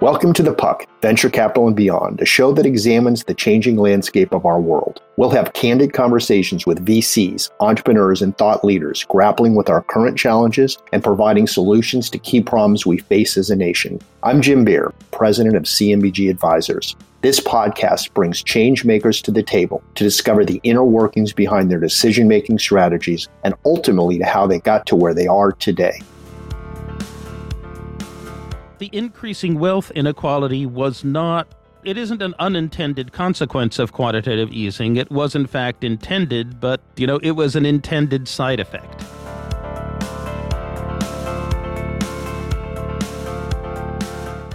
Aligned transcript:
Welcome 0.00 0.32
to 0.32 0.42
The 0.42 0.54
Puck, 0.54 0.86
Venture 1.02 1.28
Capital 1.28 1.66
and 1.66 1.76
Beyond, 1.76 2.22
a 2.22 2.24
show 2.24 2.52
that 2.52 2.64
examines 2.64 3.24
the 3.24 3.34
changing 3.34 3.76
landscape 3.76 4.32
of 4.32 4.46
our 4.46 4.58
world. 4.58 5.02
We'll 5.18 5.28
have 5.28 5.52
candid 5.52 5.92
conversations 5.92 6.66
with 6.66 6.86
VCs, 6.86 7.50
entrepreneurs, 7.60 8.22
and 8.22 8.34
thought 8.38 8.64
leaders 8.64 9.04
grappling 9.04 9.56
with 9.56 9.68
our 9.68 9.82
current 9.82 10.16
challenges 10.16 10.78
and 10.94 11.04
providing 11.04 11.46
solutions 11.46 12.08
to 12.08 12.18
key 12.18 12.40
problems 12.40 12.86
we 12.86 12.96
face 12.96 13.36
as 13.36 13.50
a 13.50 13.56
nation. 13.56 14.00
I'm 14.22 14.40
Jim 14.40 14.64
Beer, 14.64 14.90
president 15.10 15.54
of 15.54 15.64
CMBG 15.64 16.30
Advisors. 16.30 16.96
This 17.20 17.38
podcast 17.38 18.14
brings 18.14 18.42
change 18.42 18.86
makers 18.86 19.20
to 19.20 19.30
the 19.30 19.42
table 19.42 19.82
to 19.96 20.04
discover 20.04 20.46
the 20.46 20.62
inner 20.62 20.82
workings 20.82 21.34
behind 21.34 21.70
their 21.70 21.78
decision 21.78 22.26
making 22.26 22.58
strategies 22.58 23.28
and 23.44 23.54
ultimately 23.66 24.16
to 24.16 24.24
how 24.24 24.46
they 24.46 24.60
got 24.60 24.86
to 24.86 24.96
where 24.96 25.12
they 25.12 25.26
are 25.26 25.52
today 25.52 26.00
the 28.80 28.88
increasing 28.94 29.58
wealth 29.58 29.90
inequality 29.90 30.64
was 30.64 31.04
not 31.04 31.46
it 31.84 31.98
isn't 31.98 32.22
an 32.22 32.34
unintended 32.38 33.12
consequence 33.12 33.78
of 33.78 33.92
quantitative 33.92 34.50
easing. 34.52 34.96
It 34.96 35.10
was 35.10 35.34
in 35.34 35.46
fact 35.46 35.84
intended, 35.84 36.60
but 36.60 36.80
you 36.96 37.06
know, 37.06 37.18
it 37.22 37.32
was 37.32 37.56
an 37.56 37.64
intended 37.64 38.26
side 38.26 38.58
effect. 38.58 39.02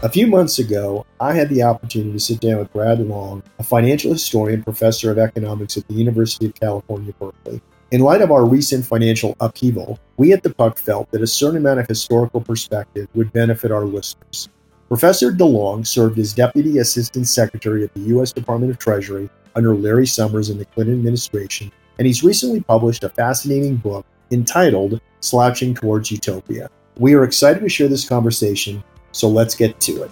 A 0.04 0.10
few 0.10 0.28
months 0.28 0.60
ago, 0.60 1.06
I 1.20 1.34
had 1.34 1.50
the 1.50 1.64
opportunity 1.64 2.12
to 2.12 2.20
sit 2.20 2.40
down 2.40 2.60
with 2.60 2.74
Brad 2.74 3.00
DeLong, 3.00 3.44
a 3.58 3.64
financial 3.64 4.12
historian, 4.12 4.64
professor 4.64 5.12
of 5.12 5.18
economics 5.20 5.78
at 5.78 5.88
the 5.88 5.96
University 5.96 6.48
of 6.48 6.56
California, 6.56 7.14
Berkeley. 7.20 7.62
In 7.92 8.02
light 8.02 8.24
of 8.24 8.32
our 8.32 8.44
recent 8.46 8.84
financial 8.84 9.38
upheaval, 9.40 10.00
we 10.18 10.34
at 10.34 10.42
the 10.42 10.52
Puck 10.52 10.80
felt 10.80 11.12
that 11.12 11.22
a 11.22 11.28
certain 11.28 11.58
amount 11.58 11.80
of 11.80 11.88
historical 11.88 12.42
perspective 12.42 13.08
would 13.14 13.32
benefit 13.32 13.72
our 13.72 13.86
listeners. 13.86 14.50
Professor 14.88 15.32
DeLong 15.32 15.86
served 15.86 16.18
as 16.18 16.34
Deputy 16.34 16.80
Assistant 16.80 17.28
Secretary 17.28 17.84
of 17.84 17.94
the 17.94 18.00
U.S. 18.02 18.32
Department 18.32 18.72
of 18.72 18.80
Treasury 18.80 19.30
under 19.56 19.76
Larry 19.76 20.08
Summers 20.08 20.50
in 20.50 20.58
the 20.58 20.66
Clinton 20.66 20.96
administration, 20.96 21.72
and 22.00 22.08
he's 22.08 22.24
recently 22.24 22.60
published 22.62 23.04
a 23.04 23.10
fascinating 23.10 23.76
book 23.76 24.04
entitled 24.32 25.00
Slouching 25.20 25.76
Towards 25.76 26.10
Utopia. 26.10 26.72
We 26.98 27.14
are 27.14 27.24
excited 27.24 27.60
to 27.60 27.70
share 27.70 27.88
this 27.88 28.10
conversation, 28.10 28.84
so 29.12 29.30
let's 29.30 29.54
get 29.54 29.80
to 29.82 30.02
it. 30.02 30.12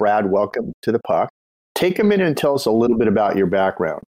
Brad, 0.00 0.28
welcome 0.28 0.72
to 0.82 0.90
the 0.90 0.98
Puck. 0.98 1.30
Take 1.78 2.00
a 2.00 2.02
minute 2.02 2.26
and 2.26 2.36
tell 2.36 2.56
us 2.56 2.66
a 2.66 2.72
little 2.72 2.98
bit 2.98 3.06
about 3.06 3.36
your 3.36 3.46
background. 3.46 4.02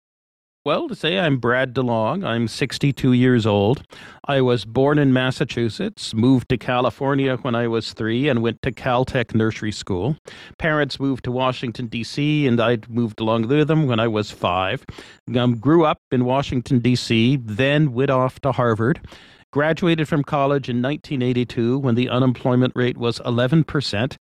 Well, 0.65 0.89
to 0.89 0.97
say 0.97 1.21
I'm 1.21 1.39
Brad 1.39 1.73
DeLong, 1.73 2.27
I'm 2.27 2.49
62 2.49 3.13
years 3.13 3.47
old. 3.47 3.85
I 4.27 4.41
was 4.41 4.65
born 4.65 4.99
in 4.99 5.13
Massachusetts, 5.13 6.13
moved 6.13 6.49
to 6.49 6.59
California 6.59 7.37
when 7.37 7.55
I 7.55 7.69
was 7.69 7.93
three, 7.93 8.29
and 8.29 8.43
went 8.43 8.61
to 8.63 8.73
Caltech 8.73 9.37
Nursery 9.37 9.71
School. 9.71 10.17
Parents 10.59 10.99
moved 10.99 11.23
to 11.27 11.31
Washington, 11.31 11.87
D.C., 11.87 12.45
and 12.45 12.61
I 12.61 12.79
moved 12.89 13.21
along 13.21 13.47
with 13.47 13.69
them 13.69 13.87
when 13.87 14.01
I 14.01 14.09
was 14.09 14.33
five. 14.33 14.85
Um, 15.37 15.57
grew 15.57 15.85
up 15.85 15.99
in 16.11 16.25
Washington, 16.25 16.81
D.C., 16.81 17.39
then 17.41 17.93
went 17.93 18.11
off 18.11 18.41
to 18.41 18.51
Harvard. 18.51 19.01
Graduated 19.53 20.09
from 20.09 20.25
college 20.25 20.69
in 20.69 20.83
1982 20.83 21.79
when 21.79 21.95
the 21.95 22.09
unemployment 22.09 22.73
rate 22.75 22.97
was 22.97 23.21
11% 23.21 24.17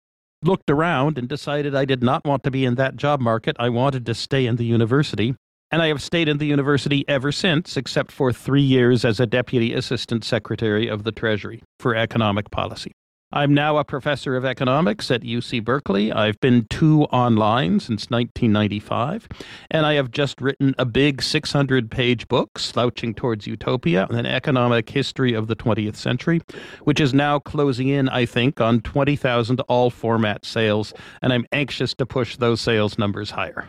looked 0.47 0.69
around 0.69 1.17
and 1.17 1.27
decided 1.27 1.75
I 1.75 1.85
did 1.85 2.01
not 2.01 2.25
want 2.25 2.43
to 2.43 2.51
be 2.51 2.65
in 2.65 2.75
that 2.75 2.95
job 2.95 3.19
market. 3.19 3.55
I 3.59 3.69
wanted 3.69 4.05
to 4.05 4.13
stay 4.15 4.45
in 4.47 4.55
the 4.55 4.65
university. 4.65 5.35
And 5.69 5.81
I 5.81 5.87
have 5.87 6.01
stayed 6.01 6.29
in 6.29 6.37
the 6.37 6.45
university 6.45 7.03
ever 7.09 7.31
since, 7.31 7.75
except 7.75 8.09
for 8.09 8.31
three 8.31 8.61
years 8.61 9.03
as 9.03 9.19
a 9.19 9.25
deputy 9.25 9.73
assistant 9.73 10.23
secretary 10.23 10.87
of 10.87 11.03
the 11.03 11.11
Treasury 11.11 11.61
for 11.77 11.93
economic 11.93 12.49
policy. 12.51 12.93
I'm 13.33 13.53
now 13.53 13.75
a 13.75 13.83
professor 13.83 14.37
of 14.37 14.45
economics 14.45 15.11
at 15.11 15.21
UC 15.21 15.61
Berkeley. 15.65 16.13
I've 16.13 16.39
been 16.39 16.65
two 16.69 17.03
online 17.03 17.81
since 17.81 18.09
1995, 18.09 19.27
and 19.69 19.85
I 19.85 19.95
have 19.95 20.11
just 20.11 20.39
written 20.39 20.73
a 20.77 20.85
big 20.85 21.21
600 21.21 21.91
page 21.91 22.29
book, 22.29 22.57
Slouching 22.57 23.13
Towards 23.13 23.45
Utopia, 23.45 24.07
an 24.11 24.25
economic 24.25 24.89
history 24.89 25.33
of 25.33 25.47
the 25.47 25.57
20th 25.57 25.97
century, 25.97 26.39
which 26.85 27.01
is 27.01 27.13
now 27.13 27.37
closing 27.37 27.89
in, 27.89 28.07
I 28.07 28.25
think, 28.25 28.61
on 28.61 28.79
20,000 28.79 29.59
all 29.67 29.89
format 29.89 30.45
sales, 30.45 30.93
and 31.21 31.33
I'm 31.33 31.45
anxious 31.51 31.93
to 31.95 32.05
push 32.05 32.37
those 32.37 32.61
sales 32.61 32.97
numbers 32.97 33.31
higher. 33.31 33.67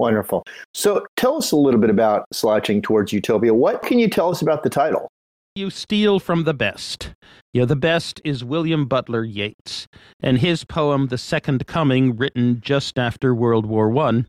Wonderful. 0.00 0.42
So 0.74 1.06
tell 1.16 1.38
us 1.38 1.50
a 1.50 1.56
little 1.56 1.80
bit 1.80 1.88
about 1.88 2.26
Slouching 2.30 2.82
Towards 2.82 3.10
Utopia. 3.10 3.54
What 3.54 3.80
can 3.80 3.98
you 3.98 4.10
tell 4.10 4.30
us 4.30 4.42
about 4.42 4.62
the 4.62 4.70
title? 4.70 5.08
You 5.54 5.68
steal 5.68 6.18
from 6.18 6.44
the 6.44 6.54
best. 6.54 7.12
You 7.52 7.60
know, 7.60 7.66
the 7.66 7.76
best 7.76 8.22
is 8.24 8.42
William 8.42 8.86
Butler 8.86 9.22
Yeats 9.22 9.86
and 10.22 10.38
his 10.38 10.64
poem, 10.64 11.08
The 11.08 11.18
Second 11.18 11.66
Coming, 11.66 12.16
written 12.16 12.62
just 12.62 12.98
after 12.98 13.34
World 13.34 13.66
War 13.66 13.94
I, 13.98 14.24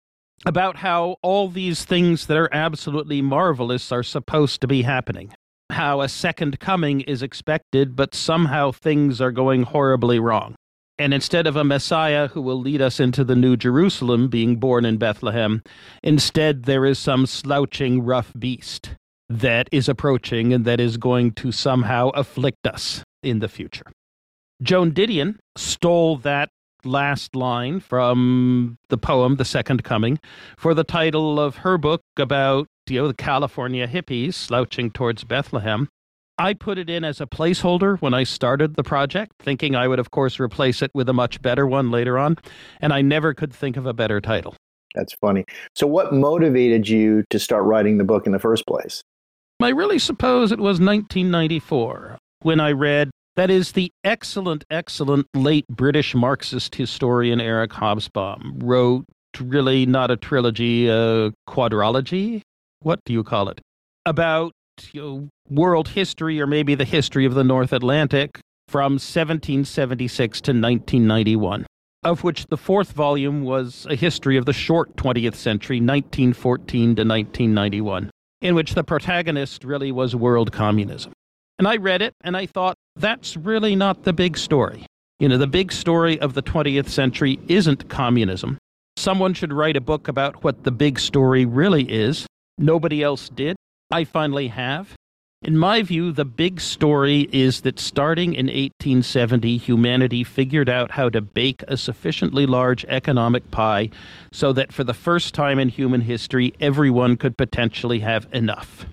about 0.45 0.75
how 0.75 1.15
all 1.21 1.47
these 1.47 1.85
things 1.85 2.27
that 2.27 2.35
are 2.35 2.53
absolutely 2.53 3.21
marvelous 3.21 3.89
are 3.89 4.03
supposed 4.03 4.59
to 4.59 4.67
be 4.67 4.81
happening. 4.81 5.33
How 5.69 6.01
a 6.01 6.09
second 6.09 6.59
coming 6.59 6.99
is 6.99 7.23
expected, 7.23 7.95
but 7.95 8.13
somehow 8.13 8.73
things 8.73 9.21
are 9.21 9.31
going 9.31 9.63
horribly 9.63 10.19
wrong. 10.19 10.55
And 10.99 11.13
instead 11.13 11.47
of 11.47 11.55
a 11.55 11.63
Messiah 11.63 12.27
who 12.27 12.41
will 12.41 12.59
lead 12.59 12.81
us 12.81 12.99
into 12.99 13.23
the 13.23 13.37
New 13.37 13.55
Jerusalem 13.55 14.27
being 14.27 14.57
born 14.57 14.83
in 14.83 14.97
Bethlehem, 14.97 15.63
instead 16.03 16.63
there 16.63 16.85
is 16.85 16.99
some 16.99 17.27
slouching 17.27 18.03
rough 18.03 18.33
beast 18.37 18.97
that 19.29 19.69
is 19.71 19.89
approaching 19.89 20.53
and 20.53 20.65
that 20.65 20.79
is 20.79 20.97
going 20.97 21.31
to 21.33 21.51
somehow 21.51 22.09
afflict 22.09 22.67
us 22.67 23.03
in 23.21 23.39
the 23.39 23.47
future. 23.47 23.85
Joan 24.61 24.91
Didion 24.91 25.37
stole 25.57 26.17
that 26.17 26.49
last 26.85 27.35
line 27.35 27.79
from 27.79 28.77
the 28.89 28.97
poem 28.97 29.37
The 29.37 29.45
Second 29.45 29.83
Coming 29.83 30.19
for 30.57 30.73
the 30.73 30.83
title 30.83 31.39
of 31.39 31.57
her 31.57 31.77
book 31.77 32.01
about 32.17 32.67
you 32.89 33.01
know 33.01 33.07
the 33.07 33.13
California 33.13 33.87
hippies 33.87 34.33
slouching 34.33 34.91
towards 34.91 35.23
Bethlehem. 35.23 35.87
I 36.37 36.53
put 36.53 36.77
it 36.77 36.89
in 36.89 37.03
as 37.03 37.21
a 37.21 37.27
placeholder 37.27 38.01
when 38.01 38.13
I 38.13 38.23
started 38.23 38.75
the 38.75 38.83
project, 38.83 39.33
thinking 39.39 39.75
I 39.75 39.87
would, 39.87 39.99
of 39.99 40.09
course, 40.09 40.39
replace 40.39 40.81
it 40.81 40.89
with 40.93 41.07
a 41.07 41.13
much 41.13 41.41
better 41.41 41.67
one 41.67 41.91
later 41.91 42.17
on, 42.17 42.37
and 42.81 42.91
I 42.91 43.01
never 43.01 43.35
could 43.35 43.53
think 43.53 43.77
of 43.77 43.85
a 43.85 43.93
better 43.93 44.19
title. 44.19 44.55
That's 44.95 45.13
funny. 45.13 45.45
So, 45.75 45.85
what 45.87 46.13
motivated 46.13 46.87
you 46.89 47.23
to 47.29 47.39
start 47.39 47.63
writing 47.63 47.97
the 47.97 48.03
book 48.03 48.25
in 48.25 48.31
the 48.31 48.39
first 48.39 48.65
place? 48.65 49.03
I 49.61 49.69
really 49.69 49.99
suppose 49.99 50.51
it 50.51 50.59
was 50.59 50.79
1994 50.79 52.17
when 52.41 52.59
I 52.59 52.71
read 52.71 53.09
that 53.35 53.49
is 53.49 53.71
the 53.71 53.91
excellent, 54.03 54.63
excellent 54.69 55.27
late 55.33 55.65
British 55.67 56.13
Marxist 56.13 56.75
historian 56.75 57.41
Eric 57.41 57.71
Hobsbawm 57.71 58.61
wrote 58.61 59.05
really 59.39 59.85
not 59.85 60.11
a 60.11 60.17
trilogy, 60.17 60.87
a 60.87 61.31
quadrology. 61.49 62.41
What 62.81 62.99
do 63.05 63.13
you 63.13 63.23
call 63.23 63.49
it? 63.49 63.61
About 64.05 64.51
you 64.91 65.01
know, 65.01 65.29
world 65.49 65.87
history 65.87 66.39
or 66.41 66.45
maybe 66.45 66.75
the 66.75 66.85
history 66.85 67.25
of 67.25 67.33
the 67.33 67.43
North 67.43 67.73
Atlantic 67.73 68.39
from 68.67 68.93
1776 68.93 70.41
to 70.41 70.51
1991, 70.51 71.65
of 72.03 72.23
which 72.23 72.45
the 72.47 72.57
fourth 72.57 72.91
volume 72.91 73.43
was 73.43 73.87
a 73.89 73.95
history 73.95 74.37
of 74.37 74.45
the 74.45 74.53
short 74.53 74.95
20th 74.95 75.35
century, 75.35 75.77
1914 75.77 76.95
to 76.95 77.03
1991 77.03 78.09
in 78.43 78.53
which 78.53 78.75
the 78.75 78.83
protagonist 78.83 79.63
really 79.63 79.91
was 79.91 80.15
world 80.15 80.51
communism. 80.51 81.13
And 81.57 81.67
I 81.67 81.77
read 81.77 82.01
it 82.01 82.13
and 82.21 82.35
I 82.35 82.45
thought, 82.45 82.75
that's 82.95 83.37
really 83.37 83.75
not 83.75 84.03
the 84.03 84.13
big 84.13 84.37
story. 84.37 84.85
You 85.19 85.29
know, 85.29 85.37
the 85.37 85.47
big 85.47 85.71
story 85.71 86.19
of 86.19 86.33
the 86.33 86.43
20th 86.43 86.89
century 86.89 87.39
isn't 87.47 87.89
communism. 87.89 88.57
Someone 88.97 89.33
should 89.33 89.53
write 89.53 89.77
a 89.77 89.81
book 89.81 90.09
about 90.09 90.43
what 90.43 90.65
the 90.65 90.71
big 90.71 90.99
story 90.99 91.45
really 91.45 91.89
is. 91.89 92.27
Nobody 92.57 93.01
else 93.01 93.29
did. 93.29 93.55
I 93.89 94.03
finally 94.03 94.49
have. 94.49 94.93
In 95.43 95.57
my 95.57 95.81
view, 95.81 96.13
the 96.13 96.23
big 96.23 96.61
story 96.61 97.27
is 97.33 97.61
that 97.61 97.77
starting 97.77 98.33
in 98.33 98.45
1870, 98.45 99.57
humanity 99.57 100.23
figured 100.23 100.69
out 100.69 100.91
how 100.91 101.09
to 101.09 101.19
bake 101.19 101.63
a 101.67 101.75
sufficiently 101.75 102.45
large 102.45 102.85
economic 102.85 103.51
pie 103.51 103.89
so 104.31 104.53
that 104.53 104.71
for 104.71 104.85
the 104.85 104.93
first 104.93 105.33
time 105.33 105.59
in 105.59 105.67
human 105.67 105.99
history, 105.99 106.53
everyone 106.61 107.17
could 107.17 107.37
potentially 107.37 107.99
have 107.99 108.25
enough. 108.31 108.85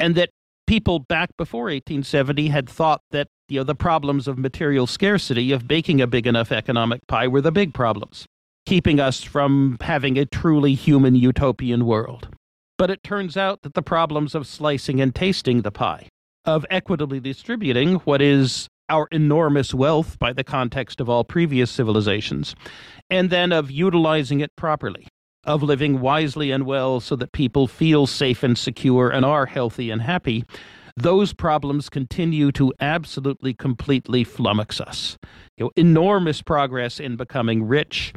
And 0.00 0.14
that 0.14 0.30
people 0.66 1.00
back 1.00 1.28
before 1.36 1.64
1870 1.64 2.48
had 2.48 2.70
thought 2.70 3.02
that 3.10 3.26
you 3.50 3.60
know, 3.60 3.64
the 3.64 3.74
problems 3.74 4.26
of 4.26 4.38
material 4.38 4.86
scarcity, 4.86 5.52
of 5.52 5.68
baking 5.68 6.00
a 6.00 6.06
big 6.06 6.26
enough 6.26 6.50
economic 6.50 7.06
pie, 7.06 7.28
were 7.28 7.42
the 7.42 7.52
big 7.52 7.74
problems, 7.74 8.24
keeping 8.64 8.98
us 8.98 9.22
from 9.22 9.76
having 9.82 10.16
a 10.16 10.24
truly 10.24 10.72
human 10.72 11.14
utopian 11.14 11.84
world. 11.84 12.28
But 12.78 12.90
it 12.90 13.02
turns 13.02 13.36
out 13.36 13.62
that 13.62 13.74
the 13.74 13.82
problems 13.82 14.34
of 14.34 14.46
slicing 14.46 15.00
and 15.00 15.14
tasting 15.14 15.62
the 15.62 15.70
pie, 15.70 16.08
of 16.44 16.66
equitably 16.70 17.20
distributing 17.20 17.96
what 17.96 18.20
is 18.20 18.68
our 18.88 19.08
enormous 19.10 19.72
wealth 19.72 20.18
by 20.18 20.32
the 20.32 20.44
context 20.44 21.00
of 21.00 21.08
all 21.08 21.24
previous 21.24 21.70
civilizations, 21.70 22.54
and 23.08 23.30
then 23.30 23.52
of 23.52 23.70
utilizing 23.70 24.40
it 24.40 24.54
properly, 24.56 25.06
of 25.44 25.62
living 25.62 26.00
wisely 26.00 26.50
and 26.50 26.66
well 26.66 27.00
so 27.00 27.16
that 27.16 27.32
people 27.32 27.66
feel 27.66 28.06
safe 28.06 28.42
and 28.42 28.58
secure 28.58 29.10
and 29.10 29.24
are 29.24 29.46
healthy 29.46 29.90
and 29.90 30.02
happy, 30.02 30.44
those 30.96 31.32
problems 31.32 31.88
continue 31.88 32.52
to 32.52 32.72
absolutely, 32.80 33.54
completely 33.54 34.24
flummox 34.24 34.80
us. 34.80 35.16
You 35.56 35.66
know, 35.66 35.70
enormous 35.76 36.42
progress 36.42 37.00
in 37.00 37.16
becoming 37.16 37.64
rich, 37.64 38.12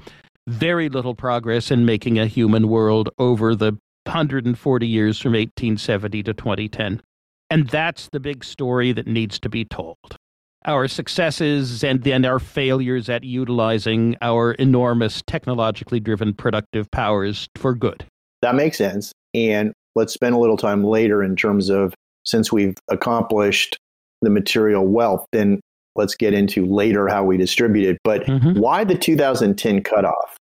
very 0.47 0.89
little 0.89 1.15
progress 1.15 1.71
in 1.71 1.85
making 1.85 2.19
a 2.19 2.27
human 2.27 2.67
world 2.67 3.09
over 3.17 3.55
the 3.55 3.77
140 4.05 4.87
years 4.87 5.19
from 5.19 5.33
1870 5.33 6.23
to 6.23 6.33
2010. 6.33 7.01
And 7.49 7.67
that's 7.69 8.09
the 8.11 8.19
big 8.19 8.43
story 8.43 8.91
that 8.91 9.07
needs 9.07 9.39
to 9.39 9.49
be 9.49 9.65
told. 9.65 10.17
Our 10.65 10.87
successes 10.87 11.83
and 11.83 12.03
then 12.03 12.25
our 12.25 12.39
failures 12.39 13.07
at 13.07 13.23
utilizing 13.23 14.15
our 14.21 14.53
enormous 14.53 15.21
technologically 15.27 15.99
driven 15.99 16.33
productive 16.33 16.89
powers 16.89 17.47
for 17.55 17.75
good. 17.75 18.05
That 18.41 18.55
makes 18.55 18.77
sense. 18.77 19.11
And 19.33 19.73
let's 19.95 20.13
spend 20.13 20.33
a 20.33 20.39
little 20.39 20.57
time 20.57 20.83
later 20.83 21.23
in 21.23 21.35
terms 21.35 21.69
of 21.69 21.93
since 22.23 22.51
we've 22.51 22.75
accomplished 22.89 23.77
the 24.21 24.29
material 24.29 24.85
wealth, 24.87 25.25
then 25.31 25.61
let's 25.95 26.15
get 26.15 26.33
into 26.33 26.65
later 26.65 27.07
how 27.07 27.23
we 27.23 27.37
distribute 27.37 27.89
it. 27.89 27.97
But 28.03 28.23
mm-hmm. 28.23 28.59
why 28.59 28.83
the 28.83 28.95
2010 28.95 29.83
cutoff? 29.83 30.37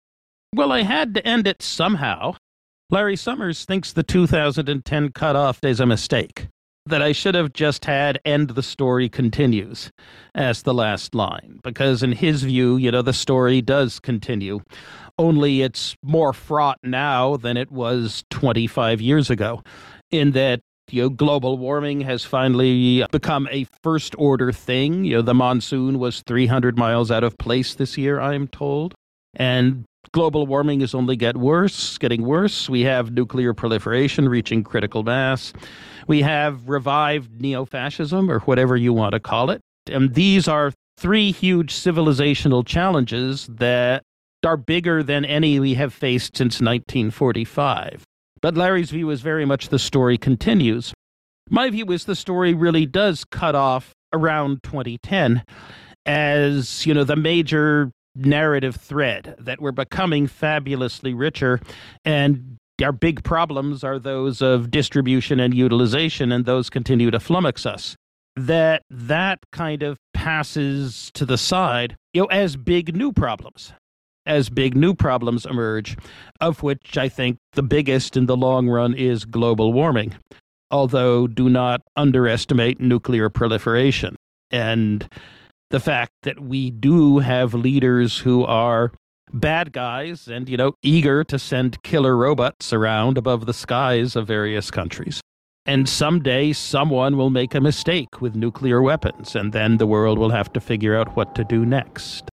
Well, 0.54 0.72
I 0.72 0.82
had 0.82 1.14
to 1.14 1.26
end 1.26 1.46
it 1.46 1.62
somehow. 1.62 2.34
Larry 2.90 3.16
Summers 3.16 3.66
thinks 3.66 3.92
the 3.92 4.02
2010 4.02 5.12
cutoff 5.12 5.62
is 5.62 5.78
a 5.78 5.84
mistake 5.84 6.48
that 6.86 7.02
I 7.02 7.12
should 7.12 7.34
have 7.34 7.52
just 7.52 7.84
had 7.84 8.18
end 8.24 8.50
the 8.50 8.62
story 8.62 9.10
continues 9.10 9.90
as 10.34 10.62
the 10.62 10.72
last 10.72 11.14
line. 11.14 11.60
Because 11.62 12.02
in 12.02 12.12
his 12.12 12.44
view, 12.44 12.78
you 12.78 12.90
know, 12.90 13.02
the 13.02 13.12
story 13.12 13.60
does 13.60 14.00
continue. 14.00 14.60
Only 15.18 15.60
it's 15.60 15.96
more 16.02 16.32
fraught 16.32 16.78
now 16.82 17.36
than 17.36 17.58
it 17.58 17.70
was 17.70 18.24
25 18.30 19.02
years 19.02 19.28
ago, 19.28 19.62
in 20.10 20.30
that 20.30 20.60
you 20.90 21.02
know, 21.02 21.08
global 21.10 21.58
warming 21.58 22.00
has 22.00 22.24
finally 22.24 23.04
become 23.12 23.46
a 23.50 23.66
first 23.82 24.14
order 24.16 24.50
thing. 24.50 25.04
You 25.04 25.16
know, 25.16 25.22
the 25.22 25.34
monsoon 25.34 25.98
was 25.98 26.22
300 26.22 26.78
miles 26.78 27.10
out 27.10 27.22
of 27.22 27.36
place 27.36 27.74
this 27.74 27.98
year, 27.98 28.18
I 28.18 28.34
am 28.34 28.48
told. 28.48 28.94
And 29.34 29.84
global 30.12 30.46
warming 30.46 30.80
is 30.80 30.94
only 30.94 31.16
get 31.16 31.36
worse, 31.36 31.98
getting 31.98 32.22
worse. 32.22 32.68
We 32.68 32.82
have 32.82 33.12
nuclear 33.12 33.54
proliferation 33.54 34.28
reaching 34.28 34.64
critical 34.64 35.02
mass. 35.02 35.52
We 36.06 36.22
have 36.22 36.68
revived 36.68 37.40
neo 37.40 37.64
fascism, 37.64 38.30
or 38.30 38.40
whatever 38.40 38.76
you 38.76 38.92
want 38.92 39.12
to 39.12 39.20
call 39.20 39.50
it. 39.50 39.60
And 39.90 40.14
these 40.14 40.48
are 40.48 40.72
three 40.96 41.32
huge 41.32 41.72
civilizational 41.72 42.66
challenges 42.66 43.46
that 43.48 44.02
are 44.44 44.56
bigger 44.56 45.02
than 45.02 45.24
any 45.24 45.58
we 45.60 45.74
have 45.74 45.92
faced 45.92 46.36
since 46.36 46.54
1945. 46.60 48.04
But 48.40 48.56
Larry's 48.56 48.90
view 48.90 49.10
is 49.10 49.20
very 49.20 49.44
much 49.44 49.68
the 49.68 49.78
story 49.78 50.16
continues. 50.16 50.92
My 51.50 51.70
view 51.70 51.86
is 51.92 52.04
the 52.04 52.14
story 52.14 52.54
really 52.54 52.86
does 52.86 53.24
cut 53.24 53.54
off 53.54 53.92
around 54.12 54.62
2010 54.62 55.42
as, 56.06 56.86
you 56.86 56.94
know, 56.94 57.04
the 57.04 57.16
major 57.16 57.90
narrative 58.18 58.76
thread 58.76 59.34
that 59.38 59.60
we're 59.60 59.72
becoming 59.72 60.26
fabulously 60.26 61.14
richer 61.14 61.60
and 62.04 62.56
our 62.82 62.92
big 62.92 63.24
problems 63.24 63.82
are 63.82 63.98
those 63.98 64.40
of 64.40 64.70
distribution 64.70 65.40
and 65.40 65.52
utilization 65.52 66.30
and 66.30 66.44
those 66.44 66.70
continue 66.70 67.10
to 67.10 67.18
flummox 67.18 67.66
us. 67.66 67.96
That 68.36 68.82
that 68.88 69.40
kind 69.50 69.82
of 69.82 69.98
passes 70.14 71.10
to 71.14 71.26
the 71.26 71.38
side 71.38 71.96
you 72.12 72.22
know 72.22 72.26
as 72.26 72.56
big 72.56 72.94
new 72.94 73.12
problems 73.12 73.72
as 74.26 74.50
big 74.50 74.76
new 74.76 74.94
problems 74.94 75.46
emerge 75.46 75.96
of 76.40 76.62
which 76.62 76.98
i 76.98 77.08
think 77.08 77.38
the 77.52 77.62
biggest 77.62 78.16
in 78.16 78.26
the 78.26 78.36
long 78.36 78.68
run 78.68 78.94
is 78.94 79.24
global 79.24 79.72
warming 79.72 80.14
although 80.70 81.26
do 81.26 81.48
not 81.48 81.82
underestimate 81.96 82.80
nuclear 82.80 83.28
proliferation. 83.28 84.16
And 84.50 85.08
the 85.70 85.80
fact 85.80 86.12
that 86.22 86.40
we 86.40 86.70
do 86.70 87.18
have 87.18 87.54
leaders 87.54 88.18
who 88.18 88.44
are 88.44 88.92
bad 89.32 89.72
guys 89.72 90.28
and, 90.28 90.48
you 90.48 90.56
know, 90.56 90.72
eager 90.82 91.22
to 91.24 91.38
send 91.38 91.82
killer 91.82 92.16
robots 92.16 92.72
around 92.72 93.18
above 93.18 93.46
the 93.46 93.52
skies 93.52 94.16
of 94.16 94.26
various 94.26 94.70
countries. 94.70 95.20
And 95.66 95.86
someday 95.86 96.54
someone 96.54 97.18
will 97.18 97.28
make 97.28 97.54
a 97.54 97.60
mistake 97.60 98.22
with 98.22 98.34
nuclear 98.34 98.80
weapons, 98.80 99.36
and 99.36 99.52
then 99.52 99.76
the 99.76 99.86
world 99.86 100.18
will 100.18 100.30
have 100.30 100.50
to 100.54 100.60
figure 100.60 100.96
out 100.96 101.14
what 101.14 101.34
to 101.34 101.44
do 101.44 101.66
next. 101.66 102.30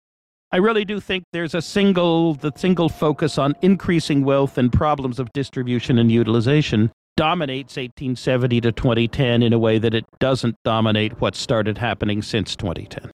I 0.51 0.57
really 0.57 0.83
do 0.83 0.99
think 0.99 1.25
there's 1.31 1.53
a 1.53 1.61
single 1.61 2.33
the 2.33 2.51
single 2.55 2.89
focus 2.89 3.37
on 3.37 3.55
increasing 3.61 4.25
wealth 4.25 4.57
and 4.57 4.73
problems 4.73 5.19
of 5.19 5.31
distribution 5.31 5.99
and 5.99 6.11
utilization 6.11 6.91
dominates 7.15 7.75
1870 7.75 8.61
to 8.61 8.71
2010 8.71 9.43
in 9.43 9.53
a 9.53 9.59
way 9.59 9.77
that 9.77 9.93
it 9.93 10.05
doesn't 10.19 10.55
dominate 10.63 11.21
what 11.21 11.35
started 11.35 11.77
happening 11.77 12.23
since 12.23 12.55
2010. 12.55 13.11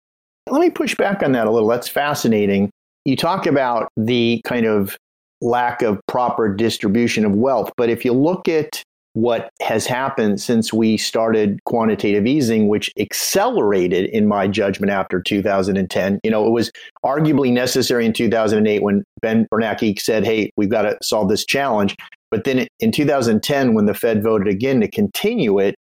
Let 0.55 0.61
me 0.61 0.69
push 0.69 0.95
back 0.95 1.21
on 1.21 1.33
that 1.33 1.47
a 1.47 1.51
little. 1.51 1.67
That's 1.67 1.89
fascinating. 1.89 2.71
You 3.03 3.17
talk 3.17 3.45
about 3.45 3.89
the 3.97 4.41
kind 4.45 4.65
of 4.65 4.95
lack 5.41 5.81
of 5.81 5.99
proper 6.07 6.47
distribution 6.47 7.25
of 7.25 7.33
wealth, 7.33 7.73
but 7.75 7.89
if 7.89 8.05
you 8.05 8.13
look 8.13 8.47
at 8.47 8.81
what 9.15 9.49
has 9.61 9.85
happened 9.85 10.39
since 10.39 10.71
we 10.71 10.95
started 10.95 11.61
quantitative 11.65 12.25
easing, 12.25 12.69
which 12.69 12.89
accelerated, 12.97 14.09
in 14.11 14.27
my 14.27 14.47
judgment, 14.47 14.91
after 14.91 15.21
2010. 15.21 16.19
You 16.23 16.31
know, 16.31 16.47
it 16.47 16.51
was 16.51 16.71
arguably 17.03 17.51
necessary 17.51 18.05
in 18.05 18.13
2008 18.13 18.81
when 18.81 19.03
Ben 19.21 19.47
Bernanke 19.53 19.99
said, 19.99 20.25
hey, 20.25 20.51
we've 20.55 20.69
got 20.69 20.83
to 20.83 20.97
solve 21.01 21.27
this 21.29 21.45
challenge. 21.45 21.95
But 22.31 22.45
then 22.45 22.67
in 22.79 22.93
2010, 22.93 23.73
when 23.73 23.87
the 23.87 23.93
Fed 23.93 24.23
voted 24.23 24.47
again 24.47 24.79
to 24.81 24.89
continue 24.89 25.59
it, 25.59 25.75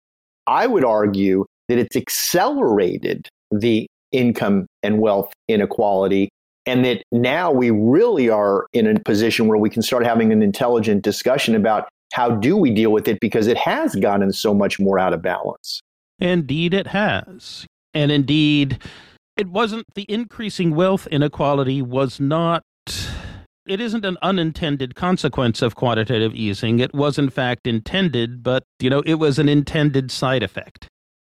I 0.47 0.67
would 0.67 0.85
argue 0.85 1.45
that 1.69 1.79
it's 1.79 1.97
accelerated 1.97 3.29
the 3.51 3.87
income 4.13 4.67
and 4.83 4.99
wealth 4.99 5.33
inequality. 5.49 6.29
And 6.65 6.85
that 6.85 7.03
now 7.11 7.51
we 7.51 7.71
really 7.71 8.29
are 8.29 8.67
in 8.73 8.87
a 8.87 9.01
position 9.01 9.49
where 9.49 9.59
we 9.59 9.69
can 9.69 9.83
start 9.83 10.05
having 10.05 10.33
an 10.33 10.43
intelligent 10.43 11.03
discussion 11.03 11.57
about 11.57 11.89
how 12.13 12.31
do 12.31 12.57
we 12.57 12.71
deal 12.71 12.93
with 12.93 13.09
it 13.09 13.19
because 13.21 13.47
it 13.47 13.57
has 13.57 13.97
gotten 13.97 14.33
so 14.33 14.55
much 14.55 14.79
more 14.79 14.99
out 14.99 15.13
of 15.13 15.23
balance. 15.23 15.81
Indeed, 16.21 16.73
it 16.73 16.89
has. 16.89 17.67
And 17.95 18.13
indeed, 18.13 18.79
it 19.37 19.49
wasn't 19.49 19.87
the 19.95 20.07
increasing 20.09 20.75
wealth 20.75 21.07
inequality 21.09 21.83
was 21.83 22.21
not 22.21 22.63
it 23.67 23.81
isn't 23.81 24.05
an 24.05 24.19
unintended 24.23 24.97
consequence 24.97 25.63
of 25.63 25.77
quantitative 25.77 26.35
easing. 26.35 26.81
It 26.81 26.93
was 26.93 27.17
in 27.17 27.31
fact 27.31 27.67
intended, 27.67 28.43
but 28.43 28.65
you 28.81 28.91
know, 28.91 29.03
it 29.07 29.15
was 29.15 29.39
an 29.39 29.49
intended 29.49 30.11
side 30.11 30.43
effect 30.43 30.89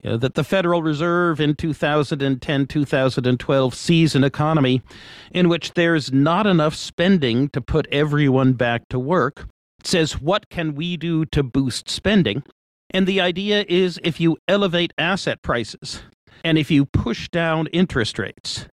you 0.05 0.11
know, 0.11 0.17
that 0.17 0.35
the 0.35 0.43
Federal 0.43 0.83
Reserve 0.83 1.41
in 1.41 1.55
2010 1.55 2.67
2012 2.67 3.73
sees 3.73 4.13
an 4.13 4.23
economy 4.23 4.83
in 5.31 5.49
which 5.49 5.73
there's 5.73 6.13
not 6.13 6.45
enough 6.45 6.75
spending 6.75 7.49
to 7.49 7.59
put 7.59 7.87
everyone 7.91 8.53
back 8.53 8.87
to 8.89 8.99
work. 8.99 9.47
Says, 9.83 10.21
what 10.21 10.47
can 10.49 10.75
we 10.75 10.95
do 10.95 11.25
to 11.25 11.41
boost 11.41 11.89
spending? 11.89 12.43
And 12.91 13.07
the 13.07 13.19
idea 13.19 13.65
is 13.67 13.99
if 14.03 14.19
you 14.19 14.37
elevate 14.47 14.93
asset 14.99 15.41
prices 15.41 16.03
and 16.43 16.59
if 16.59 16.69
you 16.69 16.85
push 16.85 17.27
down 17.29 17.65
interest 17.73 18.19
rates, 18.19 18.67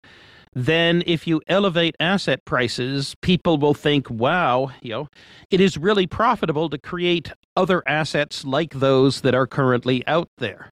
then 0.53 1.03
if 1.07 1.27
you 1.27 1.41
elevate 1.49 1.97
asset 1.99 2.45
prices, 2.45 3.17
people 3.23 3.57
will 3.57 3.73
think, 3.73 4.11
wow, 4.11 4.71
you 4.83 4.91
know, 4.91 5.09
it 5.51 5.62
is 5.62 5.79
really 5.79 6.07
profitable 6.07 6.69
to 6.69 6.77
create 6.77 7.33
other 7.57 7.83
assets 7.87 8.45
like 8.45 8.75
those 8.75 9.23
that 9.23 9.35
are 9.35 9.47
currently 9.47 10.07
out 10.07 10.29
there. 10.37 10.71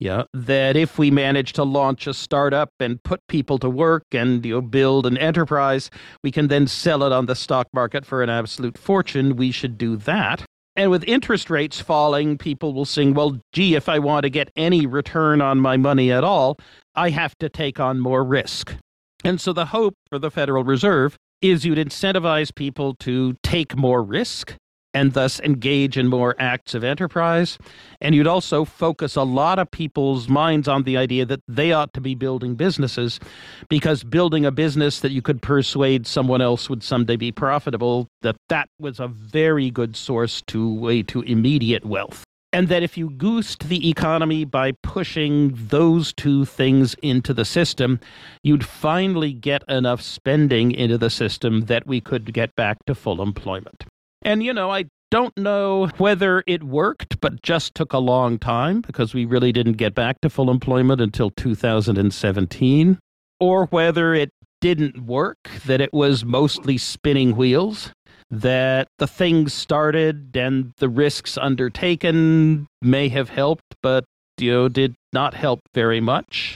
Yeah, 0.00 0.22
that 0.32 0.76
if 0.76 0.98
we 0.98 1.10
manage 1.10 1.52
to 1.52 1.62
launch 1.62 2.06
a 2.06 2.14
startup 2.14 2.70
and 2.80 3.02
put 3.02 3.20
people 3.28 3.58
to 3.58 3.68
work 3.68 4.04
and 4.12 4.44
you 4.44 4.54
know, 4.54 4.60
build 4.62 5.04
an 5.04 5.18
enterprise, 5.18 5.90
we 6.24 6.32
can 6.32 6.48
then 6.48 6.66
sell 6.66 7.02
it 7.02 7.12
on 7.12 7.26
the 7.26 7.34
stock 7.34 7.68
market 7.74 8.06
for 8.06 8.22
an 8.22 8.30
absolute 8.30 8.78
fortune. 8.78 9.36
We 9.36 9.50
should 9.50 9.76
do 9.76 9.96
that. 9.96 10.42
And 10.74 10.90
with 10.90 11.04
interest 11.04 11.50
rates 11.50 11.80
falling, 11.80 12.38
people 12.38 12.72
will 12.72 12.86
sing, 12.86 13.12
well, 13.12 13.38
gee, 13.52 13.74
if 13.74 13.90
I 13.90 13.98
want 13.98 14.22
to 14.22 14.30
get 14.30 14.50
any 14.56 14.86
return 14.86 15.42
on 15.42 15.60
my 15.60 15.76
money 15.76 16.10
at 16.10 16.24
all, 16.24 16.56
I 16.94 17.10
have 17.10 17.36
to 17.38 17.50
take 17.50 17.78
on 17.78 18.00
more 18.00 18.24
risk. 18.24 18.74
And 19.22 19.38
so 19.38 19.52
the 19.52 19.66
hope 19.66 19.94
for 20.08 20.18
the 20.18 20.30
Federal 20.30 20.64
Reserve 20.64 21.16
is 21.42 21.66
you'd 21.66 21.76
incentivize 21.76 22.54
people 22.54 22.94
to 23.00 23.34
take 23.42 23.76
more 23.76 24.02
risk 24.02 24.54
and 24.94 25.12
thus 25.12 25.40
engage 25.40 25.96
in 25.96 26.08
more 26.08 26.34
acts 26.38 26.74
of 26.74 26.84
enterprise. 26.84 27.58
And 28.00 28.14
you'd 28.14 28.26
also 28.26 28.64
focus 28.64 29.16
a 29.16 29.22
lot 29.22 29.58
of 29.58 29.70
people's 29.70 30.28
minds 30.28 30.68
on 30.68 30.82
the 30.82 30.96
idea 30.96 31.24
that 31.26 31.42
they 31.46 31.72
ought 31.72 31.92
to 31.94 32.00
be 32.00 32.14
building 32.14 32.54
businesses 32.54 33.20
because 33.68 34.02
building 34.02 34.44
a 34.44 34.50
business 34.50 35.00
that 35.00 35.12
you 35.12 35.22
could 35.22 35.42
persuade 35.42 36.06
someone 36.06 36.40
else 36.40 36.68
would 36.68 36.82
someday 36.82 37.16
be 37.16 37.32
profitable, 37.32 38.08
that 38.22 38.36
that 38.48 38.68
was 38.78 38.98
a 38.98 39.08
very 39.08 39.70
good 39.70 39.96
source 39.96 40.42
to 40.48 40.72
way 40.74 41.02
to 41.04 41.22
immediate 41.22 41.84
wealth. 41.84 42.24
And 42.52 42.66
that 42.66 42.82
if 42.82 42.98
you 42.98 43.10
goosed 43.10 43.68
the 43.68 43.88
economy 43.88 44.44
by 44.44 44.72
pushing 44.82 45.52
those 45.54 46.12
two 46.12 46.44
things 46.44 46.94
into 46.94 47.32
the 47.32 47.44
system, 47.44 48.00
you'd 48.42 48.66
finally 48.66 49.32
get 49.32 49.62
enough 49.68 50.02
spending 50.02 50.72
into 50.72 50.98
the 50.98 51.10
system 51.10 51.66
that 51.66 51.86
we 51.86 52.00
could 52.00 52.32
get 52.32 52.56
back 52.56 52.78
to 52.86 52.94
full 52.96 53.22
employment. 53.22 53.84
And, 54.22 54.42
you 54.42 54.52
know, 54.52 54.70
I 54.70 54.86
don't 55.10 55.36
know 55.36 55.88
whether 55.98 56.44
it 56.46 56.62
worked, 56.62 57.20
but 57.20 57.42
just 57.42 57.74
took 57.74 57.92
a 57.92 57.98
long 57.98 58.38
time 58.38 58.80
because 58.80 59.14
we 59.14 59.24
really 59.24 59.52
didn't 59.52 59.74
get 59.74 59.94
back 59.94 60.20
to 60.20 60.30
full 60.30 60.50
employment 60.50 61.00
until 61.00 61.30
2017, 61.30 62.98
or 63.40 63.66
whether 63.66 64.14
it 64.14 64.30
didn't 64.60 65.04
work, 65.04 65.38
that 65.66 65.80
it 65.80 65.92
was 65.92 66.24
mostly 66.24 66.78
spinning 66.78 67.34
wheels, 67.34 67.92
that 68.30 68.86
the 68.98 69.06
things 69.06 69.52
started 69.52 70.36
and 70.36 70.72
the 70.76 70.88
risks 70.88 71.36
undertaken 71.38 72.66
may 72.82 73.08
have 73.08 73.30
helped, 73.30 73.74
but 73.82 74.04
you 74.38 74.52
know, 74.52 74.68
did 74.68 74.94
not 75.12 75.34
help 75.34 75.60
very 75.74 76.00
much. 76.00 76.54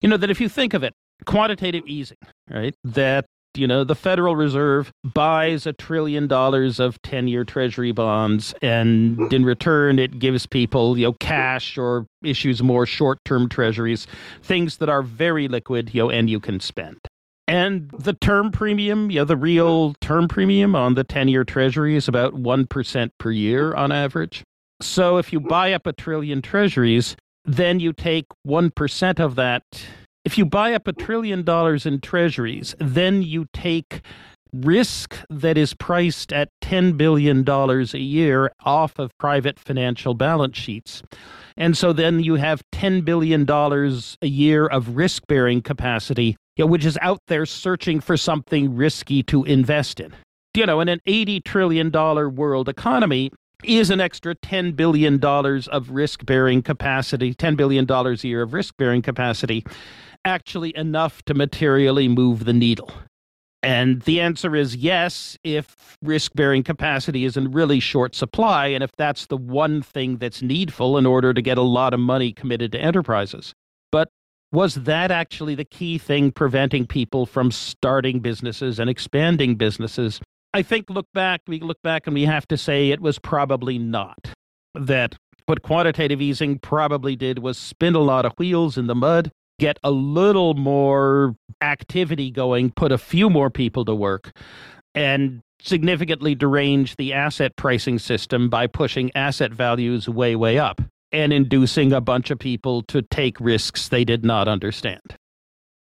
You 0.00 0.08
know, 0.08 0.16
that 0.16 0.30
if 0.30 0.40
you 0.40 0.48
think 0.48 0.72
of 0.72 0.82
it, 0.82 0.94
quantitative 1.26 1.84
easing, 1.86 2.16
right? 2.48 2.74
That 2.84 3.26
you 3.54 3.66
know, 3.66 3.84
the 3.84 3.94
Federal 3.94 4.36
Reserve 4.36 4.92
buys 5.02 5.66
a 5.66 5.72
trillion 5.72 6.26
dollars 6.26 6.78
of 6.78 7.00
10 7.02 7.28
year 7.28 7.44
treasury 7.44 7.92
bonds, 7.92 8.54
and 8.62 9.32
in 9.32 9.44
return, 9.44 9.98
it 9.98 10.18
gives 10.18 10.46
people, 10.46 10.96
you 10.96 11.06
know, 11.06 11.12
cash 11.14 11.76
or 11.76 12.06
issues 12.22 12.62
more 12.62 12.86
short 12.86 13.18
term 13.24 13.48
treasuries, 13.48 14.06
things 14.42 14.76
that 14.78 14.88
are 14.88 15.02
very 15.02 15.48
liquid, 15.48 15.94
you 15.94 16.02
know, 16.02 16.10
and 16.10 16.30
you 16.30 16.40
can 16.40 16.60
spend. 16.60 16.98
And 17.48 17.90
the 17.90 18.12
term 18.12 18.52
premium, 18.52 19.10
you 19.10 19.18
know, 19.18 19.24
the 19.24 19.36
real 19.36 19.94
term 20.00 20.28
premium 20.28 20.76
on 20.76 20.94
the 20.94 21.02
10 21.02 21.26
year 21.26 21.42
treasury 21.42 21.96
is 21.96 22.06
about 22.06 22.34
1% 22.34 23.10
per 23.18 23.30
year 23.32 23.74
on 23.74 23.90
average. 23.90 24.44
So 24.80 25.18
if 25.18 25.32
you 25.32 25.40
buy 25.40 25.72
up 25.72 25.86
a 25.86 25.92
trillion 25.92 26.42
treasuries, 26.42 27.16
then 27.44 27.80
you 27.80 27.92
take 27.92 28.26
1% 28.46 29.20
of 29.20 29.34
that 29.34 29.64
if 30.30 30.38
you 30.38 30.46
buy 30.46 30.74
up 30.74 30.86
a 30.86 30.92
trillion 30.92 31.42
dollars 31.42 31.84
in 31.84 32.00
treasuries, 32.00 32.76
then 32.78 33.20
you 33.20 33.46
take 33.52 34.00
risk 34.52 35.16
that 35.28 35.58
is 35.58 35.74
priced 35.74 36.32
at 36.32 36.48
$10 36.62 36.96
billion 36.96 37.44
a 37.48 37.98
year 37.98 38.52
off 38.64 39.00
of 39.00 39.10
private 39.18 39.58
financial 39.58 40.14
balance 40.14 40.56
sheets. 40.56 41.02
And 41.56 41.76
so 41.76 41.92
then 41.92 42.20
you 42.20 42.36
have 42.36 42.62
$10 42.72 43.04
billion 43.04 43.44
a 43.50 44.26
year 44.28 44.68
of 44.68 44.94
risk 44.94 45.26
bearing 45.26 45.62
capacity, 45.62 46.36
which 46.56 46.84
is 46.84 46.96
out 47.02 47.18
there 47.26 47.44
searching 47.44 47.98
for 47.98 48.16
something 48.16 48.76
risky 48.76 49.24
to 49.24 49.42
invest 49.42 49.98
in. 49.98 50.14
You 50.54 50.64
know, 50.64 50.78
in 50.78 50.88
an 50.88 51.00
$80 51.08 51.42
trillion 51.42 51.90
world 51.90 52.68
economy, 52.68 53.32
is 53.62 53.90
an 53.90 54.00
extra 54.00 54.34
$10 54.36 54.74
billion 54.74 55.22
of 55.22 55.90
risk 55.90 56.24
bearing 56.24 56.62
capacity, 56.62 57.34
$10 57.34 57.58
billion 57.58 57.90
a 57.90 58.14
year 58.26 58.40
of 58.40 58.54
risk 58.54 58.74
bearing 58.78 59.02
capacity 59.02 59.64
actually 60.24 60.76
enough 60.76 61.22
to 61.24 61.34
materially 61.34 62.08
move 62.08 62.44
the 62.44 62.52
needle? 62.52 62.92
And 63.62 64.00
the 64.02 64.20
answer 64.20 64.56
is 64.56 64.76
yes, 64.76 65.36
if 65.44 65.96
risk 66.02 66.32
bearing 66.34 66.62
capacity 66.62 67.24
is 67.24 67.36
in 67.36 67.50
really 67.52 67.78
short 67.78 68.14
supply, 68.14 68.68
and 68.68 68.82
if 68.82 68.90
that's 68.96 69.26
the 69.26 69.36
one 69.36 69.82
thing 69.82 70.16
that's 70.16 70.40
needful 70.40 70.96
in 70.96 71.04
order 71.04 71.34
to 71.34 71.42
get 71.42 71.58
a 71.58 71.62
lot 71.62 71.92
of 71.92 72.00
money 72.00 72.32
committed 72.32 72.72
to 72.72 72.80
enterprises. 72.80 73.52
But 73.92 74.08
was 74.50 74.76
that 74.76 75.10
actually 75.10 75.54
the 75.54 75.64
key 75.64 75.98
thing 75.98 76.32
preventing 76.32 76.86
people 76.86 77.26
from 77.26 77.50
starting 77.50 78.20
businesses 78.20 78.78
and 78.78 78.88
expanding 78.88 79.56
businesses? 79.56 80.20
I 80.54 80.62
think 80.62 80.88
look 80.88 81.06
back, 81.12 81.42
we 81.46 81.60
look 81.60 81.82
back 81.82 82.06
and 82.06 82.14
we 82.14 82.24
have 82.24 82.48
to 82.48 82.56
say 82.56 82.90
it 82.90 83.00
was 83.00 83.18
probably 83.18 83.78
not. 83.78 84.32
That 84.74 85.16
what 85.46 85.62
quantitative 85.62 86.22
easing 86.22 86.58
probably 86.58 87.14
did 87.14 87.40
was 87.40 87.58
spin 87.58 87.94
a 87.94 88.00
lot 88.00 88.24
of 88.24 88.32
wheels 88.38 88.78
in 88.78 88.86
the 88.86 88.94
mud 88.94 89.30
get 89.60 89.78
a 89.84 89.90
little 89.90 90.54
more 90.54 91.36
activity 91.60 92.30
going, 92.30 92.72
put 92.72 92.90
a 92.90 92.98
few 92.98 93.28
more 93.28 93.50
people 93.50 93.84
to 93.84 93.94
work, 93.94 94.32
and 94.94 95.42
significantly 95.60 96.34
derange 96.34 96.96
the 96.96 97.12
asset 97.12 97.54
pricing 97.56 97.98
system 97.98 98.48
by 98.48 98.66
pushing 98.66 99.10
asset 99.14 99.52
values 99.52 100.08
way, 100.08 100.34
way 100.34 100.58
up 100.58 100.80
and 101.12 101.32
inducing 101.32 101.92
a 101.92 102.00
bunch 102.00 102.30
of 102.30 102.38
people 102.38 102.82
to 102.82 103.02
take 103.02 103.38
risks 103.38 103.88
they 103.88 104.04
did 104.04 104.24
not 104.24 104.48
understand. 104.48 105.02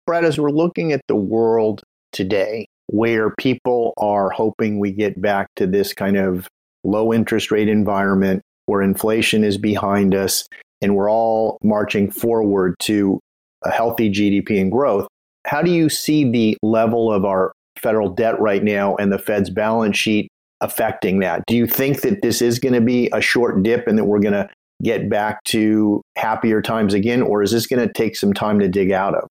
Brad, 0.06 0.24
as 0.24 0.40
we're 0.40 0.50
looking 0.50 0.92
at 0.92 1.02
the 1.06 1.14
world 1.14 1.82
today, 2.10 2.66
where 2.88 3.30
people 3.36 3.94
are 3.98 4.30
hoping 4.30 4.80
we 4.80 4.90
get 4.90 5.20
back 5.20 5.46
to 5.54 5.66
this 5.66 5.94
kind 5.94 6.16
of 6.16 6.48
low 6.82 7.12
interest 7.12 7.52
rate 7.52 7.68
environment 7.68 8.42
where 8.66 8.82
inflation 8.82 9.44
is 9.44 9.58
behind 9.58 10.14
us 10.14 10.48
and 10.80 10.96
we're 10.96 11.10
all 11.10 11.58
marching 11.62 12.10
forward 12.10 12.74
to 12.80 13.20
a 13.64 13.70
healthy 13.70 14.10
GDP 14.10 14.60
and 14.60 14.70
growth. 14.70 15.06
How 15.46 15.62
do 15.62 15.70
you 15.70 15.88
see 15.88 16.30
the 16.30 16.56
level 16.62 17.12
of 17.12 17.24
our 17.24 17.52
federal 17.78 18.10
debt 18.10 18.38
right 18.40 18.62
now 18.62 18.96
and 18.96 19.12
the 19.12 19.18
Fed's 19.18 19.50
balance 19.50 19.96
sheet 19.96 20.28
affecting 20.60 21.20
that? 21.20 21.42
Do 21.46 21.56
you 21.56 21.66
think 21.66 22.02
that 22.02 22.22
this 22.22 22.42
is 22.42 22.58
going 22.58 22.74
to 22.74 22.80
be 22.80 23.08
a 23.12 23.20
short 23.20 23.62
dip 23.62 23.86
and 23.86 23.96
that 23.98 24.04
we're 24.04 24.20
going 24.20 24.34
to 24.34 24.48
get 24.82 25.08
back 25.08 25.42
to 25.44 26.02
happier 26.16 26.62
times 26.62 26.94
again, 26.94 27.22
or 27.22 27.42
is 27.42 27.52
this 27.52 27.66
going 27.66 27.86
to 27.86 27.92
take 27.92 28.16
some 28.16 28.32
time 28.32 28.58
to 28.60 28.68
dig 28.68 28.92
out 28.92 29.14
of? 29.14 29.28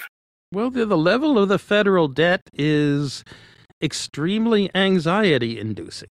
Well, 0.52 0.70
the, 0.70 0.86
the 0.86 0.98
level 0.98 1.38
of 1.38 1.50
the 1.50 1.60
federal 1.60 2.08
debt 2.08 2.42
is 2.54 3.24
extremely 3.82 4.70
anxiety 4.76 5.60
inducing. 5.60 6.10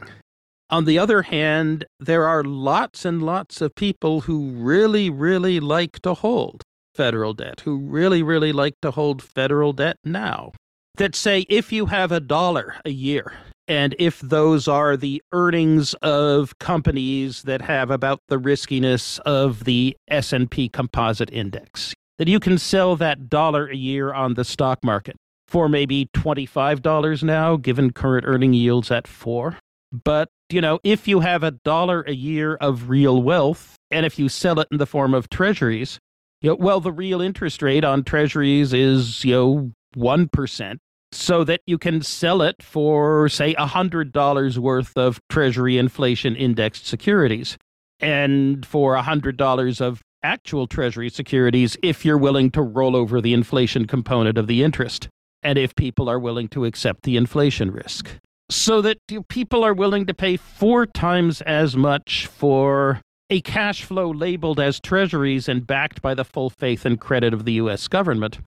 On 0.70 0.84
the 0.84 0.98
other 0.98 1.22
hand, 1.22 1.86
there 1.98 2.26
are 2.26 2.44
lots 2.44 3.04
and 3.04 3.22
lots 3.22 3.60
of 3.60 3.74
people 3.74 4.22
who 4.22 4.50
really, 4.50 5.08
really 5.08 5.60
like 5.60 6.00
to 6.00 6.14
hold 6.14 6.62
federal 6.98 7.32
debt, 7.32 7.60
who 7.60 7.78
really, 7.78 8.24
really 8.24 8.50
like 8.52 8.74
to 8.82 8.90
hold 8.90 9.22
federal 9.22 9.72
debt 9.72 9.96
now, 10.04 10.50
that 10.96 11.14
say 11.14 11.46
if 11.48 11.72
you 11.72 11.86
have 11.86 12.10
a 12.10 12.18
dollar 12.18 12.74
a 12.84 12.90
year, 12.90 13.34
and 13.68 13.94
if 14.00 14.18
those 14.18 14.66
are 14.66 14.96
the 14.96 15.22
earnings 15.32 15.94
of 16.02 16.58
companies 16.58 17.42
that 17.42 17.62
have 17.62 17.92
about 17.92 18.18
the 18.28 18.38
riskiness 18.38 19.20
of 19.20 19.62
the 19.64 19.96
S&P 20.08 20.68
composite 20.68 21.30
index 21.32 21.94
that 22.18 22.26
you 22.26 22.40
can 22.40 22.58
sell 22.58 22.96
that 22.96 23.28
dollar 23.28 23.68
a 23.68 23.76
year 23.76 24.12
on 24.12 24.34
the 24.34 24.44
stock 24.44 24.82
market 24.82 25.14
for 25.46 25.68
maybe 25.68 26.08
$25 26.16 27.22
now 27.22 27.56
given 27.56 27.92
current 27.92 28.24
earning 28.26 28.54
yields 28.54 28.90
at 28.90 29.06
4 29.06 29.56
but 29.92 30.28
you 30.50 30.60
know 30.60 30.80
if 30.82 31.06
you 31.06 31.20
have 31.20 31.42
a 31.42 31.52
dollar 31.52 32.02
a 32.02 32.14
year 32.14 32.56
of 32.56 32.90
real 32.90 33.22
wealth 33.22 33.76
and 33.90 34.04
if 34.04 34.18
you 34.18 34.28
sell 34.28 34.58
it 34.58 34.68
in 34.72 34.78
the 34.78 34.86
form 34.86 35.14
of 35.14 35.30
treasuries 35.30 35.98
you 36.40 36.50
know, 36.50 36.56
well, 36.56 36.80
the 36.80 36.92
real 36.92 37.20
interest 37.20 37.62
rate 37.62 37.84
on 37.84 38.04
treasuries 38.04 38.72
is, 38.72 39.24
you 39.24 39.32
know, 39.32 39.72
1%, 39.96 40.76
so 41.12 41.44
that 41.44 41.60
you 41.66 41.78
can 41.78 42.02
sell 42.02 42.42
it 42.42 42.62
for, 42.62 43.28
say, 43.28 43.54
$100 43.54 44.58
worth 44.58 44.96
of 44.96 45.20
treasury 45.28 45.78
inflation 45.78 46.36
indexed 46.36 46.86
securities. 46.86 47.56
And 48.00 48.64
for 48.64 48.96
$100 48.96 49.80
of 49.80 50.02
actual 50.22 50.66
treasury 50.66 51.08
securities, 51.08 51.76
if 51.82 52.04
you're 52.04 52.18
willing 52.18 52.50
to 52.52 52.62
roll 52.62 52.94
over 52.94 53.20
the 53.20 53.32
inflation 53.32 53.86
component 53.86 54.38
of 54.38 54.46
the 54.46 54.62
interest, 54.62 55.08
and 55.42 55.58
if 55.58 55.74
people 55.74 56.08
are 56.08 56.18
willing 56.18 56.48
to 56.48 56.64
accept 56.64 57.02
the 57.02 57.16
inflation 57.16 57.70
risk. 57.70 58.10
So 58.50 58.80
that 58.82 58.98
people 59.28 59.64
are 59.64 59.74
willing 59.74 60.06
to 60.06 60.14
pay 60.14 60.36
four 60.36 60.86
times 60.86 61.40
as 61.42 61.76
much 61.76 62.26
for 62.26 63.00
a 63.30 63.40
cash 63.42 63.84
flow 63.84 64.10
labeled 64.10 64.58
as 64.58 64.80
treasuries 64.80 65.48
and 65.48 65.66
backed 65.66 66.00
by 66.00 66.14
the 66.14 66.24
full 66.24 66.50
faith 66.50 66.84
and 66.84 67.00
credit 67.00 67.34
of 67.34 67.44
the 67.44 67.52
U.S. 67.54 67.86
government, 67.88 68.38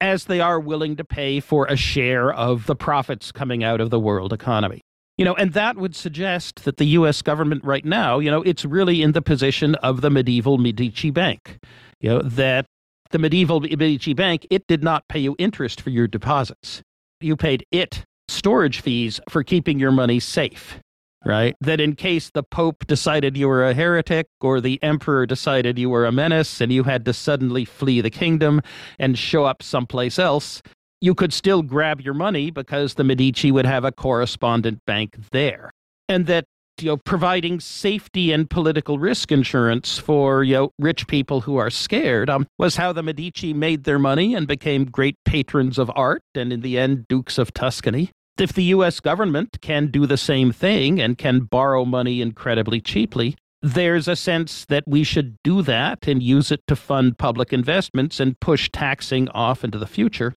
as 0.00 0.24
they 0.24 0.40
are 0.40 0.58
willing 0.58 0.96
to 0.96 1.04
pay 1.04 1.40
for 1.40 1.66
a 1.66 1.76
share 1.76 2.32
of 2.32 2.66
the 2.66 2.76
profits 2.76 3.32
coming 3.32 3.62
out 3.62 3.80
of 3.80 3.90
the 3.90 4.00
world 4.00 4.32
economy. 4.32 4.80
You 5.18 5.24
know, 5.24 5.34
and 5.34 5.52
that 5.52 5.76
would 5.76 5.94
suggest 5.94 6.64
that 6.64 6.78
the 6.78 6.86
U.S. 6.86 7.22
government 7.22 7.62
right 7.64 7.84
now, 7.84 8.18
you 8.18 8.30
know, 8.30 8.42
it's 8.42 8.64
really 8.64 9.02
in 9.02 9.12
the 9.12 9.22
position 9.22 9.76
of 9.76 10.00
the 10.00 10.10
medieval 10.10 10.58
Medici 10.58 11.10
Bank. 11.10 11.58
You 12.00 12.10
know, 12.10 12.22
that 12.22 12.66
the 13.10 13.18
medieval 13.18 13.60
Medici 13.60 14.14
Bank, 14.14 14.46
it 14.50 14.66
did 14.66 14.82
not 14.82 15.06
pay 15.08 15.20
you 15.20 15.36
interest 15.38 15.80
for 15.80 15.90
your 15.90 16.08
deposits. 16.08 16.82
You 17.20 17.36
paid 17.36 17.64
it 17.70 18.04
storage 18.26 18.80
fees 18.80 19.20
for 19.28 19.44
keeping 19.44 19.78
your 19.78 19.92
money 19.92 20.18
safe 20.18 20.80
right? 21.24 21.56
That 21.60 21.80
in 21.80 21.94
case 21.94 22.30
the 22.30 22.42
Pope 22.42 22.86
decided 22.86 23.36
you 23.36 23.48
were 23.48 23.64
a 23.64 23.74
heretic 23.74 24.28
or 24.40 24.60
the 24.60 24.82
Emperor 24.82 25.26
decided 25.26 25.78
you 25.78 25.90
were 25.90 26.06
a 26.06 26.12
menace 26.12 26.60
and 26.60 26.72
you 26.72 26.84
had 26.84 27.04
to 27.06 27.12
suddenly 27.12 27.64
flee 27.64 28.00
the 28.00 28.10
kingdom 28.10 28.60
and 28.98 29.18
show 29.18 29.44
up 29.44 29.62
someplace 29.62 30.18
else, 30.18 30.62
you 31.00 31.14
could 31.14 31.32
still 31.32 31.62
grab 31.62 32.00
your 32.00 32.14
money 32.14 32.50
because 32.50 32.94
the 32.94 33.04
Medici 33.04 33.50
would 33.50 33.66
have 33.66 33.84
a 33.84 33.92
correspondent 33.92 34.80
bank 34.86 35.16
there. 35.32 35.70
And 36.08 36.26
that 36.26 36.44
you 36.80 36.88
know, 36.88 36.96
providing 36.96 37.60
safety 37.60 38.32
and 38.32 38.50
political 38.50 38.98
risk 38.98 39.30
insurance 39.30 39.96
for 39.96 40.42
you 40.42 40.54
know 40.54 40.70
rich 40.78 41.06
people 41.06 41.42
who 41.42 41.56
are 41.56 41.70
scared 41.70 42.28
um, 42.28 42.46
was 42.58 42.76
how 42.76 42.92
the 42.92 43.02
Medici 43.02 43.52
made 43.52 43.84
their 43.84 43.98
money 43.98 44.34
and 44.34 44.48
became 44.48 44.84
great 44.84 45.16
patrons 45.24 45.78
of 45.78 45.90
art 45.94 46.22
and 46.34 46.52
in 46.52 46.62
the 46.62 46.76
end 46.76 47.06
dukes 47.08 47.38
of 47.38 47.54
Tuscany 47.54 48.10
if 48.40 48.52
the 48.52 48.64
US 48.64 49.00
government 49.00 49.58
can 49.60 49.88
do 49.88 50.06
the 50.06 50.16
same 50.16 50.52
thing 50.52 51.00
and 51.00 51.18
can 51.18 51.40
borrow 51.40 51.84
money 51.84 52.20
incredibly 52.20 52.80
cheaply, 52.80 53.36
there's 53.62 54.08
a 54.08 54.16
sense 54.16 54.66
that 54.66 54.84
we 54.86 55.04
should 55.04 55.38
do 55.42 55.62
that 55.62 56.06
and 56.06 56.22
use 56.22 56.50
it 56.50 56.60
to 56.66 56.76
fund 56.76 57.16
public 57.16 57.52
investments 57.52 58.20
and 58.20 58.38
push 58.40 58.68
taxing 58.70 59.28
off 59.30 59.64
into 59.64 59.78
the 59.78 59.86
future. 59.86 60.34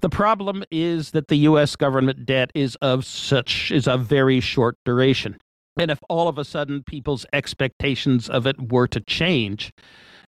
The 0.00 0.08
problem 0.08 0.62
is 0.70 1.10
that 1.10 1.26
the 1.26 1.38
US 1.38 1.74
government 1.74 2.24
debt 2.24 2.52
is 2.54 2.76
of 2.76 3.04
such 3.04 3.72
is 3.72 3.88
of 3.88 4.04
very 4.06 4.38
short 4.40 4.76
duration. 4.84 5.38
And 5.76 5.90
if 5.90 5.98
all 6.08 6.28
of 6.28 6.38
a 6.38 6.44
sudden 6.44 6.84
people's 6.84 7.26
expectations 7.32 8.28
of 8.28 8.46
it 8.46 8.70
were 8.70 8.86
to 8.88 9.00
change, 9.00 9.72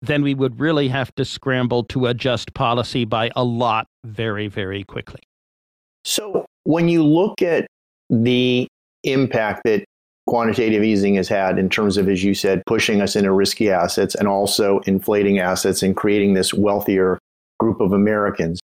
then 0.01 0.23
we 0.23 0.33
would 0.33 0.59
really 0.59 0.87
have 0.87 1.13
to 1.15 1.25
scramble 1.25 1.83
to 1.85 2.07
adjust 2.07 2.53
policy 2.53 3.05
by 3.05 3.29
a 3.35 3.43
lot 3.43 3.87
very, 4.03 4.47
very 4.47 4.83
quickly. 4.83 5.21
So 6.03 6.45
when 6.69 6.87
you 6.87 7.03
look 7.03 7.41
at 7.41 7.65
the 8.11 8.67
impact 9.03 9.63
that 9.65 9.83
quantitative 10.27 10.83
easing 10.83 11.15
has 11.15 11.27
had 11.27 11.57
in 11.57 11.67
terms 11.67 11.97
of, 11.97 12.07
as 12.07 12.23
you 12.23 12.35
said, 12.35 12.61
pushing 12.67 13.01
us 13.01 13.15
into 13.15 13.31
risky 13.31 13.71
assets 13.71 14.13
and 14.13 14.27
also 14.27 14.77
inflating 14.81 15.39
assets 15.39 15.81
and 15.81 15.97
creating 15.97 16.35
this 16.35 16.53
wealthier 16.53 17.17
group 17.59 17.81
of 17.81 17.91
Americans. 17.91 18.59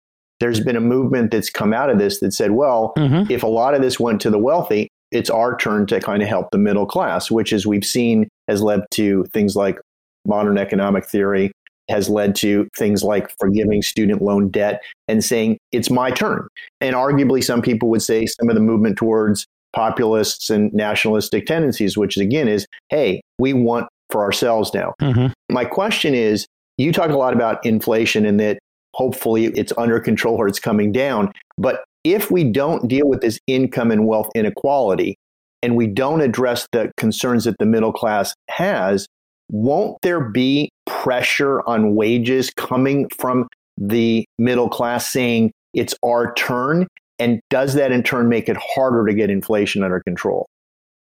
There's 0.40 0.60
been 0.60 0.76
a 0.76 0.80
movement 0.80 1.30
that's 1.30 1.50
come 1.50 1.74
out 1.74 1.90
of 1.90 1.98
this 1.98 2.20
that 2.20 2.32
said, 2.32 2.52
well, 2.52 2.94
mm-hmm. 2.96 3.30
if 3.30 3.42
a 3.42 3.46
lot 3.46 3.74
of 3.74 3.82
this 3.82 4.00
went 4.00 4.22
to 4.22 4.30
the 4.30 4.38
wealthy, 4.38 4.88
it's 5.12 5.28
our 5.28 5.54
turn 5.58 5.86
to 5.88 6.00
kind 6.00 6.22
of 6.22 6.28
help 6.30 6.52
the 6.52 6.58
middle 6.58 6.86
class, 6.86 7.30
which, 7.30 7.52
as 7.52 7.66
we've 7.66 7.84
seen, 7.84 8.30
has 8.48 8.62
led 8.62 8.80
to 8.92 9.26
things 9.34 9.56
like 9.56 9.78
modern 10.24 10.56
economic 10.56 11.04
theory, 11.04 11.52
has 11.90 12.08
led 12.08 12.34
to 12.36 12.68
things 12.76 13.02
like 13.02 13.30
forgiving 13.38 13.82
student 13.82 14.22
loan 14.22 14.48
debt 14.48 14.82
and 15.08 15.22
saying, 15.24 15.58
it's 15.72 15.90
my 15.90 16.10
turn. 16.10 16.46
And 16.80 16.94
arguably, 16.94 17.42
some 17.42 17.60
people 17.60 17.88
would 17.90 18.02
say 18.02 18.26
some 18.26 18.48
of 18.48 18.54
the 18.54 18.60
movement 18.60 18.96
towards 18.96 19.46
populists 19.72 20.50
and 20.50 20.72
nationalistic 20.72 21.46
tendencies, 21.46 21.96
which 21.96 22.16
again 22.16 22.48
is, 22.48 22.66
hey, 22.88 23.20
we 23.38 23.52
want 23.52 23.88
for 24.10 24.22
ourselves 24.22 24.74
now. 24.74 24.94
Mm-hmm. 25.00 25.32
My 25.52 25.64
question 25.64 26.14
is 26.14 26.46
you 26.78 26.92
talk 26.92 27.10
a 27.10 27.16
lot 27.16 27.34
about 27.34 27.64
inflation 27.64 28.24
and 28.24 28.40
that 28.40 28.58
hopefully 28.94 29.46
it's 29.46 29.72
under 29.78 30.00
control 30.00 30.36
or 30.36 30.48
it's 30.48 30.58
coming 30.58 30.92
down. 30.92 31.32
But 31.58 31.84
if 32.04 32.30
we 32.30 32.44
don't 32.44 32.88
deal 32.88 33.08
with 33.08 33.20
this 33.20 33.38
income 33.46 33.90
and 33.90 34.06
wealth 34.06 34.30
inequality 34.34 35.16
and 35.62 35.76
we 35.76 35.86
don't 35.86 36.22
address 36.22 36.66
the 36.72 36.90
concerns 36.96 37.44
that 37.44 37.58
the 37.58 37.66
middle 37.66 37.92
class 37.92 38.34
has, 38.48 39.06
won't 39.50 39.98
there 40.02 40.20
be 40.20 40.70
pressure 40.86 41.60
on 41.68 41.94
wages 41.94 42.50
coming 42.56 43.08
from 43.18 43.48
the 43.76 44.24
middle 44.38 44.68
class 44.68 45.10
saying 45.10 45.52
it's 45.74 45.94
our 46.04 46.32
turn? 46.34 46.86
And 47.18 47.40
does 47.50 47.74
that 47.74 47.92
in 47.92 48.02
turn 48.02 48.28
make 48.28 48.48
it 48.48 48.56
harder 48.56 49.06
to 49.06 49.14
get 49.14 49.28
inflation 49.28 49.82
under 49.82 50.00
control? 50.00 50.46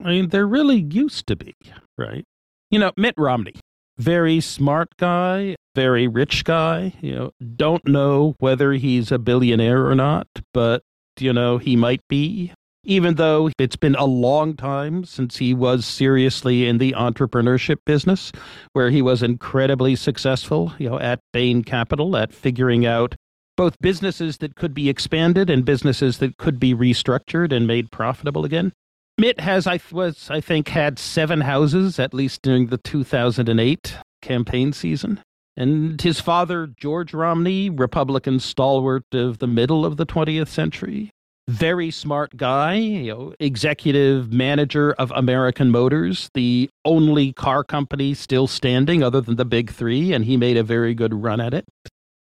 I 0.04 0.10
mean, 0.10 0.30
there 0.30 0.48
really 0.48 0.88
used 0.90 1.28
to 1.28 1.36
be, 1.36 1.54
right? 1.98 2.24
You 2.72 2.80
know, 2.80 2.92
Mitt 2.96 3.16
Romney, 3.18 3.56
very 3.98 4.40
smart 4.40 4.90
guy, 4.98 5.56
very 5.76 6.08
rich 6.08 6.44
guy, 6.46 6.94
you 7.02 7.16
know, 7.16 7.32
don't 7.56 7.86
know 7.88 8.36
whether 8.40 8.74
he's 8.74 9.12
a 9.12 9.20
billionaire 9.20 9.86
or 9.86 9.96
not, 9.96 10.28
but, 10.54 10.82
you 11.20 11.34
know, 11.34 11.58
he 11.58 11.76
might 11.76 12.02
be. 12.08 12.54
Even 12.90 13.16
though 13.16 13.52
it's 13.60 13.76
been 13.76 13.94
a 13.94 14.06
long 14.06 14.56
time 14.56 15.06
since 15.06 15.38
he 15.38 15.54
was 15.54 15.86
seriously 15.86 16.68
in 16.68 16.80
the 16.80 16.94
entrepreneurship 16.94 17.78
business, 17.86 18.32
where 18.74 18.90
he 18.90 19.00
was 19.00 19.22
incredibly 19.22 19.96
successful, 19.96 20.74
you 20.80 20.90
know, 20.90 21.00
at 21.00 21.20
Bain 21.32 21.64
Capital, 21.64 22.18
at 22.18 22.34
figuring 22.34 22.88
out 22.88 23.14
both 23.56 23.80
businesses 23.80 24.38
that 24.38 24.56
could 24.56 24.74
be 24.74 24.90
expanded 24.90 25.52
and 25.52 25.66
businesses 25.66 26.18
that 26.18 26.38
could 26.38 26.60
be 26.60 26.74
restructured 26.74 27.52
and 27.52 27.68
made 27.68 27.92
profitable 27.92 28.44
again. 28.44 28.74
Mitt 29.20 29.40
has, 29.40 29.68
I 29.68 29.80
was, 29.92 30.32
I 30.32 30.42
think, 30.42 30.70
had 30.70 30.98
seven 30.98 31.42
houses 31.42 32.00
at 32.00 32.12
least 32.12 32.42
during 32.42 32.68
the 32.68 32.80
2008 32.80 33.98
campaign 34.24 34.74
season. 34.74 35.22
And 35.56 36.02
his 36.02 36.20
father, 36.22 36.66
George 36.66 37.14
Romney, 37.14 37.70
Republican 37.70 38.40
stalwart 38.40 39.04
of 39.14 39.38
the 39.38 39.48
middle 39.48 39.86
of 39.86 39.98
the 39.98 40.08
20th 40.08 40.48
century, 40.48 41.12
very 41.50 41.90
smart 41.90 42.38
guy, 42.38 42.76
you 42.76 43.12
know, 43.12 43.34
executive 43.40 44.32
manager 44.32 44.94
of 44.94 45.12
American 45.16 45.72
Motors, 45.72 46.30
the 46.34 46.70
only 46.86 47.34
car 47.34 47.64
company 47.64 48.14
still 48.14 48.46
standing 48.46 49.02
other 49.02 49.20
than 49.20 49.36
the 49.36 49.46
big 49.46 49.72
three, 49.72 50.14
and 50.14 50.26
he 50.26 50.38
made 50.38 50.58
a 50.58 50.64
very 50.64 50.94
good 50.94 51.14
run 51.14 51.42
at 51.42 51.54
it. 51.54 51.66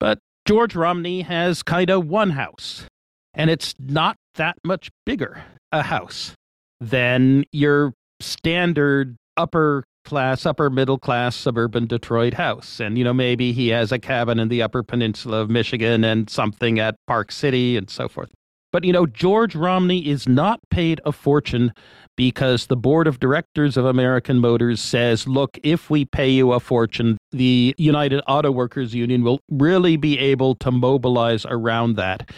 But 0.00 0.18
George 0.46 0.74
Romney 0.74 1.22
has 1.22 1.62
kind 1.62 1.90
of 1.90 2.06
one 2.06 2.30
house, 2.30 2.86
and 3.34 3.50
it's 3.50 3.74
not 3.78 4.16
that 4.36 4.56
much 4.64 4.88
bigger 5.04 5.44
a 5.72 5.82
house 5.82 6.32
than 6.80 7.44
your 7.52 7.92
standard 8.20 9.16
upper 9.36 9.84
class, 10.06 10.46
upper 10.46 10.70
middle 10.70 10.98
class 10.98 11.36
suburban 11.36 11.86
Detroit 11.86 12.32
house. 12.34 12.80
And, 12.80 12.96
you 12.96 13.04
know, 13.04 13.12
maybe 13.12 13.52
he 13.52 13.68
has 13.68 13.92
a 13.92 13.98
cabin 13.98 14.38
in 14.38 14.48
the 14.48 14.62
upper 14.62 14.82
peninsula 14.82 15.42
of 15.42 15.50
Michigan 15.50 16.02
and 16.02 16.30
something 16.30 16.78
at 16.78 16.96
Park 17.06 17.30
City 17.30 17.76
and 17.76 17.90
so 17.90 18.08
forth. 18.08 18.30
But, 18.70 18.84
you 18.84 18.92
know, 18.92 19.06
George 19.06 19.54
Romney 19.54 20.06
is 20.06 20.28
not 20.28 20.60
paid 20.70 21.00
a 21.06 21.12
fortune 21.12 21.72
because 22.16 22.66
the 22.66 22.76
board 22.76 23.06
of 23.06 23.18
directors 23.18 23.78
of 23.78 23.86
American 23.86 24.40
Motors 24.40 24.80
says, 24.80 25.26
look, 25.26 25.58
if 25.62 25.88
we 25.88 26.04
pay 26.04 26.28
you 26.28 26.52
a 26.52 26.60
fortune, 26.60 27.16
the 27.30 27.74
United 27.78 28.20
Auto 28.28 28.50
Workers 28.50 28.94
Union 28.94 29.22
will 29.22 29.40
really 29.50 29.96
be 29.96 30.18
able 30.18 30.54
to 30.56 30.70
mobilize 30.70 31.46
around 31.46 31.96
that. 31.96 32.30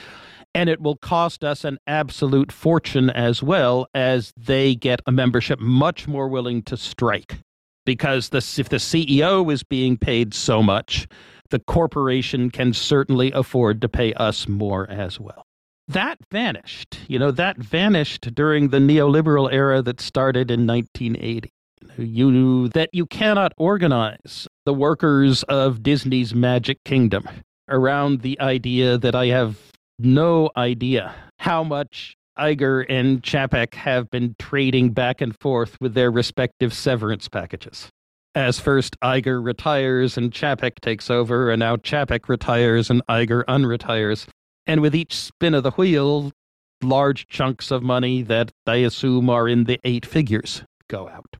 And 0.54 0.68
it 0.68 0.80
will 0.80 0.96
cost 0.96 1.42
us 1.42 1.64
an 1.64 1.78
absolute 1.86 2.52
fortune 2.52 3.10
as 3.10 3.42
well 3.42 3.88
as 3.92 4.32
they 4.36 4.74
get 4.76 5.00
a 5.06 5.12
membership 5.12 5.58
much 5.58 6.06
more 6.06 6.28
willing 6.28 6.62
to 6.64 6.76
strike. 6.76 7.38
Because 7.86 8.30
if 8.32 8.68
the 8.68 8.76
CEO 8.76 9.52
is 9.52 9.64
being 9.64 9.96
paid 9.96 10.34
so 10.34 10.62
much, 10.62 11.08
the 11.50 11.58
corporation 11.58 12.50
can 12.50 12.72
certainly 12.72 13.32
afford 13.32 13.80
to 13.80 13.88
pay 13.88 14.12
us 14.14 14.46
more 14.46 14.88
as 14.88 15.18
well 15.18 15.44
that 15.92 16.18
vanished. 16.30 16.98
You 17.08 17.18
know, 17.18 17.30
that 17.32 17.56
vanished 17.58 18.34
during 18.34 18.68
the 18.68 18.78
neoliberal 18.78 19.52
era 19.52 19.82
that 19.82 20.00
started 20.00 20.50
in 20.50 20.66
1980. 20.66 21.50
You 21.96 22.30
knew 22.30 22.68
that 22.68 22.90
you 22.92 23.06
cannot 23.06 23.52
organize 23.56 24.46
the 24.64 24.74
workers 24.74 25.42
of 25.44 25.82
Disney's 25.82 26.34
Magic 26.34 26.78
Kingdom 26.84 27.26
around 27.68 28.20
the 28.20 28.38
idea 28.40 28.98
that 28.98 29.14
I 29.14 29.26
have 29.26 29.58
no 29.98 30.50
idea 30.56 31.14
how 31.38 31.64
much 31.64 32.14
Iger 32.38 32.86
and 32.88 33.22
Chapek 33.22 33.74
have 33.74 34.10
been 34.10 34.34
trading 34.38 34.90
back 34.90 35.20
and 35.20 35.36
forth 35.40 35.76
with 35.80 35.94
their 35.94 36.10
respective 36.10 36.72
severance 36.72 37.28
packages. 37.28 37.88
As 38.34 38.60
first 38.60 38.96
Iger 39.02 39.44
retires 39.44 40.16
and 40.16 40.30
Chapek 40.30 40.80
takes 40.80 41.10
over, 41.10 41.50
and 41.50 41.60
now 41.60 41.76
Chapek 41.76 42.28
retires 42.28 42.88
and 42.88 43.02
Iger 43.08 43.44
unretires. 43.46 44.26
And 44.66 44.80
with 44.80 44.94
each 44.94 45.14
spin 45.14 45.54
of 45.54 45.62
the 45.62 45.70
wheel, 45.72 46.32
large 46.82 47.26
chunks 47.26 47.70
of 47.70 47.82
money 47.82 48.22
that 48.22 48.50
I 48.66 48.76
assume 48.76 49.28
are 49.28 49.48
in 49.48 49.64
the 49.64 49.78
eight 49.84 50.06
figures 50.06 50.62
go 50.88 51.08
out. 51.08 51.36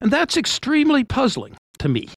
And 0.00 0.10
that's 0.10 0.36
extremely 0.36 1.04
puzzling 1.04 1.56
to 1.78 1.88
me 1.88 2.08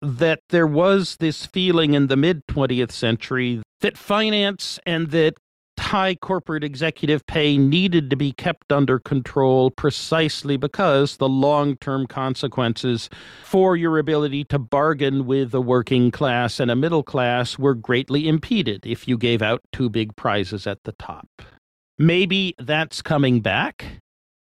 that 0.00 0.40
there 0.50 0.66
was 0.66 1.16
this 1.18 1.46
feeling 1.46 1.94
in 1.94 2.08
the 2.08 2.16
mid 2.16 2.46
20th 2.46 2.92
century 2.92 3.62
that 3.80 3.96
finance 3.96 4.78
and 4.84 5.10
that 5.10 5.34
high 5.84 6.14
corporate 6.14 6.64
executive 6.64 7.26
pay 7.26 7.58
needed 7.58 8.08
to 8.08 8.16
be 8.16 8.32
kept 8.32 8.72
under 8.72 8.98
control 8.98 9.70
precisely 9.70 10.56
because 10.56 11.18
the 11.18 11.28
long 11.28 11.76
term 11.76 12.06
consequences 12.06 13.10
for 13.44 13.76
your 13.76 13.98
ability 13.98 14.44
to 14.44 14.58
bargain 14.58 15.26
with 15.26 15.54
a 15.54 15.60
working 15.60 16.10
class 16.10 16.58
and 16.58 16.70
a 16.70 16.76
middle 16.76 17.02
class 17.02 17.58
were 17.58 17.74
greatly 17.74 18.26
impeded 18.26 18.86
if 18.86 19.06
you 19.06 19.18
gave 19.18 19.42
out 19.42 19.60
too 19.72 19.90
big 19.90 20.16
prizes 20.16 20.66
at 20.66 20.82
the 20.84 20.92
top. 20.92 21.28
Maybe 21.98 22.54
that's 22.58 23.02
coming 23.02 23.40
back. 23.40 23.84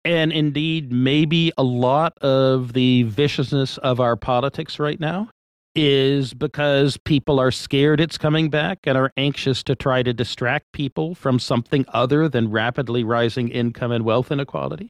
And 0.03 0.31
indeed, 0.31 0.91
maybe 0.91 1.51
a 1.57 1.63
lot 1.63 2.17
of 2.19 2.73
the 2.73 3.03
viciousness 3.03 3.77
of 3.79 3.99
our 3.99 4.15
politics 4.15 4.79
right 4.79 4.99
now 4.99 5.29
is 5.77 6.33
because 6.33 6.97
people 6.97 7.39
are 7.39 7.51
scared 7.51 8.01
it's 8.01 8.17
coming 8.17 8.49
back 8.49 8.79
and 8.85 8.97
are 8.97 9.13
anxious 9.15 9.61
to 9.61 9.75
try 9.75 10.01
to 10.01 10.11
distract 10.11 10.65
people 10.73 11.13
from 11.13 11.37
something 11.37 11.85
other 11.89 12.27
than 12.27 12.49
rapidly 12.49 13.03
rising 13.03 13.47
income 13.49 13.91
and 13.91 14.03
wealth 14.03 14.31
inequality. 14.31 14.89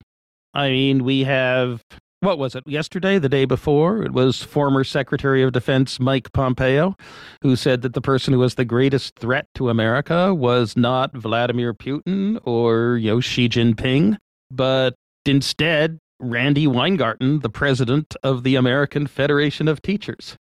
I 0.53 0.69
mean, 0.69 1.03
we 1.03 1.25
have, 1.25 1.83
what 2.21 2.39
was 2.39 2.55
it, 2.55 2.63
yesterday, 2.65 3.19
the 3.19 3.27
day 3.27 3.43
before? 3.43 4.01
It 4.01 4.13
was 4.13 4.41
former 4.41 4.85
Secretary 4.85 5.43
of 5.43 5.51
Defense 5.51 5.99
Mike 5.99 6.31
Pompeo, 6.31 6.95
who 7.41 7.57
said 7.57 7.81
that 7.81 7.93
the 7.93 8.01
person 8.01 8.33
who 8.33 8.39
was 8.39 8.55
the 8.55 8.63
greatest 8.63 9.19
threat 9.19 9.45
to 9.55 9.69
America 9.69 10.33
was 10.33 10.77
not 10.77 11.13
Vladimir 11.13 11.73
Putin 11.73 12.39
or 12.45 12.95
you 12.95 13.11
know, 13.11 13.19
Xi 13.19 13.49
Jinping, 13.49 14.15
but 14.49 14.95
instead 15.25 15.99
Randi 16.21 16.65
Weingarten, 16.65 17.41
the 17.41 17.49
president 17.49 18.15
of 18.23 18.43
the 18.43 18.55
American 18.55 19.05
Federation 19.05 19.67
of 19.67 19.81
Teachers 19.81 20.37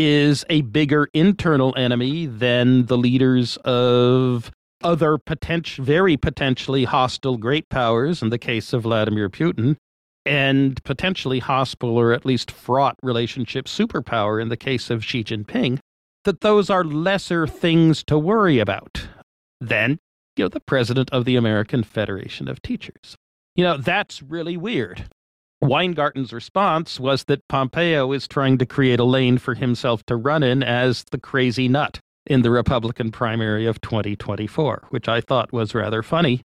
is 0.00 0.44
a 0.48 0.60
bigger 0.60 1.08
internal 1.12 1.74
enemy 1.76 2.24
than 2.24 2.86
the 2.86 2.96
leaders 2.96 3.56
of 3.64 4.52
other 4.84 5.18
potential, 5.18 5.84
very 5.84 6.16
potentially 6.16 6.84
hostile 6.84 7.36
great 7.36 7.68
powers 7.68 8.22
in 8.22 8.30
the 8.30 8.38
case 8.38 8.72
of 8.72 8.82
Vladimir 8.82 9.28
Putin, 9.28 9.74
and 10.24 10.80
potentially 10.84 11.40
hostile 11.40 11.98
or 11.98 12.12
at 12.12 12.24
least 12.24 12.48
fraught 12.48 12.94
relationship 13.02 13.64
superpower 13.64 14.40
in 14.40 14.50
the 14.50 14.56
case 14.56 14.88
of 14.88 15.04
Xi 15.04 15.24
Jinping, 15.24 15.80
that 16.22 16.42
those 16.42 16.70
are 16.70 16.84
lesser 16.84 17.48
things 17.48 18.04
to 18.04 18.16
worry 18.16 18.60
about 18.60 19.08
than 19.60 19.98
you 20.36 20.44
know 20.44 20.48
the 20.48 20.60
president 20.60 21.10
of 21.10 21.24
the 21.24 21.34
American 21.34 21.82
Federation 21.82 22.46
of 22.46 22.62
Teachers. 22.62 23.16
You 23.56 23.64
know, 23.64 23.76
that's 23.76 24.22
really 24.22 24.56
weird 24.56 25.08
Weingarten's 25.62 26.32
response 26.32 27.00
was 27.00 27.24
that 27.24 27.46
Pompeo 27.48 28.12
is 28.12 28.28
trying 28.28 28.58
to 28.58 28.66
create 28.66 29.00
a 29.00 29.04
lane 29.04 29.38
for 29.38 29.54
himself 29.54 30.04
to 30.06 30.16
run 30.16 30.42
in 30.42 30.62
as 30.62 31.04
the 31.10 31.18
crazy 31.18 31.68
nut 31.68 32.00
in 32.26 32.42
the 32.42 32.50
Republican 32.50 33.10
primary 33.10 33.66
of 33.66 33.80
2024, 33.80 34.84
which 34.90 35.08
I 35.08 35.20
thought 35.20 35.52
was 35.52 35.74
rather 35.74 36.02
funny. 36.02 36.42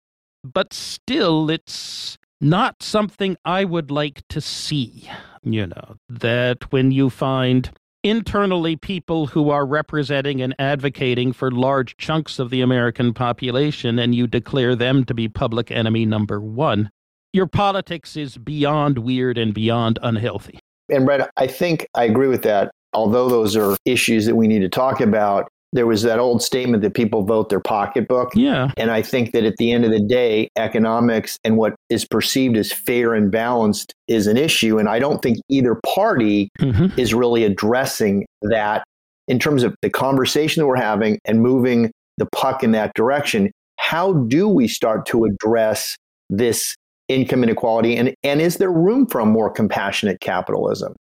But 0.44 0.72
still, 0.72 1.50
it's 1.50 2.18
not 2.40 2.82
something 2.82 3.36
I 3.44 3.64
would 3.64 3.90
like 3.90 4.22
to 4.28 4.40
see. 4.40 5.10
You 5.42 5.66
know, 5.66 5.96
that 6.08 6.70
when 6.70 6.92
you 6.92 7.10
find 7.10 7.70
internally 8.02 8.76
people 8.76 9.26
who 9.26 9.50
are 9.50 9.66
representing 9.66 10.40
and 10.40 10.54
advocating 10.58 11.32
for 11.32 11.50
large 11.50 11.96
chunks 11.96 12.38
of 12.38 12.50
the 12.50 12.60
American 12.60 13.12
population 13.12 13.98
and 13.98 14.14
you 14.14 14.26
declare 14.26 14.74
them 14.74 15.04
to 15.04 15.14
be 15.14 15.28
public 15.28 15.70
enemy 15.70 16.06
number 16.06 16.40
one, 16.40 16.90
your 17.32 17.46
politics 17.46 18.16
is 18.16 18.36
beyond 18.36 18.98
weird 18.98 19.38
and 19.38 19.54
beyond 19.54 19.98
unhealthy. 20.02 20.58
And 20.88 21.06
Brett, 21.06 21.30
I 21.36 21.46
think 21.46 21.86
I 21.94 22.04
agree 22.04 22.28
with 22.28 22.42
that. 22.42 22.72
Although 22.92 23.28
those 23.28 23.56
are 23.56 23.76
issues 23.84 24.26
that 24.26 24.34
we 24.34 24.48
need 24.48 24.60
to 24.60 24.68
talk 24.68 25.00
about, 25.00 25.48
there 25.72 25.86
was 25.86 26.02
that 26.02 26.18
old 26.18 26.42
statement 26.42 26.82
that 26.82 26.94
people 26.94 27.22
vote 27.22 27.48
their 27.48 27.60
pocketbook. 27.60 28.32
Yeah. 28.34 28.72
And 28.76 28.90
I 28.90 29.02
think 29.02 29.32
that 29.32 29.44
at 29.44 29.56
the 29.58 29.70
end 29.70 29.84
of 29.84 29.92
the 29.92 30.00
day, 30.00 30.48
economics 30.56 31.38
and 31.44 31.56
what 31.56 31.74
is 31.88 32.04
perceived 32.04 32.56
as 32.56 32.72
fair 32.72 33.14
and 33.14 33.30
balanced 33.30 33.94
is 34.08 34.26
an 34.26 34.36
issue. 34.36 34.78
And 34.78 34.88
I 34.88 34.98
don't 34.98 35.22
think 35.22 35.38
either 35.48 35.78
party 35.94 36.48
mm-hmm. 36.58 36.98
is 36.98 37.14
really 37.14 37.44
addressing 37.44 38.26
that 38.42 38.82
in 39.28 39.38
terms 39.38 39.62
of 39.62 39.76
the 39.80 39.90
conversation 39.90 40.60
that 40.60 40.66
we're 40.66 40.74
having 40.74 41.20
and 41.24 41.40
moving 41.40 41.92
the 42.16 42.26
puck 42.26 42.64
in 42.64 42.72
that 42.72 42.92
direction. 42.94 43.52
How 43.76 44.14
do 44.14 44.48
we 44.48 44.66
start 44.66 45.06
to 45.06 45.24
address 45.24 45.96
this 46.28 46.74
income 47.10 47.42
inequality? 47.42 47.96
And, 47.96 48.14
and 48.22 48.40
is 48.40 48.56
there 48.56 48.70
room 48.70 49.06
for 49.06 49.20
a 49.20 49.26
more 49.26 49.50
compassionate 49.50 50.20
capitalism? 50.20 50.94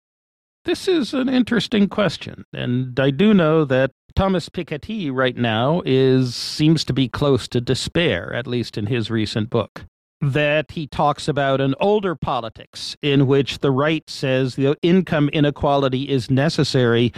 This 0.65 0.88
is 0.88 1.13
an 1.13 1.30
interesting 1.30 1.88
question. 1.88 2.43
And 2.54 3.00
I 3.00 3.12
do 3.12 3.34
know 3.34 3.63
that 3.65 3.91
Thomas 4.15 4.50
Piketty 4.50 5.12
right 5.12 5.38
now 5.38 5.82
is 5.86 6.36
seems 6.36 6.84
to 6.86 6.93
be 6.93 7.08
close 7.08 7.48
to 7.50 7.62
despair, 7.62 8.34
at 8.34 8.45
least 8.45 8.78
in 8.78 8.88
his 8.88 9.10
recent 9.10 9.50
book. 9.50 9.86
That 10.22 10.72
he 10.72 10.86
talks 10.86 11.30
about 11.30 11.62
an 11.62 11.76
older 11.80 12.13
politics 12.13 12.98
in 13.02 13.26
which 13.26 13.60
the 13.60 13.72
right 13.72 14.04
says 14.10 14.56
the 14.56 14.76
income 14.82 15.30
inequality 15.30 16.10
is 16.10 16.30
necessary, 16.30 17.13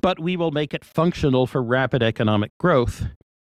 but 0.00 0.20
we 0.20 0.36
will 0.36 0.52
make 0.52 0.72
it 0.72 0.84
functional 0.84 1.48
for 1.48 1.62
rapid 1.62 2.02
economic 2.02 2.52
growth. 2.60 3.06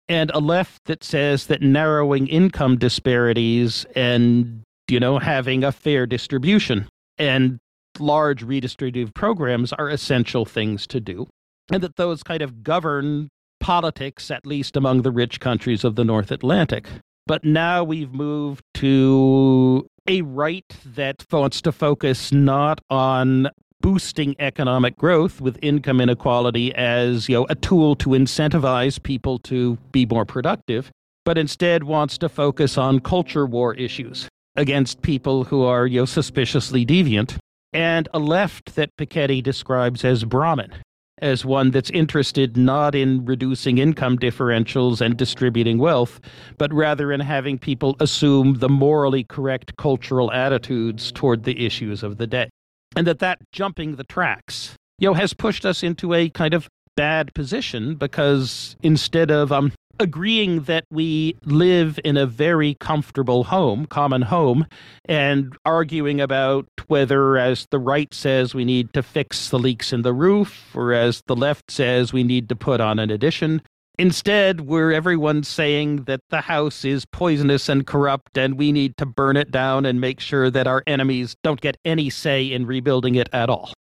And 0.09 0.31
a 0.35 0.41
left 0.41 0.87
that 0.87 1.05
says 1.05 1.47
that 1.47 1.63
narrowing 1.63 2.27
income 2.27 2.77
disparities 2.77 3.87
and, 3.95 4.63
you 4.91 5.01
know, 5.01 5.19
having 5.19 5.65
a 5.65 5.73
fair 5.73 6.07
distribution. 6.07 6.89
And 7.19 7.59
large 7.99 8.45
redistributive 8.45 9.15
programs 9.15 9.73
are 9.73 9.89
essential 9.89 10.45
things 10.45 10.87
to 10.89 11.01
do. 11.01 11.29
And 11.73 11.83
that 11.83 11.97
those 11.97 12.23
kind 12.23 12.43
of 12.43 12.63
govern 12.63 13.29
politics, 13.61 14.31
at 14.31 14.47
least 14.47 14.77
among 14.77 15.03
the 15.03 15.11
rich 15.11 15.41
countries 15.41 15.85
of 15.85 15.97
the 15.97 16.05
North 16.05 16.31
Atlantic. 16.31 16.87
But 17.27 17.45
now 17.45 17.85
we've 17.85 18.13
moved 18.13 18.63
to 18.75 19.87
a 20.07 20.23
right 20.23 20.65
that 20.87 21.25
wants 21.31 21.61
to 21.63 21.73
focus 21.73 22.33
not 22.33 22.81
on 22.89 23.49
boosting 23.81 24.35
economic 24.39 24.97
growth 24.97 25.41
with 25.41 25.59
income 25.63 26.01
inequality 26.01 26.75
as 26.75 27.29
you 27.29 27.35
know 27.37 27.47
a 27.49 27.55
tool 27.55 27.95
to 27.95 28.11
incentivize 28.11 29.01
people 29.01 29.39
to 29.39 29.77
be 29.93 30.05
more 30.05 30.25
productive 30.25 30.91
but 31.25 31.39
instead 31.39 31.85
wants 31.85 32.19
to 32.19 32.29
focus 32.29 32.77
on 32.77 32.99
culture 32.99 33.47
war 33.47 33.75
issues 33.75 34.29
against 34.59 35.01
people 35.03 35.45
who 35.45 35.63
are 35.63 35.87
you 35.87 36.01
know 36.01 36.05
suspiciously 36.05 36.85
deviant 36.85 37.39
and 37.73 38.09
a 38.13 38.19
left 38.19 38.75
that 38.75 38.95
Piketty 38.97 39.43
describes 39.43 40.05
as 40.05 40.25
Brahmin 40.25 40.73
as 41.21 41.45
one 41.45 41.71
that's 41.71 41.91
interested 41.91 42.57
not 42.57 42.95
in 42.95 43.25
reducing 43.25 43.79
income 43.79 44.19
differentials 44.19 45.01
and 45.01 45.17
distributing 45.17 45.79
wealth, 45.79 46.21
but 46.59 46.73
rather 46.73 47.13
in 47.13 47.21
having 47.21 47.59
people 47.59 47.97
assume 48.01 48.55
the 48.55 48.69
morally 48.69 49.25
correct 49.25 49.77
cultural 49.77 50.33
attitudes 50.33 51.11
toward 51.13 51.45
the 51.45 51.67
issues 51.67 52.03
of 52.03 52.19
the 52.19 52.27
day. 52.27 52.49
And 52.97 53.07
that 53.07 53.19
that 53.19 53.39
jumping 53.53 53.97
the 53.97 54.05
tracks, 54.05 54.77
you 54.99 55.09
know, 55.09 55.15
has 55.15 55.35
pushed 55.35 55.67
us 55.67 55.83
into 55.83 56.15
a 56.15 56.31
kind 56.31 56.55
of 56.55 56.69
bad 56.97 57.33
position 57.35 57.95
because 57.95 58.77
instead 58.83 59.31
of 59.31 59.53
um, 59.53 59.73
agreeing 60.01 60.63
that 60.63 60.85
we 60.91 61.37
live 61.45 61.99
in 62.05 62.17
a 62.17 62.27
very 62.27 62.75
comfortable 62.75 63.45
home, 63.45 63.87
common 63.87 64.23
home, 64.23 64.67
and 65.05 65.57
arguing 65.65 66.21
about 66.21 66.67
whether, 66.87 67.37
as 67.37 67.67
the 67.71 67.79
right 67.79 68.13
says, 68.15 68.55
we 68.55 68.65
need 68.65 68.93
to 68.93 69.03
fix 69.03 69.49
the 69.49 69.59
leaks 69.59 69.93
in 69.93 70.03
the 70.03 70.13
roof, 70.13 70.75
or 70.75 70.93
as 70.93 71.23
the 71.27 71.37
left 71.37 71.71
says, 71.71 72.13
we 72.13 72.23
need 72.23 72.49
to 72.49 72.57
put 72.57 72.81
on 72.81 72.99
an 72.99 73.11
addition. 73.11 73.63
Instead, 73.99 74.61
we're 74.61 74.93
everyone 74.93 75.43
saying 75.43 76.05
that 76.05 76.21
the 76.31 76.43
house 76.43 76.85
is 76.85 77.05
poisonous 77.05 77.69
and 77.69 77.87
corrupt, 77.87 78.39
and 78.39 78.57
we 78.57 78.71
need 78.71 78.97
to 78.97 79.05
burn 79.05 79.37
it 79.37 79.51
down 79.51 79.85
and 79.85 80.01
make 80.01 80.21
sure 80.21 80.51
that 80.51 80.69
our 80.69 80.85
enemies 80.87 81.35
don't 81.43 81.61
get 81.61 81.77
any 81.85 82.09
say 82.09 82.45
in 82.45 82.65
rebuilding 82.65 83.17
it 83.17 83.29
at 83.33 83.51
all. 83.51 83.73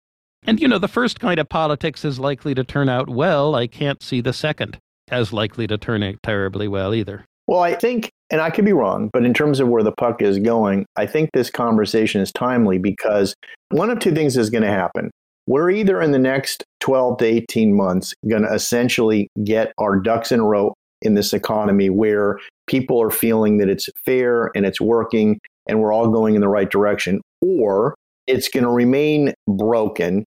And 0.44 0.60
you 0.60 0.68
know, 0.68 0.78
the 0.78 0.88
first 0.88 1.20
kind 1.20 1.38
of 1.38 1.48
politics 1.48 2.04
is 2.04 2.18
likely 2.18 2.54
to 2.54 2.64
turn 2.64 2.88
out 2.88 3.10
well. 3.10 3.54
I 3.54 3.66
can't 3.66 4.02
see 4.02 4.20
the 4.20 4.32
second 4.32 4.78
as 5.10 5.32
likely 5.32 5.66
to 5.66 5.78
turn 5.78 6.02
out 6.02 6.16
terribly 6.22 6.68
well 6.68 6.94
either. 6.94 7.24
Well, 7.46 7.60
I 7.60 7.74
think, 7.74 8.10
and 8.30 8.40
I 8.40 8.50
could 8.50 8.64
be 8.64 8.72
wrong, 8.72 9.08
but 9.12 9.24
in 9.24 9.32
terms 9.32 9.60
of 9.60 9.68
where 9.68 9.84
the 9.84 9.92
puck 9.92 10.20
is 10.20 10.38
going, 10.38 10.84
I 10.96 11.06
think 11.06 11.30
this 11.32 11.48
conversation 11.48 12.20
is 12.20 12.32
timely 12.32 12.78
because 12.78 13.34
one 13.70 13.90
of 13.90 14.00
two 14.00 14.12
things 14.12 14.36
is 14.36 14.50
going 14.50 14.64
to 14.64 14.68
happen. 14.68 15.10
We're 15.46 15.70
either 15.70 16.02
in 16.02 16.10
the 16.10 16.18
next 16.18 16.64
12 16.80 17.18
to 17.18 17.24
18 17.24 17.74
months 17.74 18.14
going 18.28 18.42
to 18.42 18.52
essentially 18.52 19.28
get 19.44 19.72
our 19.78 20.00
ducks 20.00 20.32
in 20.32 20.40
a 20.40 20.44
row 20.44 20.74
in 21.02 21.14
this 21.14 21.32
economy 21.32 21.88
where 21.88 22.38
people 22.66 23.00
are 23.00 23.10
feeling 23.10 23.58
that 23.58 23.68
it's 23.68 23.88
fair 24.04 24.50
and 24.56 24.66
it's 24.66 24.80
working 24.80 25.38
and 25.68 25.80
we're 25.80 25.92
all 25.92 26.08
going 26.08 26.34
in 26.34 26.40
the 26.40 26.48
right 26.48 26.70
direction, 26.70 27.20
or 27.40 27.94
it's 28.26 28.48
going 28.48 28.64
to 28.64 28.70
remain 28.70 29.34
broken 29.46 30.24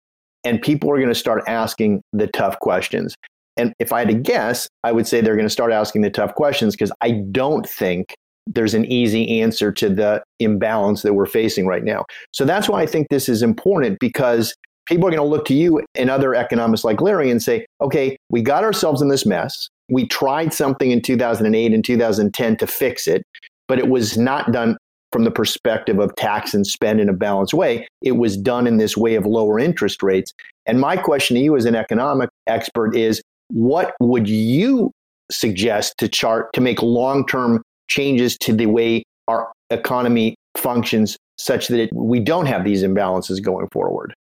and 0.44 0.60
people 0.60 0.90
are 0.90 0.96
going 0.96 1.08
to 1.08 1.14
start 1.14 1.42
asking 1.46 2.00
the 2.12 2.26
tough 2.26 2.58
questions. 2.60 3.14
And 3.56 3.72
if 3.78 3.92
I 3.92 4.00
had 4.00 4.08
to 4.08 4.14
guess, 4.14 4.68
I 4.82 4.92
would 4.92 5.06
say 5.06 5.20
they're 5.20 5.36
going 5.36 5.46
to 5.46 5.50
start 5.50 5.72
asking 5.72 6.02
the 6.02 6.10
tough 6.10 6.34
questions 6.34 6.74
because 6.74 6.92
I 7.00 7.22
don't 7.30 7.68
think 7.68 8.14
there's 8.46 8.74
an 8.74 8.84
easy 8.86 9.40
answer 9.40 9.70
to 9.72 9.88
the 9.88 10.22
imbalance 10.40 11.02
that 11.02 11.14
we're 11.14 11.26
facing 11.26 11.66
right 11.66 11.84
now. 11.84 12.04
So 12.32 12.44
that's 12.44 12.68
why 12.68 12.82
I 12.82 12.86
think 12.86 13.08
this 13.08 13.28
is 13.28 13.42
important 13.42 13.98
because 14.00 14.54
people 14.86 15.06
are 15.06 15.10
going 15.10 15.22
to 15.22 15.28
look 15.28 15.44
to 15.46 15.54
you 15.54 15.82
and 15.94 16.10
other 16.10 16.34
economists 16.34 16.84
like 16.84 17.00
Larry 17.00 17.30
and 17.30 17.42
say, 17.42 17.66
okay, 17.80 18.16
we 18.30 18.42
got 18.42 18.64
ourselves 18.64 19.00
in 19.00 19.08
this 19.08 19.24
mess. 19.24 19.68
We 19.88 20.06
tried 20.06 20.52
something 20.52 20.90
in 20.90 21.02
2008 21.02 21.72
and 21.72 21.84
2010 21.84 22.56
to 22.56 22.66
fix 22.66 23.06
it, 23.06 23.22
but 23.68 23.78
it 23.78 23.88
was 23.88 24.16
not 24.18 24.50
done 24.50 24.76
from 25.12 25.24
the 25.24 25.30
perspective 25.30 25.98
of 25.98 26.14
tax 26.16 26.54
and 26.54 26.66
spend 26.66 26.98
in 26.98 27.08
a 27.08 27.12
balanced 27.12 27.52
way. 27.52 27.86
It 28.02 28.12
was 28.12 28.36
done 28.36 28.66
in 28.66 28.78
this 28.78 28.96
way 28.96 29.14
of 29.14 29.26
lower 29.26 29.58
interest 29.58 30.02
rates. 30.02 30.32
And 30.66 30.80
my 30.80 30.96
question 30.96 31.36
to 31.36 31.42
you 31.42 31.56
as 31.56 31.66
an 31.66 31.76
economic 31.76 32.30
expert 32.46 32.96
is 32.96 33.20
what 33.52 33.94
would 34.00 34.28
you 34.28 34.90
suggest 35.30 35.94
to 35.98 36.08
chart 36.08 36.52
to 36.54 36.60
make 36.60 36.82
long 36.82 37.26
term 37.26 37.62
changes 37.88 38.36
to 38.38 38.52
the 38.52 38.66
way 38.66 39.02
our 39.28 39.52
economy 39.70 40.34
functions 40.56 41.16
such 41.38 41.68
that 41.68 41.80
it, 41.80 41.90
we 41.92 42.20
don't 42.20 42.46
have 42.46 42.64
these 42.64 42.82
imbalances 42.82 43.42
going 43.42 43.68
forward? 43.72 44.14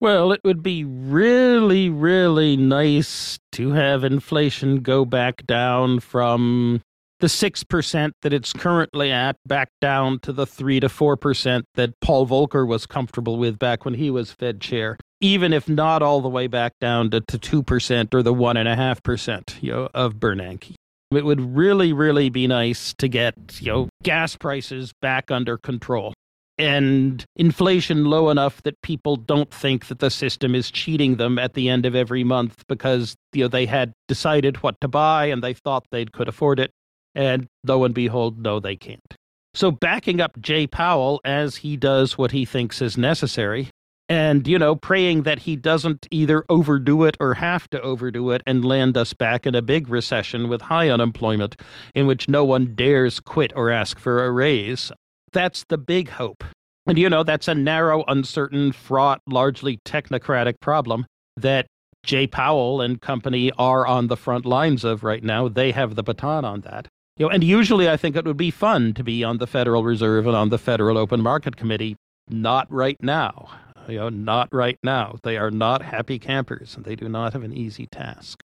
Well, 0.00 0.32
it 0.32 0.40
would 0.44 0.62
be 0.62 0.84
really, 0.84 1.90
really 1.90 2.56
nice 2.56 3.38
to 3.52 3.72
have 3.72 4.04
inflation 4.04 4.76
go 4.80 5.04
back 5.04 5.44
down 5.46 5.98
from 6.00 6.82
the 7.20 7.26
6% 7.26 8.10
that 8.22 8.32
it's 8.32 8.52
currently 8.52 9.10
at 9.10 9.36
back 9.44 9.70
down 9.80 10.20
to 10.20 10.32
the 10.32 10.46
3 10.46 10.78
to 10.80 10.86
4% 10.86 11.62
that 11.74 11.90
Paul 12.00 12.28
Volcker 12.28 12.66
was 12.66 12.86
comfortable 12.86 13.38
with 13.38 13.58
back 13.58 13.84
when 13.84 13.94
he 13.94 14.08
was 14.08 14.30
Fed 14.30 14.60
chair 14.60 14.96
even 15.20 15.52
if 15.52 15.68
not 15.68 16.02
all 16.02 16.20
the 16.20 16.28
way 16.28 16.46
back 16.46 16.72
down 16.80 17.10
to, 17.10 17.20
to 17.22 17.38
2% 17.38 18.14
or 18.14 18.22
the 18.22 18.34
1.5% 18.34 19.62
you 19.62 19.72
know, 19.72 19.88
of 19.94 20.14
Bernanke. 20.14 20.74
It 21.10 21.24
would 21.24 21.56
really, 21.56 21.92
really 21.92 22.28
be 22.28 22.46
nice 22.46 22.94
to 22.98 23.08
get 23.08 23.34
you 23.60 23.72
know, 23.72 23.88
gas 24.02 24.36
prices 24.36 24.92
back 25.00 25.30
under 25.30 25.56
control 25.56 26.12
and 26.58 27.24
inflation 27.36 28.04
low 28.04 28.30
enough 28.30 28.62
that 28.64 28.80
people 28.82 29.16
don't 29.16 29.50
think 29.50 29.86
that 29.86 30.00
the 30.00 30.10
system 30.10 30.54
is 30.54 30.70
cheating 30.70 31.16
them 31.16 31.38
at 31.38 31.54
the 31.54 31.68
end 31.68 31.86
of 31.86 31.94
every 31.94 32.24
month 32.24 32.64
because 32.68 33.14
you 33.32 33.44
know 33.44 33.48
they 33.48 33.64
had 33.64 33.92
decided 34.08 34.56
what 34.56 34.74
to 34.80 34.88
buy 34.88 35.26
and 35.26 35.42
they 35.42 35.54
thought 35.54 35.84
they 35.90 36.04
could 36.04 36.28
afford 36.28 36.58
it 36.58 36.72
and 37.14 37.46
lo 37.64 37.84
and 37.84 37.94
behold 37.94 38.38
no 38.40 38.58
they 38.58 38.74
can't 38.74 39.14
so 39.54 39.70
backing 39.70 40.20
up 40.20 40.38
jay 40.40 40.66
powell 40.66 41.20
as 41.24 41.56
he 41.56 41.76
does 41.76 42.18
what 42.18 42.32
he 42.32 42.44
thinks 42.44 42.82
is 42.82 42.98
necessary 42.98 43.70
and 44.08 44.46
you 44.48 44.58
know 44.58 44.74
praying 44.74 45.22
that 45.22 45.40
he 45.40 45.56
doesn't 45.56 46.06
either 46.10 46.44
overdo 46.48 47.04
it 47.04 47.16
or 47.20 47.34
have 47.34 47.68
to 47.70 47.80
overdo 47.82 48.30
it 48.30 48.42
and 48.46 48.64
land 48.64 48.96
us 48.96 49.12
back 49.12 49.46
in 49.46 49.54
a 49.54 49.62
big 49.62 49.88
recession 49.88 50.48
with 50.48 50.62
high 50.62 50.88
unemployment 50.88 51.60
in 51.94 52.06
which 52.06 52.28
no 52.28 52.44
one 52.44 52.74
dares 52.74 53.20
quit 53.20 53.52
or 53.54 53.70
ask 53.70 53.98
for 53.98 54.24
a 54.24 54.30
raise 54.30 54.90
that's 55.32 55.64
the 55.68 55.78
big 55.78 56.08
hope 56.10 56.44
And 56.88 56.98
you 56.98 57.10
know, 57.10 57.22
that's 57.22 57.48
a 57.48 57.54
narrow, 57.54 58.02
uncertain, 58.08 58.72
fraught, 58.72 59.20
largely 59.28 59.76
technocratic 59.84 60.54
problem 60.60 61.04
that 61.36 61.66
Jay 62.02 62.26
Powell 62.26 62.80
and 62.80 62.98
company 62.98 63.52
are 63.58 63.86
on 63.86 64.06
the 64.06 64.16
front 64.16 64.46
lines 64.46 64.84
of 64.84 65.04
right 65.04 65.22
now. 65.22 65.48
They 65.48 65.72
have 65.72 65.96
the 65.96 66.02
baton 66.02 66.46
on 66.46 66.62
that. 66.62 66.88
You 67.18 67.26
know, 67.26 67.30
and 67.30 67.44
usually 67.44 67.90
I 67.90 67.98
think 67.98 68.16
it 68.16 68.24
would 68.24 68.38
be 68.38 68.50
fun 68.50 68.94
to 68.94 69.04
be 69.04 69.22
on 69.22 69.36
the 69.36 69.46
Federal 69.46 69.84
Reserve 69.84 70.26
and 70.26 70.34
on 70.34 70.48
the 70.48 70.56
Federal 70.56 70.96
Open 70.96 71.20
Market 71.20 71.56
Committee. 71.56 71.96
Not 72.30 72.72
right 72.72 72.96
now. 73.02 73.50
You 73.88 73.98
know, 73.98 74.08
not 74.10 74.48
right 74.52 74.78
now. 74.82 75.16
They 75.22 75.36
are 75.36 75.50
not 75.50 75.82
happy 75.82 76.18
campers 76.18 76.76
and 76.76 76.84
they 76.84 76.94
do 76.94 77.08
not 77.08 77.32
have 77.32 77.42
an 77.42 77.56
easy 77.56 77.86
task. 77.86 78.40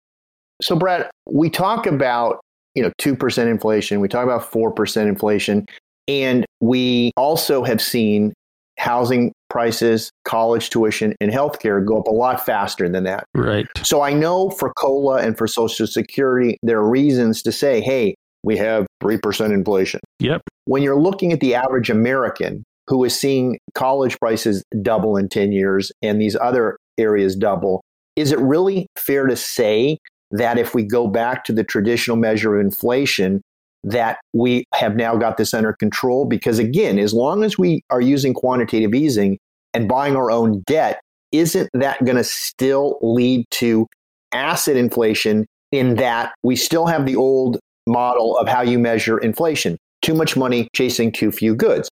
So, 0.61 0.75
Brad, 0.75 1.09
we 1.25 1.49
talk 1.49 1.87
about 1.87 2.39
you 2.75 2.83
know 2.83 2.91
2% 2.99 3.47
inflation 3.49 3.99
we 3.99 4.07
talk 4.07 4.23
about 4.23 4.49
4% 4.49 5.07
inflation 5.07 5.65
and 6.07 6.45
we 6.59 7.11
also 7.17 7.63
have 7.63 7.81
seen 7.81 8.33
housing 8.77 9.31
prices 9.49 10.09
college 10.25 10.69
tuition 10.69 11.13
and 11.19 11.31
healthcare 11.31 11.85
go 11.85 11.99
up 11.99 12.07
a 12.07 12.11
lot 12.11 12.43
faster 12.43 12.87
than 12.87 13.03
that 13.03 13.25
right 13.35 13.67
so 13.83 14.01
i 14.01 14.13
know 14.13 14.49
for 14.51 14.73
cola 14.73 15.17
and 15.17 15.37
for 15.37 15.45
social 15.45 15.85
security 15.85 16.57
there 16.63 16.79
are 16.79 16.89
reasons 16.89 17.41
to 17.43 17.51
say 17.51 17.81
hey 17.81 18.15
we 18.43 18.57
have 18.57 18.87
3% 19.03 19.53
inflation 19.53 19.99
yep 20.19 20.41
when 20.65 20.81
you're 20.81 20.99
looking 20.99 21.33
at 21.33 21.41
the 21.41 21.53
average 21.53 21.89
american 21.89 22.63
who 22.91 23.03
is 23.05 23.17
seeing 23.17 23.57
college 23.73 24.19
prices 24.19 24.63
double 24.81 25.17
in 25.17 25.29
10 25.29 25.51
years 25.51 25.91
and 26.01 26.21
these 26.21 26.35
other 26.35 26.77
areas 26.99 27.35
double 27.35 27.81
is 28.15 28.31
it 28.31 28.39
really 28.39 28.87
fair 28.97 29.25
to 29.25 29.35
say 29.35 29.97
that 30.31 30.57
if 30.57 30.73
we 30.73 30.83
go 30.83 31.07
back 31.07 31.43
to 31.45 31.53
the 31.53 31.63
traditional 31.63 32.17
measure 32.17 32.55
of 32.55 32.61
inflation, 32.61 33.41
that 33.83 34.19
we 34.33 34.65
have 34.73 34.95
now 34.95 35.15
got 35.15 35.37
this 35.37 35.53
under 35.53 35.73
control. 35.73 36.25
Because 36.25 36.59
again, 36.59 36.99
as 36.99 37.13
long 37.13 37.43
as 37.43 37.57
we 37.57 37.81
are 37.89 38.01
using 38.01 38.33
quantitative 38.33 38.93
easing 38.93 39.37
and 39.73 39.87
buying 39.87 40.15
our 40.15 40.29
own 40.29 40.61
debt, 40.67 41.01
isn't 41.31 41.69
that 41.73 42.03
going 42.03 42.17
to 42.17 42.23
still 42.23 42.99
lead 43.01 43.45
to 43.51 43.87
asset 44.33 44.77
inflation 44.77 45.45
in 45.71 45.95
that 45.95 46.33
we 46.43 46.55
still 46.55 46.85
have 46.85 47.05
the 47.05 47.15
old 47.15 47.57
model 47.87 48.37
of 48.37 48.47
how 48.47 48.61
you 48.61 48.77
measure 48.77 49.17
inflation? 49.17 49.77
Too 50.01 50.13
much 50.13 50.35
money 50.35 50.67
chasing 50.75 51.11
too 51.11 51.31
few 51.31 51.55
goods. 51.55 51.89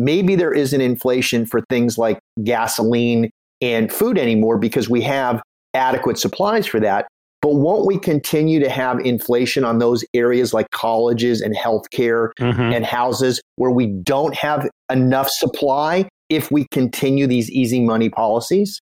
Maybe 0.00 0.34
there 0.34 0.52
isn't 0.52 0.80
inflation 0.80 1.44
for 1.44 1.60
things 1.68 1.98
like 1.98 2.18
gasoline 2.42 3.28
and 3.60 3.92
food 3.92 4.16
anymore 4.16 4.56
because 4.56 4.88
we 4.88 5.02
have 5.02 5.42
adequate 5.74 6.16
supplies 6.16 6.66
for 6.66 6.80
that. 6.80 7.06
But 7.42 7.56
won't 7.56 7.84
we 7.84 7.98
continue 7.98 8.60
to 8.60 8.70
have 8.70 8.98
inflation 9.00 9.62
on 9.62 9.78
those 9.78 10.02
areas 10.14 10.54
like 10.54 10.70
colleges 10.70 11.42
and 11.42 11.54
healthcare 11.54 12.30
mm-hmm. 12.38 12.72
and 12.72 12.86
houses 12.86 13.42
where 13.56 13.70
we 13.70 13.88
don't 13.88 14.34
have 14.34 14.66
enough 14.90 15.28
supply 15.28 16.08
if 16.30 16.50
we 16.50 16.66
continue 16.70 17.26
these 17.26 17.50
easy 17.50 17.84
money 17.84 18.08
policies? 18.08 18.80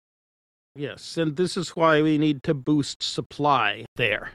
Yes, 0.75 1.15
and 1.15 1.35
this 1.35 1.55
is 1.55 1.75
why 1.75 2.01
we 2.01 2.17
need 2.17 2.41
to 2.43 2.55
boost 2.55 3.03
supply 3.03 3.85
there. 3.97 4.31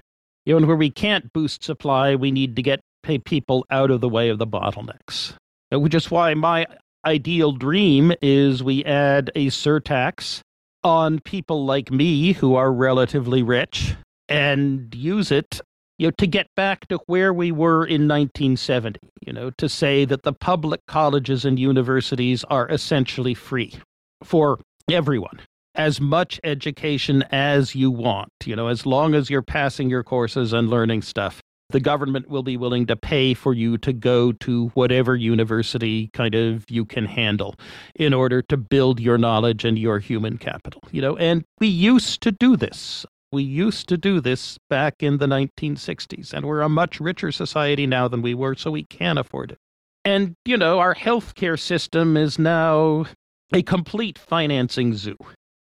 You 0.46 0.52
know, 0.52 0.58
and 0.58 0.66
where 0.68 0.76
we 0.76 0.90
can't 0.90 1.32
boost 1.32 1.64
supply, 1.64 2.14
we 2.14 2.30
need 2.30 2.54
to 2.54 2.62
get 2.62 2.78
pay 3.02 3.18
people 3.18 3.66
out 3.68 3.90
of 3.90 4.00
the 4.00 4.08
way 4.08 4.28
of 4.28 4.38
the 4.38 4.46
bottlenecks. 4.46 5.34
Which 5.70 5.94
is 5.94 6.10
why 6.10 6.34
my 6.34 6.66
ideal 7.04 7.52
dream 7.52 8.12
is 8.22 8.62
we 8.62 8.84
add 8.84 9.30
a 9.34 9.46
surtax 9.48 10.40
on 10.84 11.20
people 11.20 11.64
like 11.64 11.90
me 11.90 12.32
who 12.32 12.54
are 12.54 12.72
relatively 12.72 13.42
rich 13.42 13.94
and 14.28 14.94
use 14.94 15.30
it 15.30 15.60
you 15.98 16.06
know 16.06 16.10
to 16.18 16.26
get 16.26 16.46
back 16.54 16.86
to 16.88 16.98
where 17.06 17.32
we 17.32 17.50
were 17.50 17.84
in 17.84 18.06
1970 18.06 19.00
you 19.26 19.32
know 19.32 19.50
to 19.58 19.68
say 19.68 20.04
that 20.04 20.22
the 20.22 20.32
public 20.32 20.80
colleges 20.86 21.44
and 21.44 21.58
universities 21.58 22.44
are 22.44 22.68
essentially 22.68 23.34
free 23.34 23.74
for 24.22 24.60
everyone 24.90 25.40
as 25.74 26.00
much 26.00 26.40
education 26.44 27.24
as 27.30 27.74
you 27.74 27.90
want 27.90 28.30
you 28.44 28.54
know 28.54 28.68
as 28.68 28.86
long 28.86 29.14
as 29.14 29.28
you're 29.28 29.42
passing 29.42 29.90
your 29.90 30.04
courses 30.04 30.52
and 30.52 30.68
learning 30.68 31.02
stuff 31.02 31.40
the 31.70 31.80
government 31.80 32.28
will 32.28 32.42
be 32.42 32.56
willing 32.56 32.86
to 32.86 32.96
pay 32.96 33.34
for 33.34 33.52
you 33.52 33.76
to 33.78 33.92
go 33.92 34.32
to 34.32 34.68
whatever 34.68 35.14
university 35.14 36.10
kind 36.12 36.34
of 36.34 36.64
you 36.68 36.84
can 36.84 37.04
handle 37.04 37.54
in 37.94 38.14
order 38.14 38.40
to 38.42 38.56
build 38.56 39.00
your 39.00 39.18
knowledge 39.18 39.64
and 39.64 39.78
your 39.78 39.98
human 39.98 40.38
capital 40.38 40.82
you 40.90 41.00
know 41.02 41.16
and 41.16 41.44
we 41.60 41.66
used 41.66 42.20
to 42.22 42.32
do 42.32 42.56
this 42.56 43.04
we 43.30 43.42
used 43.42 43.88
to 43.88 43.98
do 43.98 44.20
this 44.20 44.58
back 44.70 45.02
in 45.02 45.18
the 45.18 45.26
1960s, 45.26 46.32
and 46.32 46.46
we're 46.46 46.62
a 46.62 46.68
much 46.68 46.98
richer 46.98 47.30
society 47.30 47.86
now 47.86 48.08
than 48.08 48.22
we 48.22 48.34
were, 48.34 48.54
so 48.54 48.70
we 48.70 48.84
can 48.84 49.18
afford 49.18 49.52
it. 49.52 49.58
And, 50.04 50.34
you 50.44 50.56
know, 50.56 50.78
our 50.78 50.94
healthcare 50.94 51.58
system 51.58 52.16
is 52.16 52.38
now 52.38 53.04
a 53.52 53.62
complete 53.62 54.18
financing 54.18 54.94
zoo. 54.94 55.16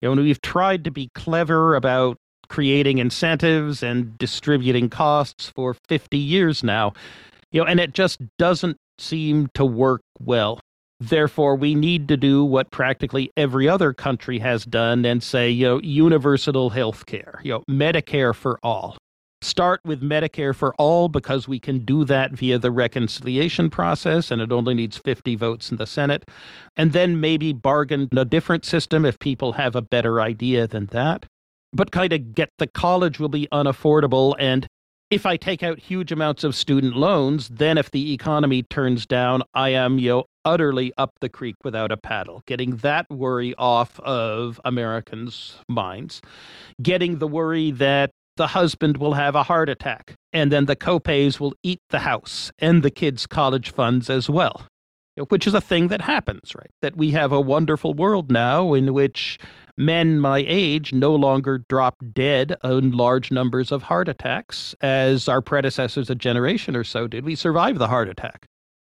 You 0.00 0.14
know, 0.14 0.22
we've 0.22 0.42
tried 0.42 0.84
to 0.84 0.90
be 0.90 1.10
clever 1.14 1.76
about 1.76 2.16
creating 2.52 2.98
incentives 2.98 3.82
and 3.82 4.18
distributing 4.18 4.90
costs 4.90 5.50
for 5.56 5.74
50 5.88 6.18
years 6.18 6.62
now, 6.62 6.92
you 7.50 7.62
know, 7.62 7.66
and 7.66 7.80
it 7.80 7.94
just 7.94 8.20
doesn't 8.36 8.76
seem 8.98 9.48
to 9.54 9.64
work 9.64 10.02
well. 10.20 10.60
Therefore, 11.00 11.56
we 11.56 11.74
need 11.74 12.08
to 12.08 12.16
do 12.18 12.44
what 12.44 12.70
practically 12.70 13.30
every 13.38 13.70
other 13.70 13.94
country 13.94 14.38
has 14.40 14.66
done 14.66 15.06
and 15.06 15.22
say, 15.22 15.48
you 15.48 15.66
know, 15.66 15.80
universal 15.80 16.68
health 16.68 17.06
care, 17.06 17.40
you 17.42 17.52
know, 17.52 17.64
Medicare 17.70 18.34
for 18.34 18.58
all. 18.62 18.98
Start 19.40 19.80
with 19.86 20.02
Medicare 20.02 20.54
for 20.54 20.74
all 20.74 21.08
because 21.08 21.48
we 21.48 21.58
can 21.58 21.86
do 21.86 22.04
that 22.04 22.32
via 22.32 22.58
the 22.58 22.70
reconciliation 22.70 23.70
process 23.70 24.30
and 24.30 24.42
it 24.42 24.52
only 24.52 24.74
needs 24.74 24.98
50 24.98 25.36
votes 25.36 25.70
in 25.70 25.78
the 25.78 25.86
Senate. 25.86 26.28
And 26.76 26.92
then 26.92 27.18
maybe 27.18 27.54
bargain 27.54 28.10
a 28.14 28.26
different 28.26 28.66
system 28.66 29.06
if 29.06 29.18
people 29.18 29.54
have 29.54 29.74
a 29.74 29.82
better 29.82 30.20
idea 30.20 30.66
than 30.66 30.86
that. 30.92 31.24
But 31.72 31.90
kind 31.90 32.12
of 32.12 32.34
get 32.34 32.50
the 32.58 32.66
college 32.66 33.18
will 33.18 33.28
be 33.28 33.48
unaffordable 33.52 34.34
and 34.38 34.66
if 35.12 35.26
I 35.26 35.36
take 35.36 35.62
out 35.62 35.78
huge 35.78 36.10
amounts 36.10 36.42
of 36.42 36.56
student 36.56 36.96
loans, 36.96 37.48
then 37.48 37.76
if 37.76 37.90
the 37.90 38.14
economy 38.14 38.62
turns 38.62 39.04
down, 39.04 39.42
I 39.52 39.68
am, 39.68 39.98
you 39.98 40.08
know, 40.08 40.24
utterly 40.46 40.90
up 40.96 41.10
the 41.20 41.28
creek 41.28 41.56
without 41.62 41.92
a 41.92 41.98
paddle. 41.98 42.42
Getting 42.46 42.76
that 42.76 43.10
worry 43.10 43.54
off 43.58 44.00
of 44.00 44.58
Americans' 44.64 45.56
minds. 45.68 46.22
Getting 46.80 47.18
the 47.18 47.28
worry 47.28 47.70
that 47.72 48.10
the 48.38 48.46
husband 48.46 48.96
will 48.96 49.12
have 49.12 49.34
a 49.34 49.42
heart 49.42 49.68
attack 49.68 50.14
and 50.32 50.50
then 50.50 50.64
the 50.64 50.76
copays 50.76 51.38
will 51.38 51.52
eat 51.62 51.80
the 51.90 51.98
house 51.98 52.50
and 52.58 52.82
the 52.82 52.90
kids' 52.90 53.26
college 53.26 53.70
funds 53.70 54.08
as 54.08 54.30
well. 54.30 54.66
Which 55.28 55.46
is 55.46 55.52
a 55.52 55.60
thing 55.60 55.88
that 55.88 56.00
happens, 56.00 56.54
right? 56.54 56.70
That 56.80 56.96
we 56.96 57.10
have 57.10 57.32
a 57.32 57.40
wonderful 57.40 57.92
world 57.92 58.30
now 58.30 58.72
in 58.72 58.94
which 58.94 59.38
men 59.76 60.18
my 60.18 60.44
age 60.46 60.92
no 60.92 61.14
longer 61.14 61.64
drop 61.68 61.96
dead 62.12 62.56
in 62.64 62.92
large 62.92 63.30
numbers 63.30 63.72
of 63.72 63.84
heart 63.84 64.08
attacks 64.08 64.74
as 64.80 65.28
our 65.28 65.40
predecessors 65.40 66.10
a 66.10 66.14
generation 66.14 66.76
or 66.76 66.84
so 66.84 67.06
did. 67.06 67.24
We 67.24 67.34
survive 67.34 67.78
the 67.78 67.88
heart 67.88 68.08
attack. 68.08 68.46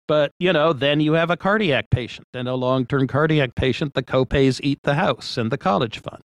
But, 0.07 0.31
you 0.39 0.53
know, 0.53 0.71
then 0.71 1.01
you 1.01 1.13
have 1.13 1.29
a 1.29 1.37
cardiac 1.37 1.89
patient 1.89 2.27
and 2.33 2.47
a 2.47 2.55
long 2.55 2.85
term 2.85 3.07
cardiac 3.07 3.55
patient. 3.55 3.93
The 3.93 4.03
copays 4.03 4.59
eat 4.63 4.79
the 4.83 4.95
house 4.95 5.37
and 5.37 5.51
the 5.51 5.57
college 5.57 5.99
fund. 5.99 6.23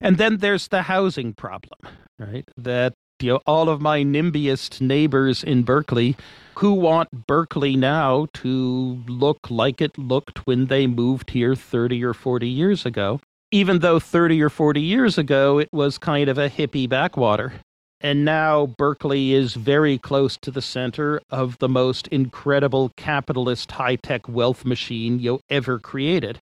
And 0.00 0.18
then 0.18 0.38
there's 0.38 0.68
the 0.68 0.82
housing 0.82 1.32
problem, 1.32 1.78
right? 2.18 2.46
That, 2.58 2.92
you 3.20 3.32
know, 3.32 3.40
all 3.46 3.70
of 3.70 3.80
my 3.80 4.02
NIMBYist 4.02 4.82
neighbors 4.82 5.42
in 5.42 5.62
Berkeley 5.62 6.16
who 6.56 6.74
want 6.74 7.26
Berkeley 7.26 7.76
now 7.76 8.26
to 8.34 9.02
look 9.08 9.38
like 9.50 9.80
it 9.80 9.96
looked 9.96 10.46
when 10.46 10.66
they 10.66 10.86
moved 10.86 11.30
here 11.30 11.54
30 11.54 12.04
or 12.04 12.12
40 12.12 12.46
years 12.46 12.84
ago 12.84 13.20
even 13.54 13.78
though 13.78 14.00
30 14.00 14.42
or 14.42 14.50
40 14.50 14.80
years 14.80 15.16
ago 15.16 15.60
it 15.60 15.68
was 15.72 15.96
kind 15.96 16.28
of 16.28 16.38
a 16.38 16.50
hippie 16.50 16.88
backwater. 16.88 17.52
And 18.00 18.24
now 18.24 18.66
Berkeley 18.66 19.32
is 19.32 19.54
very 19.54 19.96
close 19.96 20.36
to 20.38 20.50
the 20.50 20.60
center 20.60 21.20
of 21.30 21.56
the 21.58 21.68
most 21.68 22.08
incredible 22.08 22.90
capitalist 22.96 23.70
high 23.70 23.94
tech 23.94 24.28
wealth 24.28 24.64
machine 24.64 25.20
you 25.20 25.38
ever 25.48 25.78
created. 25.78 26.40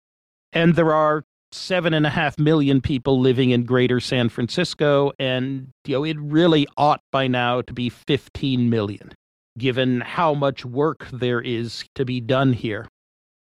And 0.54 0.74
there 0.74 0.94
are 0.94 1.22
seven 1.52 1.92
and 1.92 2.06
a 2.06 2.10
half 2.10 2.38
million 2.38 2.80
people 2.80 3.20
living 3.20 3.50
in 3.50 3.64
greater 3.64 4.00
San 4.00 4.30
Francisco, 4.30 5.12
and 5.18 5.68
you 5.84 5.96
know, 5.96 6.04
it 6.04 6.18
really 6.18 6.66
ought 6.78 7.02
by 7.12 7.26
now 7.26 7.60
to 7.60 7.74
be 7.74 7.90
15 7.90 8.70
million, 8.70 9.12
given 9.58 10.00
how 10.00 10.32
much 10.32 10.64
work 10.64 11.06
there 11.12 11.42
is 11.42 11.84
to 11.94 12.06
be 12.06 12.22
done 12.22 12.54
here. 12.54 12.88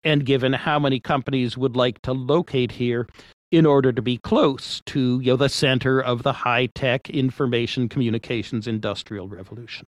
And 0.03 0.25
given 0.25 0.53
how 0.53 0.79
many 0.79 0.99
companies 0.99 1.55
would 1.55 1.75
like 1.75 2.01
to 2.01 2.13
locate 2.13 2.71
here, 2.71 3.05
in 3.51 3.65
order 3.65 3.91
to 3.91 4.01
be 4.01 4.17
close 4.17 4.81
to 4.85 5.19
you 5.21 5.31
know, 5.31 5.35
the 5.35 5.49
center 5.49 5.99
of 5.99 6.23
the 6.23 6.33
high 6.33 6.67
tech 6.67 7.09
information 7.09 7.89
communications 7.89 8.67
industrial 8.67 9.27
revolution. 9.27 9.85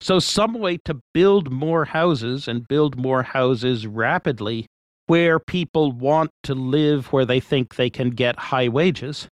So, 0.00 0.18
some 0.18 0.54
way 0.54 0.78
to 0.84 1.00
build 1.12 1.52
more 1.52 1.84
houses 1.84 2.48
and 2.48 2.66
build 2.68 2.96
more 2.96 3.22
houses 3.22 3.86
rapidly 3.86 4.66
where 5.06 5.38
people 5.38 5.92
want 5.92 6.30
to 6.42 6.54
live 6.54 7.12
where 7.12 7.24
they 7.24 7.40
think 7.40 7.74
they 7.74 7.90
can 7.90 8.10
get 8.10 8.38
high 8.38 8.68
wages, 8.68 9.28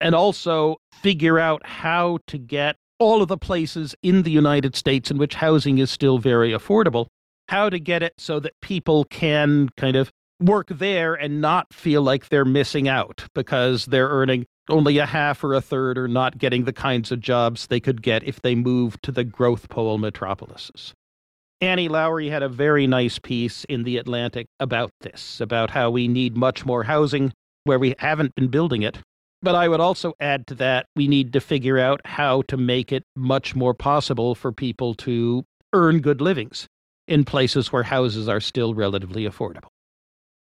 and 0.00 0.14
also 0.14 0.76
figure 0.92 1.38
out 1.38 1.66
how 1.66 2.18
to 2.26 2.38
get 2.38 2.76
all 2.98 3.22
of 3.22 3.28
the 3.28 3.36
places 3.36 3.94
in 4.02 4.22
the 4.22 4.30
United 4.30 4.74
States 4.74 5.10
in 5.10 5.18
which 5.18 5.34
housing 5.34 5.78
is 5.78 5.90
still 5.90 6.18
very 6.18 6.52
affordable, 6.52 7.06
how 7.48 7.68
to 7.68 7.78
get 7.78 8.02
it 8.02 8.14
so 8.18 8.40
that 8.40 8.52
people 8.62 9.04
can 9.04 9.68
kind 9.76 9.96
of 9.96 10.10
work 10.40 10.68
there 10.68 11.14
and 11.14 11.40
not 11.40 11.72
feel 11.72 12.02
like 12.02 12.28
they're 12.28 12.44
missing 12.44 12.88
out 12.88 13.24
because 13.34 13.86
they're 13.86 14.08
earning 14.08 14.46
only 14.68 14.98
a 14.98 15.06
half 15.06 15.42
or 15.44 15.54
a 15.54 15.60
third 15.60 15.96
or 15.96 16.08
not 16.08 16.38
getting 16.38 16.64
the 16.64 16.72
kinds 16.72 17.12
of 17.12 17.20
jobs 17.20 17.66
they 17.66 17.80
could 17.80 18.02
get 18.02 18.24
if 18.24 18.42
they 18.42 18.54
moved 18.54 19.02
to 19.02 19.12
the 19.12 19.24
growth 19.24 19.68
pole 19.68 19.98
metropolises. 19.98 20.92
Annie 21.60 21.88
Lowrey 21.88 22.30
had 22.30 22.42
a 22.42 22.48
very 22.48 22.86
nice 22.86 23.18
piece 23.18 23.64
in 23.64 23.84
The 23.84 23.96
Atlantic 23.96 24.46
about 24.60 24.90
this, 25.00 25.40
about 25.40 25.70
how 25.70 25.90
we 25.90 26.06
need 26.06 26.36
much 26.36 26.66
more 26.66 26.82
housing 26.82 27.32
where 27.64 27.78
we 27.78 27.94
haven't 27.98 28.34
been 28.34 28.48
building 28.48 28.82
it. 28.82 28.98
But 29.42 29.54
I 29.54 29.68
would 29.68 29.80
also 29.80 30.12
add 30.20 30.46
to 30.48 30.54
that, 30.56 30.86
we 30.96 31.08
need 31.08 31.32
to 31.32 31.40
figure 31.40 31.78
out 31.78 32.00
how 32.04 32.42
to 32.42 32.56
make 32.56 32.92
it 32.92 33.04
much 33.14 33.54
more 33.54 33.74
possible 33.74 34.34
for 34.34 34.52
people 34.52 34.94
to 34.94 35.44
earn 35.72 36.00
good 36.00 36.20
livings 36.20 36.66
in 37.08 37.24
places 37.24 37.72
where 37.72 37.84
houses 37.84 38.28
are 38.28 38.40
still 38.40 38.74
relatively 38.74 39.24
affordable. 39.24 39.68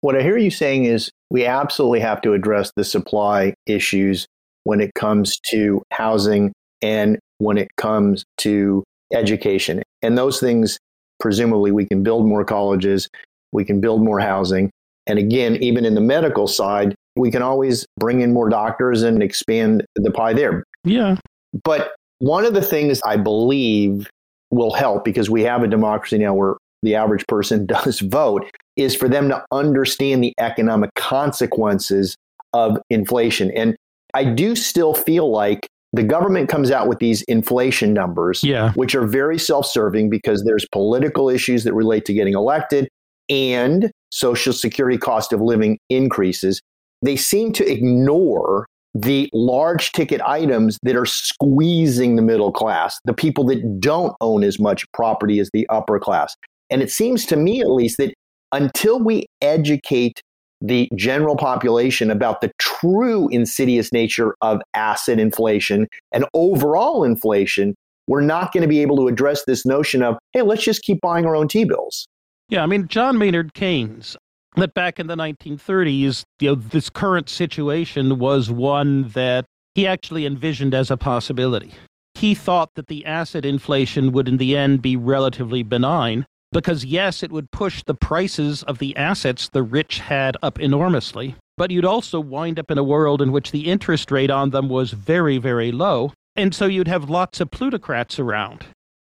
What 0.08 0.16
I 0.16 0.22
hear 0.22 0.38
you 0.38 0.52
saying 0.52 0.86
is 0.86 1.12
we 1.30 1.46
absolutely 1.46 2.00
have 2.00 2.22
to 2.22 2.32
address 2.32 2.72
the 2.78 2.86
supply 2.86 3.54
issues 3.66 4.26
when 4.64 4.80
it 4.80 4.94
comes 4.94 5.38
to 5.50 5.82
housing 5.92 6.54
and 6.82 7.20
when 7.40 7.58
it 7.58 7.68
comes 7.76 8.24
to 8.38 8.86
education. 9.14 9.84
And 10.02 10.18
those 10.18 10.40
things, 10.40 10.80
presumably, 11.20 11.74
we 11.74 11.86
can 11.86 12.04
build 12.04 12.26
more 12.26 12.46
colleges, 12.46 13.10
we 13.52 13.66
can 13.66 13.82
build 13.82 14.02
more 14.02 14.22
housing. 14.22 14.70
And 15.08 15.20
again, 15.20 15.58
even 15.58 15.84
in 15.84 15.94
the 15.94 16.00
medical 16.00 16.48
side, 16.48 16.96
we 17.18 17.30
can 17.30 17.42
always 17.42 17.86
bring 18.00 18.22
in 18.22 18.32
more 18.32 18.48
doctors 18.48 19.04
and 19.04 19.22
expand 19.22 19.84
the 19.98 20.12
pie 20.12 20.32
there. 20.32 20.64
Yeah. 20.86 21.18
But 21.66 21.92
one 22.20 22.46
of 22.46 22.54
the 22.54 22.62
things 22.62 23.02
I 23.06 23.18
believe 23.18 24.10
will 24.52 24.72
help 24.72 25.04
because 25.04 25.30
we 25.30 25.42
have 25.42 25.64
a 25.64 25.68
democracy 25.68 26.18
now 26.18 26.34
where 26.34 26.56
the 26.82 26.96
average 26.96 27.28
person 27.28 27.66
does 27.66 28.00
vote 28.00 28.50
is 28.78 28.96
for 28.96 29.10
them 29.10 29.30
to 29.30 29.44
understand 29.52 30.24
the 30.24 30.34
economic 30.40 30.92
consequences 30.96 32.16
of 32.54 32.78
inflation. 32.90 33.52
And 33.52 33.76
I 34.14 34.24
do 34.24 34.56
still 34.56 34.94
feel 34.94 35.32
like 35.32 35.68
the 35.94 36.04
government 36.04 36.50
comes 36.50 36.72
out 36.72 36.88
with 36.88 37.00
these 37.00 37.24
inflation 37.24 37.94
numbers, 37.94 38.44
yeah. 38.44 38.72
which 38.74 38.94
are 38.96 39.06
very 39.06 39.40
self 39.40 39.66
serving 39.66 40.10
because 40.10 40.44
there's 40.44 40.66
political 40.72 41.30
issues 41.30 41.64
that 41.64 41.74
relate 41.74 42.06
to 42.06 42.14
getting 42.14 42.34
elected 42.34 42.88
and 43.30 43.92
social 44.12 44.54
security 44.54 44.98
cost 44.98 45.34
of 45.34 45.42
living 45.42 45.78
increases. 45.90 46.62
They 47.02 47.16
seem 47.16 47.52
to 47.54 47.70
ignore 47.70 48.68
the 48.94 49.30
large 49.34 49.92
ticket 49.92 50.22
items 50.22 50.80
that 50.84 50.96
are 50.96 51.06
squeezing 51.06 52.16
the 52.16 52.22
middle 52.22 52.52
class, 52.52 52.98
the 53.06 53.14
people 53.14 53.44
that 53.46 53.80
don't 53.80 54.16
own 54.22 54.44
as 54.44 54.60
much 54.60 54.90
property 54.94 55.40
as 55.40 55.50
the 55.54 55.68
upper 55.70 56.00
class. 56.00 56.36
And 56.70 56.82
it 56.82 56.92
seems 56.92 57.26
to 57.28 57.36
me, 57.36 57.62
at 57.62 57.70
least, 57.70 57.98
that 57.98 58.14
until 58.52 59.00
we 59.00 59.26
educate 59.42 60.22
the 60.62 60.90
general 60.96 61.36
population 61.36 62.10
about 62.10 62.42
the 62.42 62.52
true 62.58 63.28
insidious 63.30 63.92
nature 63.92 64.36
of 64.42 64.62
asset 64.74 65.20
inflation 65.20 65.88
and 66.12 66.26
overall 66.34 67.04
inflation, 67.04 67.76
we're 68.08 68.22
not 68.22 68.52
going 68.52 68.62
to 68.62 68.68
be 68.68 68.80
able 68.82 68.96
to 68.98 69.08
address 69.08 69.44
this 69.46 69.66
notion 69.66 70.02
of, 70.02 70.18
hey, 70.34 70.42
let's 70.42 70.64
just 70.64 70.82
keep 70.82 71.00
buying 71.02 71.26
our 71.26 71.36
own 71.36 71.48
T 71.48 71.64
bills. 71.64 72.08
Yeah, 72.50 72.64
I 72.64 72.66
mean, 72.66 72.88
John 72.88 73.18
Maynard 73.18 73.54
Keynes, 73.54 74.16
that 74.56 74.74
back 74.74 75.00
in 75.00 75.08
the 75.08 75.16
1930s, 75.16 76.24
you 76.40 76.50
know, 76.50 76.56
this 76.56 76.90
current 76.90 77.30
situation 77.30 78.18
was 78.18 78.50
one 78.50 79.10
that 79.10 79.46
he 79.76 79.86
actually 79.86 80.26
envisioned 80.26 80.74
as 80.74 80.90
a 80.90 80.98
possibility. 80.98 81.74
He 82.16 82.34
thought 82.34 82.72
that 82.76 82.88
the 82.88 83.06
asset 83.06 83.46
inflation 83.46 84.12
would, 84.14 84.28
in 84.28 84.38
the 84.38 84.58
end, 84.58 84.82
be 84.82 84.96
relatively 84.96 85.62
benign 85.62 86.26
because, 86.52 86.86
yes, 86.86 87.24
it 87.24 87.32
would 87.32 87.52
push 87.52 87.84
the 87.84 87.94
prices 87.94 88.64
of 88.64 88.80
the 88.80 88.96
assets 88.96 89.50
the 89.50 89.64
rich 89.64 90.00
had 90.00 90.38
up 90.42 90.60
enormously, 90.60 91.36
but 91.58 91.72
you'd 91.72 91.86
also 91.86 92.20
wind 92.20 92.60
up 92.60 92.72
in 92.72 92.78
a 92.78 92.84
world 92.84 93.22
in 93.22 93.32
which 93.32 93.52
the 93.52 93.68
interest 93.68 94.12
rate 94.12 94.30
on 94.30 94.52
them 94.52 94.70
was 94.70 94.92
very, 94.92 95.38
very 95.38 95.72
low. 95.72 96.14
And 96.36 96.54
so 96.54 96.66
you'd 96.66 96.88
have 96.88 97.10
lots 97.10 97.42
of 97.42 97.52
plutocrats 97.52 98.20
around. 98.20 98.66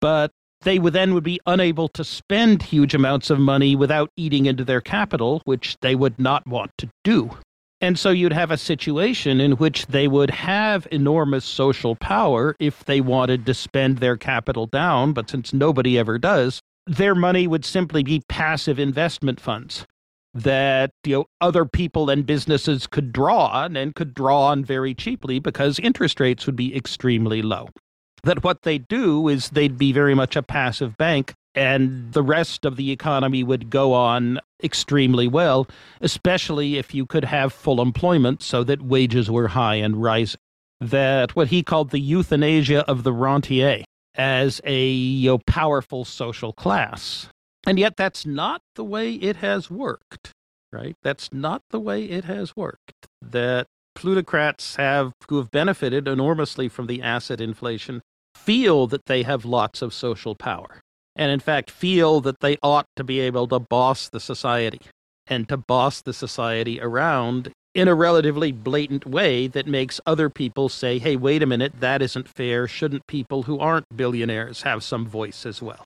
But 0.01 0.31
they 0.61 0.79
would 0.79 0.93
then 0.93 1.13
would 1.13 1.23
be 1.23 1.39
unable 1.45 1.87
to 1.89 2.03
spend 2.03 2.63
huge 2.63 2.93
amounts 2.93 3.29
of 3.29 3.39
money 3.39 3.75
without 3.75 4.09
eating 4.15 4.45
into 4.45 4.63
their 4.63 4.81
capital, 4.81 5.41
which 5.45 5.77
they 5.81 5.95
would 5.95 6.19
not 6.19 6.45
want 6.47 6.71
to 6.79 6.89
do. 7.03 7.37
And 7.79 7.97
so 7.97 8.11
you'd 8.11 8.33
have 8.33 8.51
a 8.51 8.57
situation 8.57 9.41
in 9.41 9.53
which 9.53 9.87
they 9.87 10.07
would 10.07 10.29
have 10.29 10.87
enormous 10.91 11.45
social 11.45 11.95
power 11.95 12.55
if 12.59 12.85
they 12.85 13.01
wanted 13.01 13.45
to 13.47 13.55
spend 13.55 13.97
their 13.97 14.17
capital 14.17 14.67
down, 14.67 15.13
but 15.13 15.31
since 15.31 15.51
nobody 15.51 15.97
ever 15.97 16.19
does, 16.19 16.61
their 16.91 17.15
money 17.15 17.47
would 17.47 17.63
simply 17.63 18.03
be 18.03 18.21
passive 18.27 18.77
investment 18.77 19.39
funds 19.39 19.85
that 20.33 20.91
you 21.05 21.15
know 21.15 21.25
other 21.39 21.65
people 21.65 22.09
and 22.09 22.25
businesses 22.25 22.87
could 22.87 23.11
draw 23.11 23.47
on 23.47 23.75
and 23.75 23.95
could 23.95 24.13
draw 24.13 24.47
on 24.47 24.63
very 24.63 24.93
cheaply 24.93 25.39
because 25.39 25.79
interest 25.79 26.19
rates 26.19 26.45
would 26.45 26.55
be 26.55 26.75
extremely 26.75 27.41
low. 27.41 27.69
That 28.23 28.43
what 28.43 28.61
they 28.63 28.77
do 28.77 29.27
is 29.27 29.49
they'd 29.49 29.77
be 29.77 29.91
very 29.91 30.15
much 30.15 30.35
a 30.35 30.43
passive 30.43 30.97
bank 30.97 31.33
and 31.55 32.13
the 32.13 32.23
rest 32.23 32.65
of 32.65 32.75
the 32.75 32.91
economy 32.91 33.43
would 33.43 33.69
go 33.69 33.93
on 33.93 34.39
extremely 34.63 35.27
well, 35.27 35.67
especially 36.01 36.77
if 36.77 36.93
you 36.93 37.05
could 37.05 37.25
have 37.25 37.51
full 37.51 37.81
employment 37.81 38.41
so 38.41 38.63
that 38.63 38.81
wages 38.81 39.29
were 39.29 39.49
high 39.49 39.75
and 39.75 40.01
rising. 40.01 40.39
That 40.79 41.35
what 41.35 41.49
he 41.49 41.63
called 41.63 41.91
the 41.91 41.99
euthanasia 41.99 42.81
of 42.87 43.03
the 43.03 43.13
rentier 43.13 43.83
as 44.15 44.61
a 44.63 44.87
you 44.89 45.31
know, 45.31 45.37
powerful 45.39 46.05
social 46.05 46.53
class. 46.53 47.27
And 47.65 47.77
yet, 47.77 47.95
that's 47.95 48.25
not 48.25 48.61
the 48.75 48.83
way 48.83 49.13
it 49.13 49.37
has 49.37 49.69
worked, 49.69 50.31
right? 50.71 50.95
That's 51.03 51.31
not 51.31 51.61
the 51.69 51.79
way 51.79 52.05
it 52.05 52.25
has 52.25 52.55
worked. 52.55 53.07
That 53.21 53.67
plutocrats 53.93 54.77
have, 54.77 55.13
who 55.29 55.37
have 55.37 55.51
benefited 55.51 56.07
enormously 56.07 56.67
from 56.67 56.87
the 56.87 57.01
asset 57.01 57.39
inflation, 57.39 58.01
feel 58.35 58.87
that 58.87 59.05
they 59.05 59.23
have 59.23 59.45
lots 59.45 59.81
of 59.81 59.93
social 59.93 60.33
power. 60.33 60.79
And 61.15 61.31
in 61.31 61.39
fact, 61.39 61.69
feel 61.69 62.21
that 62.21 62.39
they 62.39 62.57
ought 62.63 62.87
to 62.95 63.03
be 63.03 63.19
able 63.19 63.47
to 63.49 63.59
boss 63.59 64.09
the 64.09 64.19
society 64.19 64.81
and 65.27 65.47
to 65.49 65.57
boss 65.57 66.01
the 66.01 66.13
society 66.13 66.79
around 66.81 67.51
in 67.73 67.87
a 67.87 67.95
relatively 67.95 68.51
blatant 68.51 69.05
way 69.05 69.47
that 69.47 69.67
makes 69.67 70.01
other 70.05 70.29
people 70.29 70.69
say, 70.69 70.99
hey, 70.99 71.15
wait 71.15 71.41
a 71.41 71.45
minute, 71.45 71.73
that 71.79 72.01
isn't 72.01 72.27
fair. 72.27 72.67
Shouldn't 72.67 73.07
people 73.07 73.43
who 73.43 73.59
aren't 73.59 73.85
billionaires 73.95 74.63
have 74.63 74.83
some 74.83 75.07
voice 75.07 75.45
as 75.45 75.61
well? 75.61 75.83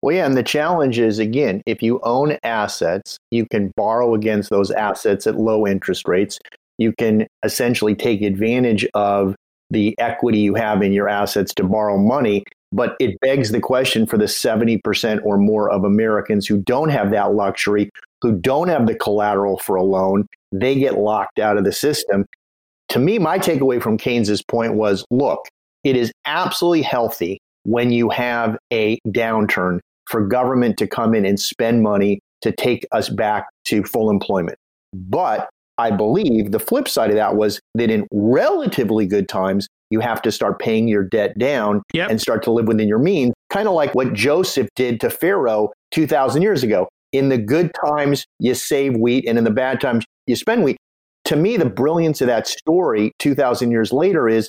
Well, 0.00 0.14
yeah, 0.14 0.26
and 0.26 0.36
the 0.36 0.42
challenge 0.42 0.98
is 0.98 1.18
again, 1.18 1.60
if 1.66 1.82
you 1.82 2.00
own 2.04 2.38
assets, 2.44 3.18
you 3.30 3.46
can 3.50 3.72
borrow 3.76 4.14
against 4.14 4.48
those 4.48 4.70
assets 4.70 5.26
at 5.26 5.36
low 5.36 5.66
interest 5.66 6.06
rates. 6.06 6.38
You 6.78 6.92
can 6.96 7.26
essentially 7.44 7.94
take 7.94 8.22
advantage 8.22 8.86
of 8.94 9.34
the 9.70 9.94
equity 9.98 10.38
you 10.38 10.54
have 10.54 10.82
in 10.82 10.92
your 10.92 11.08
assets 11.08 11.52
to 11.54 11.64
borrow 11.64 11.98
money. 11.98 12.44
But 12.70 12.96
it 13.00 13.18
begs 13.20 13.50
the 13.50 13.60
question 13.60 14.06
for 14.06 14.18
the 14.18 14.26
70% 14.26 15.24
or 15.24 15.38
more 15.38 15.70
of 15.70 15.84
Americans 15.84 16.46
who 16.46 16.58
don't 16.58 16.90
have 16.90 17.10
that 17.10 17.34
luxury, 17.34 17.90
who 18.20 18.38
don't 18.38 18.68
have 18.68 18.86
the 18.86 18.94
collateral 18.94 19.58
for 19.58 19.76
a 19.76 19.82
loan, 19.82 20.26
they 20.52 20.78
get 20.78 20.98
locked 20.98 21.38
out 21.38 21.56
of 21.56 21.64
the 21.64 21.72
system. 21.72 22.26
To 22.90 22.98
me, 22.98 23.18
my 23.18 23.38
takeaway 23.38 23.82
from 23.82 23.98
Keynes's 23.98 24.42
point 24.42 24.74
was 24.74 25.04
look, 25.10 25.46
it 25.84 25.96
is 25.96 26.12
absolutely 26.24 26.82
healthy 26.82 27.38
when 27.64 27.90
you 27.92 28.08
have 28.10 28.56
a 28.72 28.98
downturn 29.08 29.80
for 30.06 30.26
government 30.26 30.78
to 30.78 30.86
come 30.86 31.14
in 31.14 31.24
and 31.24 31.38
spend 31.38 31.82
money 31.82 32.20
to 32.40 32.52
take 32.52 32.86
us 32.92 33.08
back 33.08 33.46
to 33.66 33.82
full 33.82 34.10
employment. 34.10 34.58
But 34.94 35.48
I 35.76 35.90
believe 35.90 36.50
the 36.50 36.58
flip 36.58 36.88
side 36.88 37.10
of 37.10 37.16
that 37.16 37.36
was 37.36 37.60
that 37.74 37.90
in 37.90 38.06
relatively 38.10 39.06
good 39.06 39.28
times, 39.28 39.68
you 39.90 40.00
have 40.00 40.20
to 40.22 40.32
start 40.32 40.58
paying 40.58 40.88
your 40.88 41.04
debt 41.04 41.38
down 41.38 41.82
yep. 41.92 42.10
and 42.10 42.20
start 42.20 42.42
to 42.44 42.50
live 42.50 42.66
within 42.66 42.88
your 42.88 42.98
means, 42.98 43.32
kind 43.50 43.68
of 43.68 43.74
like 43.74 43.94
what 43.94 44.12
Joseph 44.12 44.68
did 44.76 45.00
to 45.00 45.08
Pharaoh 45.08 45.70
2,000 45.92 46.42
years 46.42 46.62
ago. 46.62 46.88
In 47.12 47.30
the 47.30 47.38
good 47.38 47.70
times, 47.86 48.26
you 48.38 48.54
save 48.54 48.96
wheat, 48.96 49.26
and 49.26 49.38
in 49.38 49.44
the 49.44 49.50
bad 49.50 49.80
times, 49.80 50.04
you 50.28 50.36
spend 50.36 50.64
wheat. 50.64 50.76
To 51.26 51.36
me, 51.36 51.56
the 51.56 51.68
brilliance 51.68 52.20
of 52.20 52.26
that 52.28 52.46
story 52.46 53.12
2,000 53.18 53.70
years 53.70 53.92
later 53.92 54.28
is 54.28 54.48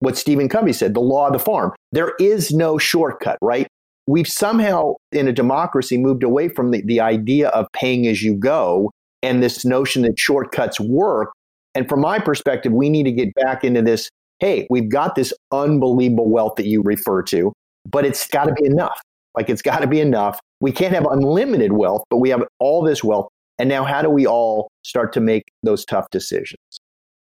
what 0.00 0.16
Stephen 0.16 0.48
Covey 0.48 0.72
said 0.72 0.94
the 0.94 1.00
law 1.00 1.26
of 1.26 1.32
the 1.32 1.38
farm. 1.38 1.72
There 1.92 2.14
is 2.18 2.52
no 2.52 2.78
shortcut, 2.78 3.38
right? 3.40 3.66
We've 4.06 4.28
somehow, 4.28 4.94
in 5.12 5.28
a 5.28 5.32
democracy, 5.32 5.98
moved 5.98 6.22
away 6.22 6.48
from 6.48 6.70
the, 6.70 6.82
the 6.82 7.00
idea 7.00 7.48
of 7.48 7.66
paying 7.72 8.06
as 8.06 8.22
you 8.22 8.34
go 8.34 8.90
and 9.22 9.42
this 9.42 9.64
notion 9.64 10.02
that 10.02 10.18
shortcuts 10.18 10.78
work. 10.78 11.32
And 11.74 11.88
from 11.88 12.00
my 12.00 12.18
perspective, 12.18 12.72
we 12.72 12.88
need 12.88 13.04
to 13.04 13.12
get 13.12 13.34
back 13.34 13.64
into 13.64 13.82
this 13.82 14.10
hey, 14.38 14.66
we've 14.68 14.90
got 14.90 15.14
this 15.14 15.32
unbelievable 15.50 16.28
wealth 16.28 16.56
that 16.56 16.66
you 16.66 16.82
refer 16.82 17.22
to, 17.22 17.52
but 17.88 18.04
it's 18.04 18.26
got 18.28 18.44
to 18.44 18.52
be 18.52 18.66
enough. 18.66 19.00
Like 19.34 19.48
it's 19.48 19.62
got 19.62 19.80
to 19.80 19.86
be 19.86 20.00
enough. 20.00 20.38
We 20.60 20.72
can't 20.72 20.94
have 20.94 21.06
unlimited 21.06 21.72
wealth, 21.72 22.02
but 22.10 22.18
we 22.18 22.30
have 22.30 22.44
all 22.58 22.82
this 22.82 23.02
wealth. 23.02 23.28
And 23.58 23.68
now, 23.68 23.84
how 23.84 24.02
do 24.02 24.10
we 24.10 24.26
all 24.26 24.68
start 24.82 25.12
to 25.14 25.20
make 25.20 25.44
those 25.62 25.84
tough 25.84 26.10
decisions? 26.10 26.60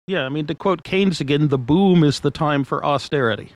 Yeah, 0.07 0.25
I 0.25 0.29
mean, 0.29 0.47
to 0.47 0.55
quote 0.55 0.83
Keynes 0.83 1.21
again, 1.21 1.49
the 1.49 1.57
boom 1.57 2.03
is 2.03 2.21
the 2.21 2.31
time 2.31 2.63
for 2.63 2.83
austerity. 2.83 3.51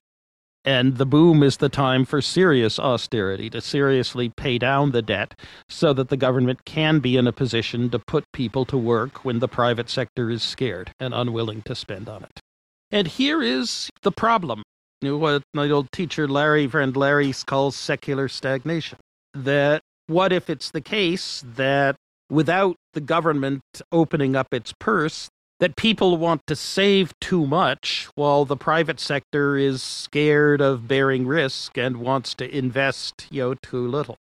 And 0.66 0.96
the 0.96 1.06
boom 1.06 1.44
is 1.44 1.58
the 1.58 1.68
time 1.68 2.06
for 2.06 2.22
serious 2.22 2.80
austerity, 2.80 3.50
to 3.50 3.60
seriously 3.60 4.32
pay 4.38 4.58
down 4.58 4.92
the 4.92 5.02
debt 5.02 5.34
so 5.68 5.92
that 5.92 6.08
the 6.08 6.16
government 6.16 6.64
can 6.64 7.00
be 7.00 7.18
in 7.18 7.28
a 7.28 7.34
position 7.34 7.90
to 7.90 8.00
put 8.00 8.24
people 8.32 8.64
to 8.66 8.78
work 8.78 9.26
when 9.26 9.40
the 9.40 9.50
private 9.50 9.90
sector 9.90 10.30
is 10.30 10.42
scared 10.42 10.92
and 11.02 11.14
unwilling 11.14 11.64
to 11.64 11.76
spend 11.76 12.08
on 12.08 12.24
it. 12.24 12.40
And 12.92 13.08
here 13.08 13.42
is 13.42 13.90
the 14.04 14.12
problem 14.12 14.64
you 15.04 15.10
know, 15.10 15.18
what 15.18 15.44
my 15.54 15.70
old 15.70 15.92
teacher 15.92 16.30
Larry, 16.30 16.66
friend 16.66 16.96
Larry, 16.96 17.34
calls 17.46 17.76
secular 17.76 18.30
stagnation. 18.30 19.00
That 19.34 19.82
what 20.08 20.32
if 20.32 20.50
it's 20.50 20.72
the 20.72 20.80
case 20.80 21.44
that 21.56 21.98
without 22.34 22.76
the 22.94 23.02
government 23.02 23.62
opening 23.92 24.36
up 24.36 24.54
its 24.54 24.74
purse, 24.80 25.30
that 25.60 25.76
people 25.76 26.18
want 26.18 26.42
to 26.48 26.56
save 26.56 27.18
too 27.22 27.46
much 27.46 28.10
while 28.16 28.44
the 28.44 28.58
private 28.58 29.00
sector 29.00 29.56
is 29.56 29.82
scared 29.82 30.60
of 30.60 30.88
bearing 30.88 31.26
risk 31.26 31.78
and 31.78 31.98
wants 31.98 32.34
to 32.34 32.58
invest 32.58 33.28
you 33.30 33.42
know 33.42 33.54
too 33.54 33.88
little. 33.88 34.18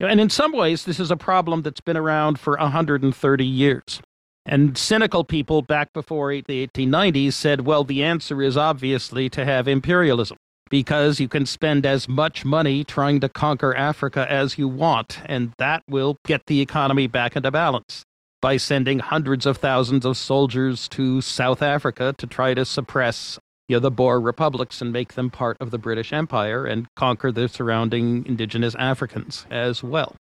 And 0.00 0.20
in 0.20 0.30
some 0.30 0.52
ways 0.52 0.84
this 0.84 0.98
is 0.98 1.10
a 1.10 1.16
problem 1.16 1.62
that's 1.62 1.80
been 1.80 1.96
around 1.96 2.40
for 2.40 2.56
130 2.56 3.44
years. 3.44 4.00
And 4.46 4.76
cynical 4.76 5.22
people 5.22 5.60
back 5.60 5.92
before 5.92 6.32
the 6.32 6.66
1890s 6.66 7.34
said 7.34 7.60
well 7.66 7.84
the 7.84 8.02
answer 8.02 8.42
is 8.42 8.56
obviously 8.56 9.28
to 9.28 9.44
have 9.44 9.68
imperialism 9.68 10.38
because 10.70 11.20
you 11.20 11.28
can 11.28 11.44
spend 11.44 11.84
as 11.84 12.08
much 12.08 12.44
money 12.44 12.84
trying 12.84 13.20
to 13.20 13.28
conquer 13.28 13.76
Africa 13.76 14.26
as 14.30 14.56
you 14.56 14.68
want, 14.68 15.18
and 15.26 15.52
that 15.58 15.82
will 15.88 16.16
get 16.24 16.46
the 16.46 16.60
economy 16.60 17.06
back 17.06 17.36
into 17.36 17.50
balance 17.50 18.04
by 18.40 18.56
sending 18.56 19.00
hundreds 19.00 19.44
of 19.44 19.58
thousands 19.58 20.06
of 20.06 20.16
soldiers 20.16 20.88
to 20.88 21.20
South 21.20 21.60
Africa 21.60 22.14
to 22.16 22.26
try 22.26 22.54
to 22.54 22.64
suppress 22.64 23.38
you 23.68 23.76
know, 23.76 23.80
the 23.80 23.90
Boer 23.90 24.20
republics 24.20 24.80
and 24.80 24.92
make 24.92 25.14
them 25.14 25.30
part 25.30 25.56
of 25.60 25.70
the 25.70 25.78
British 25.78 26.12
Empire 26.12 26.66
and 26.66 26.88
conquer 26.96 27.30
the 27.30 27.48
surrounding 27.48 28.26
indigenous 28.26 28.74
Africans 28.76 29.46
as 29.48 29.82
well. 29.82 30.16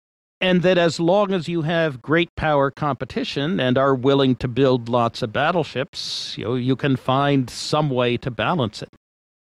And 0.41 0.63
that 0.63 0.77
as 0.77 0.99
long 0.99 1.31
as 1.31 1.47
you 1.47 1.61
have 1.61 2.01
great 2.01 2.29
power 2.35 2.71
competition 2.71 3.59
and 3.59 3.77
are 3.77 3.93
willing 3.93 4.35
to 4.37 4.47
build 4.47 4.89
lots 4.89 5.21
of 5.21 5.31
battleships, 5.31 6.35
you 6.37 6.43
know, 6.43 6.55
you 6.55 6.75
can 6.75 6.95
find 6.95 7.49
some 7.49 7.89
way 7.89 8.17
to 8.17 8.31
balance 8.31 8.81
it. 8.81 8.89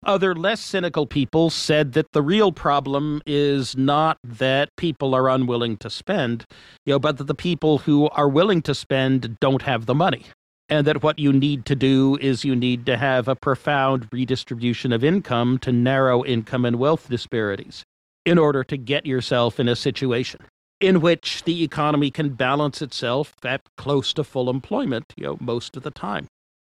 Other 0.05 0.35
less 0.35 0.61
cynical 0.61 1.07
people 1.07 1.51
said 1.51 1.93
that 1.93 2.13
the 2.13 2.23
real 2.23 2.53
problem 2.53 3.21
is 3.27 3.77
not 3.77 4.17
that 4.25 4.71
people 4.77 5.15
are 5.15 5.29
unwilling 5.29 5.77
to 5.79 5.91
spend, 5.91 6.47
you 6.87 6.95
know, 6.95 6.99
but 6.99 7.19
that 7.19 7.27
the 7.27 7.35
people 7.35 7.79
who 7.79 8.09
are 8.11 8.29
willing 8.29 8.63
to 8.63 8.75
spend 8.75 9.39
don't 9.41 9.63
have 9.63 9.85
the 9.85 9.95
money. 9.95 10.25
And 10.71 10.87
that 10.87 11.03
what 11.03 11.19
you 11.19 11.33
need 11.33 11.67
to 11.67 11.75
do 11.75 12.17
is 12.21 12.45
you 12.45 12.57
need 12.57 12.87
to 12.87 12.97
have 12.97 13.29
a 13.29 13.37
profound 13.37 14.09
redistribution 14.13 14.93
of 14.93 15.05
income 15.05 15.59
to 15.59 15.73
narrow 15.73 16.25
income 16.25 16.65
and 16.65 16.79
wealth 16.79 17.09
disparities 17.11 17.85
in 18.25 18.39
order 18.39 18.65
to 18.65 18.77
get 18.79 19.05
yourself 19.05 19.61
in 19.61 19.69
a 19.69 19.77
situation 19.77 20.41
in 20.81 21.03
which 21.03 21.45
the 21.45 21.63
economy 21.63 22.11
can 22.11 22.31
balance 22.31 22.81
itself 22.81 23.35
at 23.45 23.61
close 23.77 24.15
to 24.15 24.25
full 24.25 24.49
employment, 24.49 25.13
you 25.17 25.25
know, 25.25 25.37
most 25.41 25.77
of 25.77 25.83
the 25.83 25.91
time. 25.91 26.27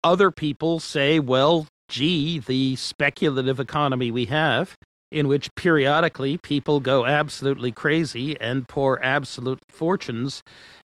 Other 0.03 0.29
people 0.31 0.81
say, 0.81 1.19
well, 1.19 1.67
gee, 1.93 2.39
the 2.39 2.75
speculative 2.75 3.59
economy 3.59 4.09
we 4.09 4.25
have, 4.25 4.75
in 5.11 5.27
which 5.27 5.53
periodically 5.53 6.39
people 6.39 6.79
go 6.79 7.05
absolutely 7.05 7.71
crazy 7.71 8.35
and 8.41 8.67
pour 8.67 9.03
absolute 9.05 9.59
fortunes 9.69 10.41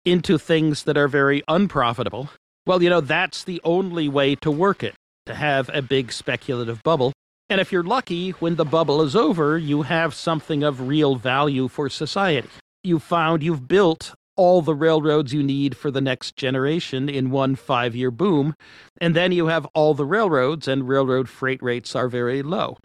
into 0.04 0.40
things 0.40 0.82
that 0.84 0.98
are 0.98 1.08
very 1.08 1.44
unprofitable. 1.48 2.32
Well, 2.66 2.82
you 2.82 2.90
know, 2.90 3.02
that's 3.02 3.44
the 3.44 3.62
only 3.64 4.10
way 4.10 4.34
to 4.38 4.50
work 4.50 4.84
it, 4.84 4.96
to 5.28 5.36
have 5.36 5.70
a 5.72 5.84
big 5.84 6.12
speculative 6.12 6.82
bubble. 6.82 7.14
And 7.52 7.62
if 7.62 7.72
you're 7.72 7.84
lucky, 7.84 8.32
when 8.32 8.56
the 8.56 8.66
bubble 8.66 9.04
is 9.04 9.16
over, 9.16 9.60
you 9.60 9.84
have 9.84 10.16
something 10.16 10.64
of 10.64 10.88
real 10.88 11.18
value 11.18 11.68
for 11.68 11.88
society. 11.88 12.50
You 12.84 12.98
found 12.98 13.44
you've 13.44 13.68
built 13.68 14.16
all 14.36 14.62
the 14.62 14.76
railroads 14.76 15.34
you 15.34 15.44
need 15.44 15.76
for 15.76 15.92
the 15.92 16.02
next 16.02 16.36
generation 16.36 17.10
in 17.10 17.32
one 17.32 17.56
five 17.56 17.96
year 17.96 18.12
boom. 18.12 18.56
And 19.00 19.16
then 19.16 19.32
you 19.32 19.48
have 19.48 19.66
all 19.74 19.94
the 19.94 20.06
railroads, 20.06 20.68
and 20.68 20.88
railroad 20.88 21.30
freight 21.30 21.62
rates 21.62 21.96
are 21.96 22.08
very 22.08 22.42
low. 22.42 22.78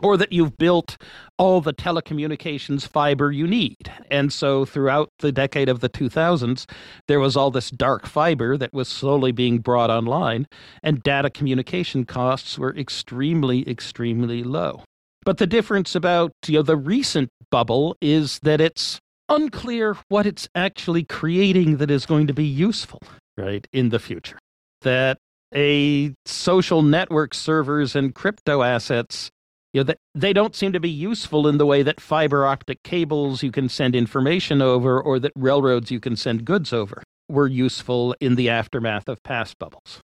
Or 0.00 0.18
that 0.18 0.30
you've 0.30 0.58
built 0.58 0.98
all 1.38 1.62
the 1.62 1.72
telecommunications 1.72 2.86
fiber 2.86 3.32
you 3.32 3.46
need. 3.46 3.90
And 4.10 4.30
so 4.30 4.66
throughout 4.66 5.08
the 5.20 5.32
decade 5.32 5.70
of 5.70 5.80
the 5.80 5.88
2000s, 5.88 6.68
there 7.08 7.18
was 7.18 7.34
all 7.34 7.50
this 7.50 7.70
dark 7.70 8.06
fiber 8.06 8.58
that 8.58 8.74
was 8.74 8.88
slowly 8.88 9.32
being 9.32 9.58
brought 9.58 9.88
online, 9.88 10.46
and 10.82 11.02
data 11.02 11.30
communication 11.30 12.04
costs 12.04 12.58
were 12.58 12.76
extremely, 12.76 13.66
extremely 13.66 14.42
low. 14.42 14.82
But 15.24 15.38
the 15.38 15.46
difference 15.46 15.94
about 15.94 16.32
you 16.46 16.58
know, 16.58 16.62
the 16.62 16.76
recent 16.76 17.30
bubble 17.50 17.96
is 18.02 18.38
that 18.40 18.60
it's 18.60 19.00
unclear 19.28 19.96
what 20.08 20.26
it's 20.26 20.48
actually 20.54 21.04
creating 21.04 21.78
that 21.78 21.90
is 21.90 22.06
going 22.06 22.26
to 22.26 22.34
be 22.34 22.44
useful, 22.44 23.00
right, 23.36 23.66
in 23.72 23.90
the 23.90 23.98
future. 23.98 24.38
That 24.82 25.18
a 25.54 26.14
social 26.24 26.82
network 26.82 27.34
servers 27.34 27.96
and 27.96 28.14
crypto 28.14 28.62
assets, 28.62 29.30
you 29.72 29.80
know, 29.80 29.84
that 29.84 29.98
they 30.14 30.32
don't 30.32 30.54
seem 30.54 30.72
to 30.72 30.80
be 30.80 30.90
useful 30.90 31.46
in 31.46 31.58
the 31.58 31.66
way 31.66 31.82
that 31.82 32.00
fiber 32.00 32.46
optic 32.46 32.82
cables 32.82 33.42
you 33.42 33.50
can 33.50 33.68
send 33.68 33.94
information 33.94 34.60
over 34.60 35.00
or 35.00 35.18
that 35.18 35.32
railroads 35.34 35.90
you 35.90 36.00
can 36.00 36.16
send 36.16 36.44
goods 36.44 36.72
over 36.72 37.02
were 37.28 37.46
useful 37.46 38.14
in 38.20 38.36
the 38.36 38.48
aftermath 38.48 39.08
of 39.08 39.22
past 39.22 39.58
bubbles. 39.58 40.00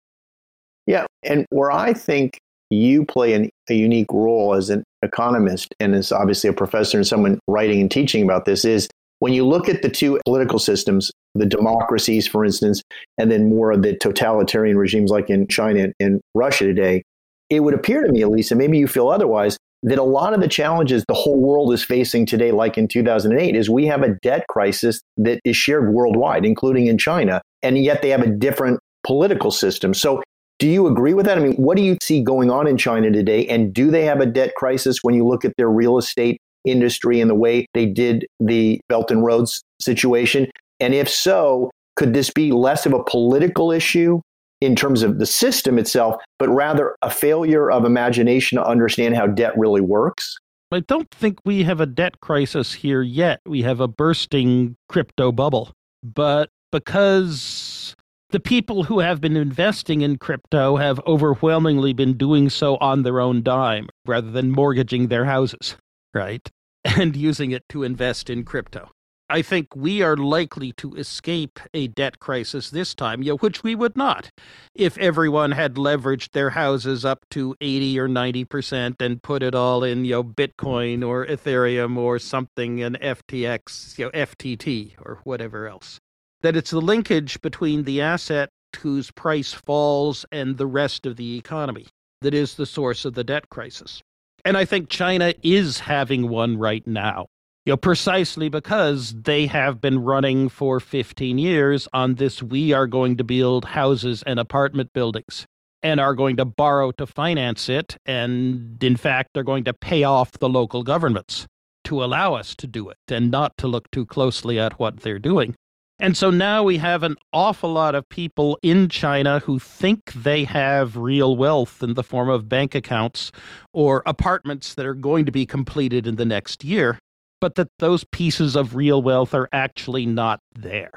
Yeah, 0.87 1.05
and 1.23 1.45
where 1.49 1.71
I 1.71 1.93
think 1.93 2.39
you 2.71 3.05
play 3.05 3.33
an, 3.33 3.49
a 3.69 3.73
unique 3.73 4.11
role 4.11 4.55
as 4.55 4.69
an 4.69 4.83
economist 5.03 5.75
and 5.79 5.93
as 5.93 6.11
obviously 6.11 6.49
a 6.49 6.53
professor 6.53 6.97
and 6.97 7.05
someone 7.05 7.39
writing 7.47 7.81
and 7.81 7.91
teaching 7.91 8.23
about 8.23 8.45
this 8.45 8.65
is 8.65 8.87
when 9.21 9.33
you 9.33 9.45
look 9.45 9.69
at 9.69 9.83
the 9.83 9.89
two 9.89 10.19
political 10.25 10.57
systems, 10.57 11.11
the 11.35 11.45
democracies, 11.45 12.27
for 12.27 12.43
instance, 12.43 12.81
and 13.19 13.31
then 13.31 13.49
more 13.49 13.71
of 13.71 13.83
the 13.83 13.95
totalitarian 13.95 14.75
regimes 14.77 15.11
like 15.11 15.29
in 15.29 15.47
China 15.47 15.89
and 15.99 16.19
Russia 16.33 16.65
today, 16.65 17.03
it 17.51 17.59
would 17.59 17.75
appear 17.75 18.01
to 18.01 18.11
me, 18.11 18.23
at 18.23 18.31
least, 18.31 18.49
and 18.49 18.57
maybe 18.57 18.79
you 18.79 18.87
feel 18.87 19.09
otherwise, 19.09 19.57
that 19.83 19.99
a 19.99 20.03
lot 20.03 20.33
of 20.33 20.41
the 20.41 20.47
challenges 20.47 21.05
the 21.07 21.13
whole 21.13 21.39
world 21.39 21.71
is 21.71 21.83
facing 21.83 22.25
today, 22.25 22.51
like 22.51 22.79
in 22.79 22.87
2008, 22.87 23.55
is 23.55 23.69
we 23.69 23.85
have 23.85 24.01
a 24.01 24.15
debt 24.23 24.43
crisis 24.49 25.01
that 25.17 25.39
is 25.45 25.55
shared 25.55 25.93
worldwide, 25.93 26.43
including 26.43 26.87
in 26.87 26.97
China, 26.97 27.43
and 27.61 27.77
yet 27.77 28.01
they 28.01 28.09
have 28.09 28.23
a 28.23 28.27
different 28.27 28.79
political 29.03 29.51
system. 29.51 29.93
So, 29.93 30.23
do 30.57 30.67
you 30.67 30.87
agree 30.87 31.13
with 31.13 31.27
that? 31.27 31.37
I 31.37 31.41
mean, 31.41 31.53
what 31.57 31.77
do 31.77 31.83
you 31.83 31.97
see 32.01 32.23
going 32.23 32.49
on 32.49 32.65
in 32.65 32.77
China 32.77 33.11
today? 33.11 33.45
And 33.47 33.71
do 33.71 33.91
they 33.91 34.05
have 34.05 34.19
a 34.19 34.25
debt 34.25 34.53
crisis 34.55 34.97
when 35.03 35.13
you 35.13 35.27
look 35.27 35.45
at 35.45 35.53
their 35.57 35.69
real 35.69 35.99
estate 35.99 36.39
industry 36.65 37.19
and 37.19 37.29
the 37.29 37.35
way 37.35 37.65
they 37.73 37.85
did 37.85 38.25
the 38.39 38.79
Belt 38.89 39.11
and 39.11 39.23
Roads 39.23 39.63
situation? 39.79 40.47
And 40.79 40.93
if 40.93 41.09
so, 41.09 41.71
could 41.95 42.13
this 42.13 42.29
be 42.29 42.51
less 42.51 42.85
of 42.85 42.93
a 42.93 43.03
political 43.03 43.71
issue 43.71 44.21
in 44.61 44.75
terms 44.75 45.03
of 45.03 45.19
the 45.19 45.25
system 45.25 45.77
itself, 45.77 46.21
but 46.39 46.49
rather 46.49 46.95
a 47.01 47.09
failure 47.09 47.71
of 47.71 47.85
imagination 47.85 48.57
to 48.57 48.65
understand 48.65 49.15
how 49.15 49.27
debt 49.27 49.53
really 49.57 49.81
works? 49.81 50.37
I 50.71 50.79
don't 50.79 51.11
think 51.11 51.39
we 51.43 51.63
have 51.63 51.81
a 51.81 51.85
debt 51.85 52.21
crisis 52.21 52.73
here 52.73 53.01
yet. 53.01 53.41
We 53.45 53.63
have 53.63 53.79
a 53.79 53.87
bursting 53.87 54.77
crypto 54.87 55.31
bubble. 55.31 55.71
But 56.01 56.49
because 56.71 57.95
the 58.29 58.39
people 58.39 58.83
who 58.83 58.99
have 58.99 59.19
been 59.19 59.35
investing 59.35 60.01
in 60.01 60.17
crypto 60.17 60.77
have 60.77 61.01
overwhelmingly 61.05 61.91
been 61.91 62.17
doing 62.17 62.49
so 62.49 62.77
on 62.77 63.03
their 63.03 63.19
own 63.19 63.43
dime 63.43 63.89
rather 64.05 64.31
than 64.31 64.51
mortgaging 64.51 65.07
their 65.07 65.25
houses 65.25 65.75
right? 66.13 66.49
And 66.83 67.15
using 67.15 67.51
it 67.51 67.69
to 67.69 67.83
invest 67.83 68.27
in 68.27 68.43
crypto. 68.43 68.89
I 69.31 69.43
think 69.43 69.73
we 69.77 70.01
are 70.01 70.17
likely 70.17 70.73
to 70.73 70.93
escape 70.95 71.57
a 71.73 71.87
debt 71.87 72.19
crisis 72.19 72.69
this 72.69 72.93
time, 72.93 73.23
which 73.23 73.63
we 73.63 73.75
would 73.75 73.95
not 73.95 74.29
if 74.75 74.97
everyone 74.97 75.51
had 75.51 75.75
leveraged 75.75 76.31
their 76.31 76.49
houses 76.49 77.05
up 77.05 77.19
to 77.31 77.55
80 77.61 77.97
or 77.97 78.09
90% 78.09 78.99
and 78.99 79.23
put 79.23 79.41
it 79.41 79.55
all 79.55 79.85
in, 79.85 80.03
you 80.03 80.11
know, 80.11 80.23
Bitcoin 80.23 81.07
or 81.07 81.25
Ethereum 81.25 81.97
or 81.97 82.19
something 82.19 82.79
in 82.79 82.93
FTX, 82.95 83.97
you 83.97 84.05
know, 84.05 84.11
FTT 84.11 84.95
or 84.99 85.21
whatever 85.23 85.65
else. 85.65 85.97
That 86.41 86.57
it's 86.57 86.71
the 86.71 86.81
linkage 86.81 87.39
between 87.41 87.83
the 87.83 88.01
asset 88.01 88.49
whose 88.79 89.11
price 89.11 89.53
falls 89.53 90.25
and 90.29 90.57
the 90.57 90.67
rest 90.67 91.05
of 91.05 91.15
the 91.15 91.37
economy 91.37 91.87
that 92.21 92.33
is 92.33 92.55
the 92.55 92.65
source 92.65 93.05
of 93.05 93.13
the 93.13 93.23
debt 93.23 93.49
crisis. 93.49 94.01
And 94.43 94.57
I 94.57 94.65
think 94.65 94.89
China 94.89 95.33
is 95.43 95.79
having 95.79 96.29
one 96.29 96.57
right 96.57 96.85
now. 96.85 97.27
You 97.65 97.73
know, 97.73 97.77
precisely 97.77 98.49
because 98.49 99.13
they 99.13 99.45
have 99.45 99.79
been 99.79 99.99
running 99.99 100.49
for 100.49 100.79
15 100.79 101.37
years 101.37 101.87
on 101.93 102.15
this 102.15 102.41
we 102.41 102.73
are 102.73 102.87
going 102.87 103.17
to 103.17 103.23
build 103.23 103.65
houses 103.65 104.23
and 104.25 104.39
apartment 104.39 104.93
buildings 104.93 105.45
and 105.83 105.99
are 105.99 106.15
going 106.15 106.37
to 106.37 106.45
borrow 106.45 106.91
to 106.93 107.05
finance 107.05 107.69
it. 107.69 107.97
And 108.05 108.83
in 108.83 108.95
fact, 108.95 109.37
are 109.37 109.43
going 109.43 109.63
to 109.65 109.73
pay 109.73 110.03
off 110.03 110.31
the 110.31 110.49
local 110.49 110.81
governments 110.81 111.45
to 111.83 112.03
allow 112.03 112.33
us 112.33 112.55
to 112.55 112.67
do 112.67 112.89
it 112.89 112.97
and 113.07 113.29
not 113.29 113.57
to 113.57 113.67
look 113.67 113.89
too 113.91 114.05
closely 114.05 114.59
at 114.59 114.79
what 114.79 115.01
they're 115.01 115.19
doing. 115.19 115.55
And 116.01 116.17
so 116.17 116.31
now 116.31 116.63
we 116.63 116.79
have 116.79 117.03
an 117.03 117.15
awful 117.31 117.71
lot 117.71 117.93
of 117.93 118.09
people 118.09 118.57
in 118.63 118.89
China 118.89 119.37
who 119.37 119.59
think 119.59 120.11
they 120.13 120.45
have 120.45 120.97
real 120.97 121.37
wealth 121.37 121.83
in 121.83 121.93
the 121.93 122.01
form 122.01 122.27
of 122.27 122.49
bank 122.49 122.73
accounts 122.73 123.31
or 123.71 124.01
apartments 124.07 124.73
that 124.73 124.87
are 124.87 124.95
going 124.95 125.27
to 125.27 125.31
be 125.31 125.45
completed 125.45 126.07
in 126.07 126.15
the 126.15 126.25
next 126.25 126.63
year, 126.63 126.97
but 127.39 127.53
that 127.53 127.67
those 127.77 128.03
pieces 128.05 128.55
of 128.55 128.73
real 128.75 129.03
wealth 129.03 129.35
are 129.35 129.47
actually 129.53 130.07
not 130.07 130.39
there. 130.55 130.89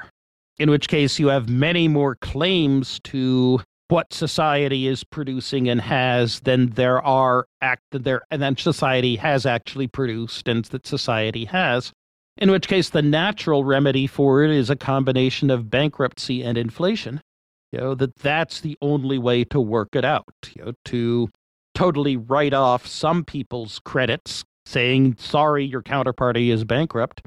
In 0.57 0.71
which 0.71 0.87
case, 0.87 1.19
you 1.19 1.27
have 1.27 1.47
many 1.47 1.87
more 1.87 2.15
claims 2.15 2.99
to 3.03 3.61
what 3.89 4.11
society 4.11 4.87
is 4.87 5.03
producing 5.03 5.69
and 5.69 5.81
has 5.81 6.39
than 6.39 6.71
there 6.71 6.99
are 7.03 7.45
act 7.61 7.83
there 7.91 8.23
and 8.31 8.41
then 8.41 8.57
society 8.57 9.17
has 9.17 9.45
actually 9.45 9.85
produced 9.85 10.47
and 10.47 10.65
that 10.65 10.87
society 10.87 11.45
has 11.45 11.93
in 12.37 12.51
which 12.51 12.67
case 12.67 12.89
the 12.89 13.01
natural 13.01 13.63
remedy 13.63 14.07
for 14.07 14.43
it 14.43 14.51
is 14.51 14.69
a 14.69 14.75
combination 14.75 15.49
of 15.49 15.69
bankruptcy 15.69 16.43
and 16.43 16.57
inflation 16.57 17.21
you 17.71 17.79
know 17.79 17.95
that 17.95 18.15
that's 18.15 18.61
the 18.61 18.77
only 18.81 19.17
way 19.17 19.43
to 19.43 19.59
work 19.59 19.89
it 19.93 20.05
out 20.05 20.25
you 20.55 20.63
know 20.63 20.73
to 20.83 21.29
totally 21.73 22.15
write 22.15 22.53
off 22.53 22.85
some 22.85 23.23
people's 23.23 23.79
credits 23.79 24.43
saying 24.65 25.15
sorry 25.19 25.65
your 25.65 25.81
counterparty 25.81 26.49
is 26.49 26.63
bankrupt 26.63 27.21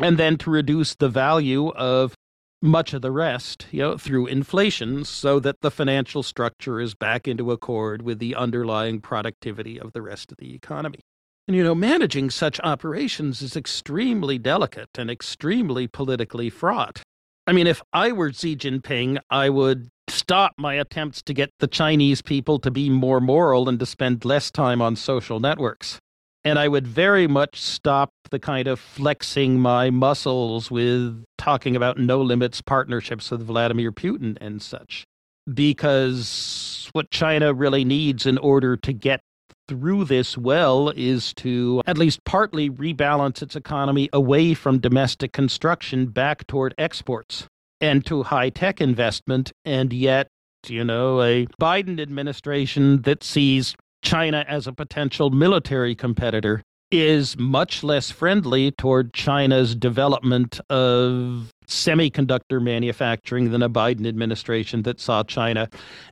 and 0.00 0.18
then 0.18 0.36
to 0.38 0.50
reduce 0.50 0.94
the 0.94 1.08
value 1.08 1.68
of 1.70 2.14
much 2.62 2.94
of 2.94 3.02
the 3.02 3.10
rest, 3.10 3.66
you 3.72 3.80
know, 3.80 3.98
through 3.98 4.26
inflation 4.26 5.04
so 5.04 5.40
that 5.40 5.60
the 5.60 5.70
financial 5.70 6.22
structure 6.22 6.80
is 6.80 6.94
back 6.94 7.26
into 7.26 7.50
accord 7.50 8.02
with 8.02 8.20
the 8.20 8.36
underlying 8.36 9.00
productivity 9.00 9.78
of 9.78 9.92
the 9.92 10.00
rest 10.00 10.30
of 10.30 10.38
the 10.38 10.54
economy. 10.54 11.00
And, 11.48 11.56
you 11.56 11.64
know, 11.64 11.74
managing 11.74 12.30
such 12.30 12.60
operations 12.60 13.42
is 13.42 13.56
extremely 13.56 14.38
delicate 14.38 14.90
and 14.96 15.10
extremely 15.10 15.88
politically 15.88 16.50
fraught. 16.50 17.02
I 17.46 17.52
mean, 17.52 17.66
if 17.66 17.82
I 17.92 18.12
were 18.12 18.32
Xi 18.32 18.54
Jinping, 18.54 19.18
I 19.28 19.50
would 19.50 19.88
stop 20.08 20.52
my 20.56 20.74
attempts 20.74 21.22
to 21.22 21.34
get 21.34 21.50
the 21.58 21.66
Chinese 21.66 22.22
people 22.22 22.60
to 22.60 22.70
be 22.70 22.88
more 22.88 23.20
moral 23.20 23.68
and 23.68 23.78
to 23.80 23.86
spend 23.86 24.24
less 24.24 24.50
time 24.50 24.80
on 24.80 24.94
social 24.94 25.40
networks. 25.40 25.98
And 26.44 26.58
I 26.58 26.68
would 26.68 26.86
very 26.86 27.26
much 27.26 27.60
stop 27.60 28.10
the 28.30 28.38
kind 28.38 28.68
of 28.68 28.78
flexing 28.78 29.60
my 29.60 29.90
muscles 29.90 30.70
with 30.70 31.24
talking 31.38 31.74
about 31.74 31.98
no 31.98 32.20
limits 32.20 32.60
partnerships 32.60 33.30
with 33.30 33.42
Vladimir 33.42 33.92
Putin 33.92 34.38
and 34.40 34.62
such. 34.62 35.04
Because 35.52 36.88
what 36.92 37.10
China 37.10 37.52
really 37.52 37.84
needs 37.84 38.26
in 38.26 38.38
order 38.38 38.76
to 38.76 38.92
get 38.92 39.20
through 39.68 40.04
this 40.04 40.36
well 40.36 40.90
is 40.90 41.32
to 41.34 41.82
at 41.86 41.98
least 41.98 42.24
partly 42.24 42.70
rebalance 42.70 43.42
its 43.42 43.56
economy 43.56 44.08
away 44.12 44.54
from 44.54 44.78
domestic 44.78 45.32
construction 45.32 46.06
back 46.06 46.46
toward 46.46 46.74
exports 46.78 47.46
and 47.80 48.04
to 48.06 48.22
high 48.22 48.50
tech 48.50 48.80
investment. 48.80 49.52
And 49.64 49.92
yet, 49.92 50.28
you 50.66 50.84
know, 50.84 51.22
a 51.22 51.46
Biden 51.60 52.00
administration 52.00 53.02
that 53.02 53.24
sees 53.24 53.74
China 54.02 54.44
as 54.48 54.66
a 54.66 54.72
potential 54.72 55.30
military 55.30 55.94
competitor 55.94 56.62
is 56.90 57.38
much 57.38 57.82
less 57.82 58.10
friendly 58.10 58.70
toward 58.70 59.14
China's 59.14 59.74
development 59.74 60.60
of 60.68 61.50
semiconductor 61.72 62.62
manufacturing 62.62 63.50
than 63.50 63.62
a 63.62 63.70
Biden 63.70 64.06
administration 64.06 64.82
that 64.82 65.00
saw 65.00 65.22
China 65.22 65.68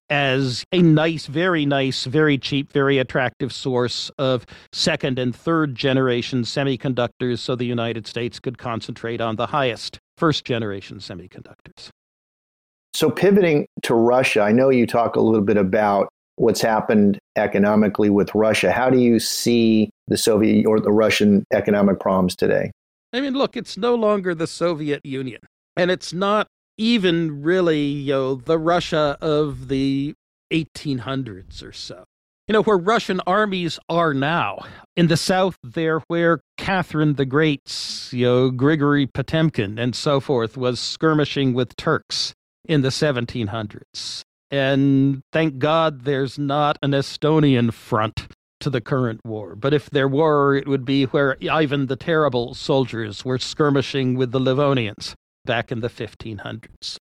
as 0.08 0.64
a 0.72 0.80
nice, 0.82 1.26
very 1.26 1.66
nice, 1.66 2.04
very 2.04 2.38
cheap, 2.38 2.72
very 2.72 2.98
attractive 2.98 3.52
source 3.52 4.10
of 4.18 4.46
second 4.72 5.18
and 5.18 5.34
third 5.34 5.74
generation 5.74 6.42
semiconductors 6.42 7.38
so 7.38 7.54
the 7.54 7.64
United 7.64 8.06
States 8.06 8.40
could 8.40 8.58
concentrate 8.58 9.20
on 9.20 9.36
the 9.36 9.46
highest 9.46 9.98
first 10.16 10.44
generation 10.44 10.98
semiconductors. 10.98 11.90
So, 12.92 13.10
pivoting 13.10 13.66
to 13.82 13.94
Russia, 13.94 14.40
I 14.40 14.52
know 14.52 14.68
you 14.68 14.86
talk 14.86 15.16
a 15.16 15.20
little 15.20 15.44
bit 15.44 15.56
about 15.56 16.08
what's 16.36 16.60
happened 16.60 17.18
economically 17.36 18.10
with 18.10 18.34
Russia. 18.34 18.72
How 18.72 18.90
do 18.90 18.98
you 18.98 19.20
see 19.20 19.90
the 20.08 20.16
Soviet 20.16 20.66
or 20.66 20.80
the 20.80 20.90
Russian 20.90 21.44
economic 21.52 22.00
problems 22.00 22.34
today? 22.34 22.70
I 23.12 23.20
mean, 23.20 23.34
look, 23.34 23.56
it's 23.56 23.76
no 23.76 23.94
longer 23.94 24.34
the 24.34 24.46
Soviet 24.46 25.04
Union, 25.04 25.40
and 25.76 25.90
it's 25.90 26.12
not 26.12 26.46
even 26.78 27.42
really, 27.42 27.82
you 27.82 28.12
know, 28.12 28.34
the 28.36 28.58
Russia 28.58 29.18
of 29.20 29.68
the 29.68 30.14
1800s 30.52 31.62
or 31.62 31.72
so. 31.72 32.04
You 32.48 32.54
know, 32.54 32.62
where 32.62 32.78
Russian 32.78 33.20
armies 33.26 33.78
are 33.88 34.12
now. 34.12 34.64
In 34.96 35.06
the 35.06 35.16
south, 35.16 35.56
they're 35.62 36.00
where 36.08 36.40
Catherine 36.58 37.14
the 37.14 37.24
Great's, 37.24 38.12
you 38.12 38.26
know, 38.26 38.50
Grigory 38.50 39.06
Potemkin 39.06 39.78
and 39.78 39.94
so 39.94 40.18
forth 40.18 40.56
was 40.56 40.80
skirmishing 40.80 41.54
with 41.54 41.76
Turks 41.76 42.34
in 42.64 42.82
the 42.82 42.88
1700s. 42.88 44.22
And 44.50 45.22
thank 45.32 45.58
God 45.58 46.02
there's 46.02 46.38
not 46.38 46.76
an 46.82 46.90
Estonian 46.90 47.72
front 47.72 48.26
to 48.60 48.70
the 48.70 48.80
current 48.80 49.20
war. 49.24 49.56
But 49.56 49.74
if 49.74 49.90
there 49.90 50.08
were, 50.08 50.54
it 50.54 50.68
would 50.68 50.84
be 50.84 51.04
where 51.04 51.36
Ivan 51.50 51.86
the 51.86 51.96
Terrible 51.96 52.54
soldiers 52.54 53.24
were 53.24 53.38
skirmishing 53.38 54.14
with 54.14 54.32
the 54.32 54.38
Livonians 54.38 55.14
back 55.44 55.72
in 55.72 55.80
the 55.80 55.88
1500s. 55.88 56.96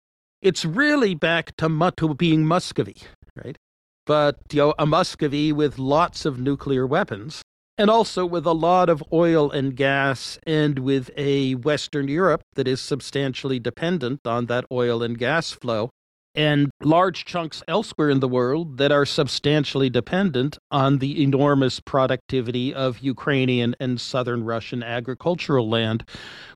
It's 0.42 0.64
really 0.64 1.14
back 1.14 1.56
to, 1.56 1.92
to 1.96 2.14
being 2.14 2.46
Muscovy, 2.46 2.96
right? 3.34 3.56
But 4.04 4.38
you 4.52 4.58
know, 4.58 4.74
a 4.78 4.86
Muscovy 4.86 5.52
with 5.52 5.78
lots 5.78 6.24
of 6.24 6.38
nuclear 6.38 6.86
weapons, 6.86 7.42
and 7.76 7.90
also 7.90 8.24
with 8.24 8.46
a 8.46 8.52
lot 8.52 8.88
of 8.88 9.02
oil 9.12 9.50
and 9.50 9.76
gas, 9.76 10.38
and 10.46 10.78
with 10.78 11.10
a 11.16 11.54
Western 11.56 12.08
Europe 12.08 12.42
that 12.54 12.68
is 12.68 12.80
substantially 12.80 13.58
dependent 13.58 14.20
on 14.24 14.46
that 14.46 14.64
oil 14.70 15.02
and 15.02 15.18
gas 15.18 15.50
flow, 15.50 15.90
and 16.36 16.70
large 16.82 17.24
chunks 17.24 17.62
elsewhere 17.66 18.10
in 18.10 18.20
the 18.20 18.28
world 18.28 18.76
that 18.76 18.92
are 18.92 19.06
substantially 19.06 19.88
dependent 19.88 20.58
on 20.70 20.98
the 20.98 21.22
enormous 21.22 21.80
productivity 21.80 22.74
of 22.74 22.98
Ukrainian 23.00 23.74
and 23.80 24.00
southern 24.00 24.44
Russian 24.44 24.82
agricultural 24.82 25.68
land, 25.68 26.04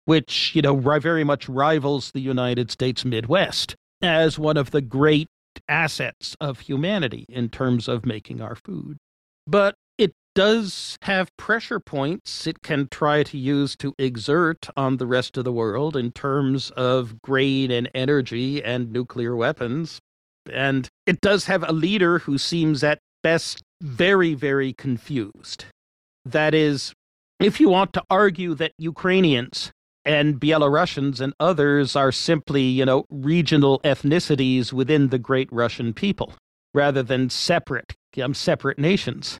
which, 0.05 0.53
you 0.55 0.62
know, 0.62 0.76
very 0.76 1.24
much 1.24 1.49
rivals 1.49 2.11
the 2.12 2.20
United 2.20 2.70
States 2.70 3.05
Midwest 3.05 3.74
as 4.03 4.39
one 4.39 4.57
of 4.57 4.70
the 4.70 4.83
great 4.83 5.28
assets 5.68 6.37
of 6.41 6.61
humanity 6.61 7.24
in 7.28 7.49
terms 7.49 7.89
of 7.89 8.07
making 8.07 8.41
our 8.41 8.55
food. 8.55 8.99
But 9.47 9.74
does 10.41 10.97
have 11.03 11.36
pressure 11.36 11.78
points 11.78 12.47
it 12.47 12.62
can 12.62 12.88
try 12.91 13.22
to 13.22 13.36
use 13.36 13.76
to 13.76 13.95
exert 13.99 14.70
on 14.74 14.97
the 14.97 15.07
rest 15.07 15.36
of 15.36 15.45
the 15.45 15.53
world 15.53 15.95
in 15.95 16.11
terms 16.11 16.70
of 16.70 17.20
grain 17.20 17.70
and 17.70 17.91
energy 17.95 18.64
and 18.64 18.91
nuclear 18.91 19.36
weapons. 19.36 20.01
And 20.51 20.88
it 21.05 21.20
does 21.20 21.45
have 21.45 21.62
a 21.68 21.74
leader 21.74 22.20
who 22.20 22.38
seems 22.38 22.82
at 22.82 23.01
best 23.22 23.61
very, 23.82 24.32
very 24.32 24.72
confused. 24.72 25.66
That 26.24 26.55
is, 26.55 26.95
if 27.38 27.61
you 27.61 27.68
want 27.68 27.93
to 27.93 28.03
argue 28.09 28.55
that 28.55 28.72
Ukrainians 28.78 29.72
and 30.07 30.41
Belarusians 30.41 31.20
and 31.20 31.34
others 31.38 31.95
are 31.95 32.12
simply, 32.12 32.62
you 32.62 32.86
know, 32.86 33.05
regional 33.11 33.78
ethnicities 33.80 34.72
within 34.72 35.09
the 35.09 35.18
great 35.18 35.53
Russian 35.53 35.93
people 35.93 36.32
rather 36.72 37.03
than 37.03 37.28
separate, 37.28 37.93
um, 38.22 38.32
separate 38.32 38.78
nations 38.78 39.38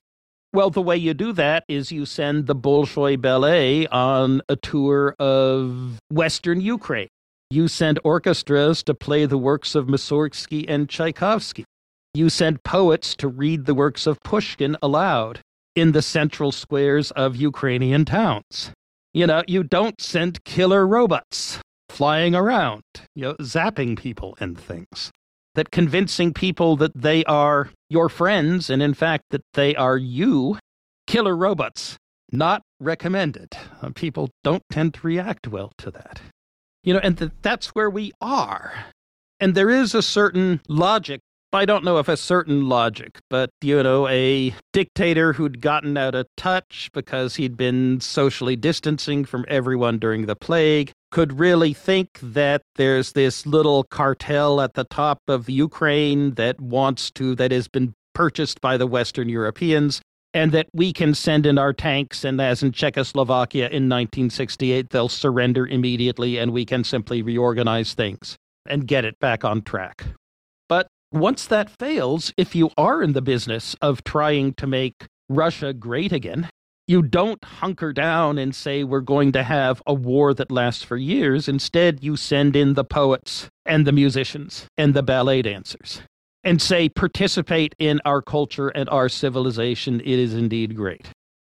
well, 0.53 0.69
the 0.69 0.81
way 0.81 0.97
you 0.97 1.13
do 1.13 1.31
that 1.33 1.63
is 1.67 1.91
you 1.91 2.05
send 2.05 2.47
the 2.47 2.55
Bolshoi 2.55 3.19
Ballet 3.19 3.87
on 3.87 4.41
a 4.49 4.55
tour 4.55 5.15
of 5.17 5.99
Western 6.11 6.59
Ukraine. 6.59 7.07
You 7.49 7.67
send 7.67 7.99
orchestras 8.03 8.83
to 8.83 8.93
play 8.93 9.25
the 9.25 9.37
works 9.37 9.75
of 9.75 9.87
Mussorgsky 9.87 10.65
and 10.67 10.89
Tchaikovsky. 10.89 11.65
You 12.13 12.29
send 12.29 12.63
poets 12.63 13.15
to 13.17 13.27
read 13.27 13.65
the 13.65 13.73
works 13.73 14.05
of 14.05 14.21
Pushkin 14.23 14.75
aloud 14.81 15.39
in 15.75 15.93
the 15.93 16.01
central 16.01 16.51
squares 16.51 17.11
of 17.11 17.35
Ukrainian 17.35 18.03
towns. 18.03 18.71
You 19.13 19.27
know, 19.27 19.43
you 19.47 19.63
don't 19.63 20.01
send 20.01 20.43
killer 20.43 20.85
robots 20.85 21.59
flying 21.89 22.35
around, 22.35 22.83
you 23.15 23.23
know, 23.23 23.33
zapping 23.35 23.97
people 23.97 24.35
and 24.39 24.59
things 24.59 25.11
that 25.55 25.71
convincing 25.71 26.33
people 26.33 26.75
that 26.77 26.91
they 26.95 27.23
are 27.25 27.69
your 27.91 28.07
friends 28.07 28.69
and 28.69 28.81
in 28.81 28.93
fact 28.93 29.25
that 29.31 29.43
they 29.53 29.75
are 29.75 29.97
you, 29.97 30.57
killer 31.07 31.35
robots, 31.35 31.97
not 32.31 32.61
recommended. 32.79 33.49
Uh, 33.81 33.89
people 33.93 34.29
don't 34.43 34.63
tend 34.71 34.93
to 34.93 35.05
react 35.05 35.47
well 35.47 35.71
to 35.77 35.91
that. 35.91 36.21
You 36.83 36.93
know, 36.93 37.01
and 37.03 37.17
th- 37.17 37.31
that's 37.41 37.67
where 37.75 37.89
we 37.89 38.13
are. 38.21 38.85
And 39.39 39.55
there 39.55 39.69
is 39.69 39.93
a 39.93 40.01
certain 40.01 40.61
logic 40.69 41.19
I 41.53 41.65
don't 41.65 41.83
know 41.83 41.97
if 41.97 42.07
a 42.07 42.15
certain 42.15 42.69
logic, 42.69 43.19
but 43.29 43.49
you 43.61 43.83
know, 43.83 44.07
a 44.07 44.55
dictator 44.71 45.33
who'd 45.33 45.59
gotten 45.59 45.97
out 45.97 46.15
of 46.15 46.27
touch 46.37 46.89
because 46.93 47.35
he'd 47.35 47.57
been 47.57 47.99
socially 47.99 48.55
distancing 48.55 49.25
from 49.25 49.43
everyone 49.49 49.99
during 49.99 50.27
the 50.27 50.35
plague 50.37 50.93
could 51.11 51.39
really 51.39 51.73
think 51.73 52.09
that 52.21 52.61
there's 52.75 53.11
this 53.11 53.45
little 53.45 53.83
cartel 53.83 54.61
at 54.61 54.73
the 54.73 54.85
top 54.85 55.19
of 55.27 55.49
Ukraine 55.49 56.35
that 56.35 56.59
wants 56.59 57.11
to, 57.11 57.35
that 57.35 57.51
has 57.51 57.67
been 57.67 57.93
purchased 58.13 58.61
by 58.61 58.77
the 58.77 58.87
Western 58.87 59.29
Europeans, 59.29 60.01
and 60.33 60.51
that 60.53 60.67
we 60.73 60.93
can 60.93 61.13
send 61.13 61.45
in 61.45 61.57
our 61.57 61.73
tanks, 61.73 62.23
and 62.23 62.39
as 62.39 62.63
in 62.63 62.71
Czechoslovakia 62.71 63.65
in 63.65 63.89
1968, 63.89 64.89
they'll 64.89 65.09
surrender 65.09 65.67
immediately, 65.67 66.37
and 66.37 66.51
we 66.51 66.65
can 66.65 66.83
simply 66.83 67.21
reorganize 67.21 67.93
things 67.93 68.37
and 68.65 68.87
get 68.87 69.03
it 69.03 69.19
back 69.19 69.43
on 69.43 69.61
track. 69.61 70.05
But 70.69 70.87
once 71.11 71.45
that 71.47 71.69
fails, 71.69 72.31
if 72.37 72.55
you 72.55 72.71
are 72.77 73.03
in 73.03 73.11
the 73.11 73.21
business 73.21 73.75
of 73.81 74.03
trying 74.05 74.53
to 74.53 74.67
make 74.67 75.05
Russia 75.27 75.73
great 75.73 76.13
again, 76.13 76.49
you 76.87 77.01
don't 77.01 77.43
hunker 77.43 77.93
down 77.93 78.37
and 78.37 78.53
say 78.53 78.83
we're 78.83 79.01
going 79.01 79.31
to 79.33 79.43
have 79.43 79.81
a 79.87 79.93
war 79.93 80.33
that 80.33 80.51
lasts 80.51 80.83
for 80.83 80.97
years. 80.97 81.47
Instead, 81.47 82.03
you 82.03 82.17
send 82.17 82.55
in 82.55 82.73
the 82.73 82.83
poets 82.83 83.49
and 83.65 83.87
the 83.87 83.91
musicians 83.91 84.67
and 84.77 84.93
the 84.93 85.03
ballet 85.03 85.41
dancers 85.41 86.01
and 86.43 86.61
say 86.61 86.89
participate 86.89 87.75
in 87.79 88.01
our 88.05 88.21
culture 88.21 88.69
and 88.69 88.89
our 88.89 89.09
civilization. 89.09 89.99
It 90.01 90.07
is 90.07 90.33
indeed 90.33 90.75
great. 90.75 91.09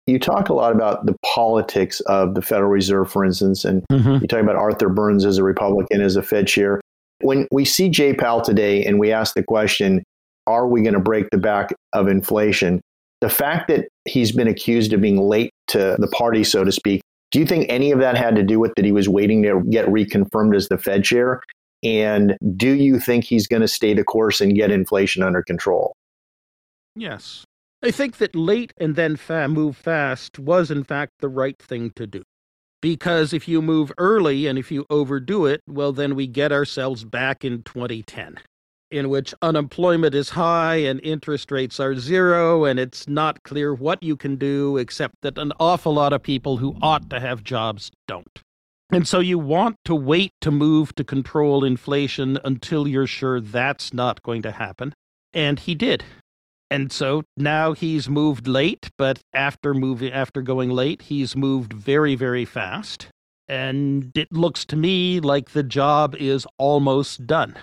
You 0.07 0.19
talk 0.19 0.49
a 0.49 0.53
lot 0.53 0.73
about 0.73 1.05
the 1.05 1.15
politics 1.23 1.99
of 2.01 2.33
the 2.33 2.41
Federal 2.41 2.71
Reserve, 2.71 3.11
for 3.11 3.23
instance, 3.23 3.63
and 3.63 3.83
mm-hmm. 3.91 4.17
you 4.21 4.27
talk 4.27 4.41
about 4.41 4.55
Arthur 4.55 4.89
Burns 4.89 5.25
as 5.25 5.37
a 5.37 5.43
Republican, 5.43 6.01
as 6.01 6.15
a 6.15 6.23
Fed 6.23 6.47
chair. 6.47 6.81
When 7.21 7.47
we 7.51 7.65
see 7.65 7.87
Jay 7.87 8.13
Powell 8.13 8.41
today 8.41 8.83
and 8.83 8.99
we 8.99 9.11
ask 9.11 9.35
the 9.35 9.43
question, 9.43 10.03
are 10.47 10.67
we 10.67 10.81
going 10.81 10.95
to 10.95 10.99
break 10.99 11.29
the 11.29 11.37
back 11.37 11.73
of 11.93 12.07
inflation? 12.07 12.81
The 13.21 13.29
fact 13.29 13.67
that 13.67 13.87
he's 14.05 14.31
been 14.31 14.47
accused 14.47 14.93
of 14.93 15.01
being 15.01 15.21
late 15.21 15.51
to 15.67 15.95
the 15.99 16.07
party, 16.07 16.43
so 16.43 16.63
to 16.63 16.71
speak, 16.71 17.01
do 17.31 17.39
you 17.39 17.45
think 17.45 17.65
any 17.69 17.91
of 17.91 17.99
that 17.99 18.17
had 18.17 18.35
to 18.35 18.43
do 18.43 18.59
with 18.59 18.73
that 18.75 18.85
he 18.85 18.91
was 18.91 19.07
waiting 19.07 19.41
to 19.43 19.61
get 19.69 19.87
reconfirmed 19.87 20.55
as 20.55 20.67
the 20.67 20.77
Fed 20.77 21.03
chair? 21.03 21.41
And 21.83 22.37
do 22.55 22.71
you 22.71 22.99
think 22.99 23.23
he's 23.23 23.47
going 23.47 23.61
to 23.61 23.67
stay 23.67 23.93
the 23.93 24.03
course 24.03 24.41
and 24.41 24.55
get 24.55 24.69
inflation 24.69 25.23
under 25.23 25.41
control? 25.41 25.95
Yes. 26.95 27.45
I 27.81 27.89
think 27.89 28.17
that 28.17 28.35
late 28.35 28.73
and 28.77 28.95
then 28.95 29.15
fa- 29.15 29.47
move 29.47 29.77
fast 29.77 30.37
was, 30.37 30.69
in 30.69 30.83
fact, 30.83 31.13
the 31.19 31.29
right 31.29 31.57
thing 31.57 31.91
to 31.95 32.05
do. 32.05 32.21
Because 32.81 33.33
if 33.33 33.47
you 33.47 33.61
move 33.61 33.91
early 33.97 34.45
and 34.47 34.59
if 34.59 34.71
you 34.71 34.85
overdo 34.89 35.45
it, 35.45 35.61
well, 35.67 35.93
then 35.93 36.15
we 36.15 36.27
get 36.27 36.51
ourselves 36.51 37.03
back 37.03 37.45
in 37.45 37.63
2010, 37.63 38.37
in 38.91 39.09
which 39.09 39.33
unemployment 39.41 40.13
is 40.13 40.29
high 40.29 40.75
and 40.75 40.99
interest 41.03 41.51
rates 41.51 41.79
are 41.79 41.95
zero, 41.95 42.65
and 42.65 42.79
it's 42.79 43.07
not 43.07 43.43
clear 43.43 43.73
what 43.73 44.03
you 44.03 44.15
can 44.15 44.35
do 44.35 44.77
except 44.77 45.15
that 45.21 45.37
an 45.37 45.53
awful 45.59 45.93
lot 45.93 46.13
of 46.13 46.21
people 46.21 46.57
who 46.57 46.75
ought 46.81 47.09
to 47.09 47.19
have 47.19 47.43
jobs 47.43 47.89
don't. 48.07 48.41
And 48.91 49.07
so 49.07 49.19
you 49.19 49.39
want 49.39 49.77
to 49.85 49.95
wait 49.95 50.33
to 50.41 50.51
move 50.51 50.93
to 50.95 51.03
control 51.03 51.63
inflation 51.63 52.37
until 52.43 52.87
you're 52.87 53.07
sure 53.07 53.39
that's 53.39 53.93
not 53.93 54.21
going 54.21 54.41
to 54.41 54.51
happen. 54.51 54.93
And 55.33 55.59
he 55.59 55.75
did. 55.75 56.03
And 56.69 56.91
so 56.91 57.23
now 57.37 57.73
he's 57.73 58.09
moved 58.09 58.47
late, 58.47 58.89
but 58.97 59.19
after 59.33 59.73
moving 59.73 60.11
after 60.11 60.41
going 60.41 60.69
late, 60.69 61.03
he's 61.03 61.35
moved 61.35 61.73
very 61.73 62.15
very 62.15 62.45
fast. 62.45 63.07
And 63.47 64.11
it 64.15 64.31
looks 64.31 64.65
to 64.65 64.75
me 64.75 65.19
like 65.19 65.51
the 65.51 65.63
job 65.63 66.15
is 66.15 66.47
almost 66.57 67.27
done. 67.27 67.57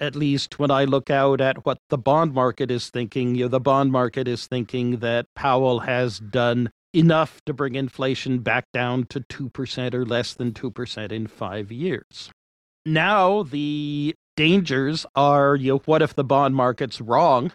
At 0.00 0.16
least 0.16 0.58
when 0.58 0.70
I 0.70 0.84
look 0.84 1.10
out 1.10 1.40
at 1.42 1.66
what 1.66 1.78
the 1.90 1.98
bond 1.98 2.32
market 2.32 2.70
is 2.70 2.88
thinking, 2.88 3.34
you 3.34 3.44
know, 3.44 3.48
the 3.48 3.60
bond 3.60 3.92
market 3.92 4.26
is 4.26 4.46
thinking 4.46 4.98
that 4.98 5.26
Powell 5.36 5.80
has 5.80 6.18
done 6.18 6.70
enough 6.94 7.40
to 7.46 7.52
bring 7.52 7.74
inflation 7.74 8.38
back 8.38 8.64
down 8.72 9.04
to 9.08 9.20
2% 9.20 9.94
or 9.94 10.06
less 10.06 10.34
than 10.34 10.52
2% 10.52 11.12
in 11.12 11.26
five 11.26 11.70
years. 11.70 12.30
Now, 12.86 13.42
the 13.42 14.14
dangers 14.36 15.04
are 15.14 15.54
you 15.54 15.74
know, 15.74 15.82
what 15.84 16.02
if 16.02 16.14
the 16.14 16.24
bond 16.24 16.54
market's 16.54 17.00
wrong? 17.00 17.52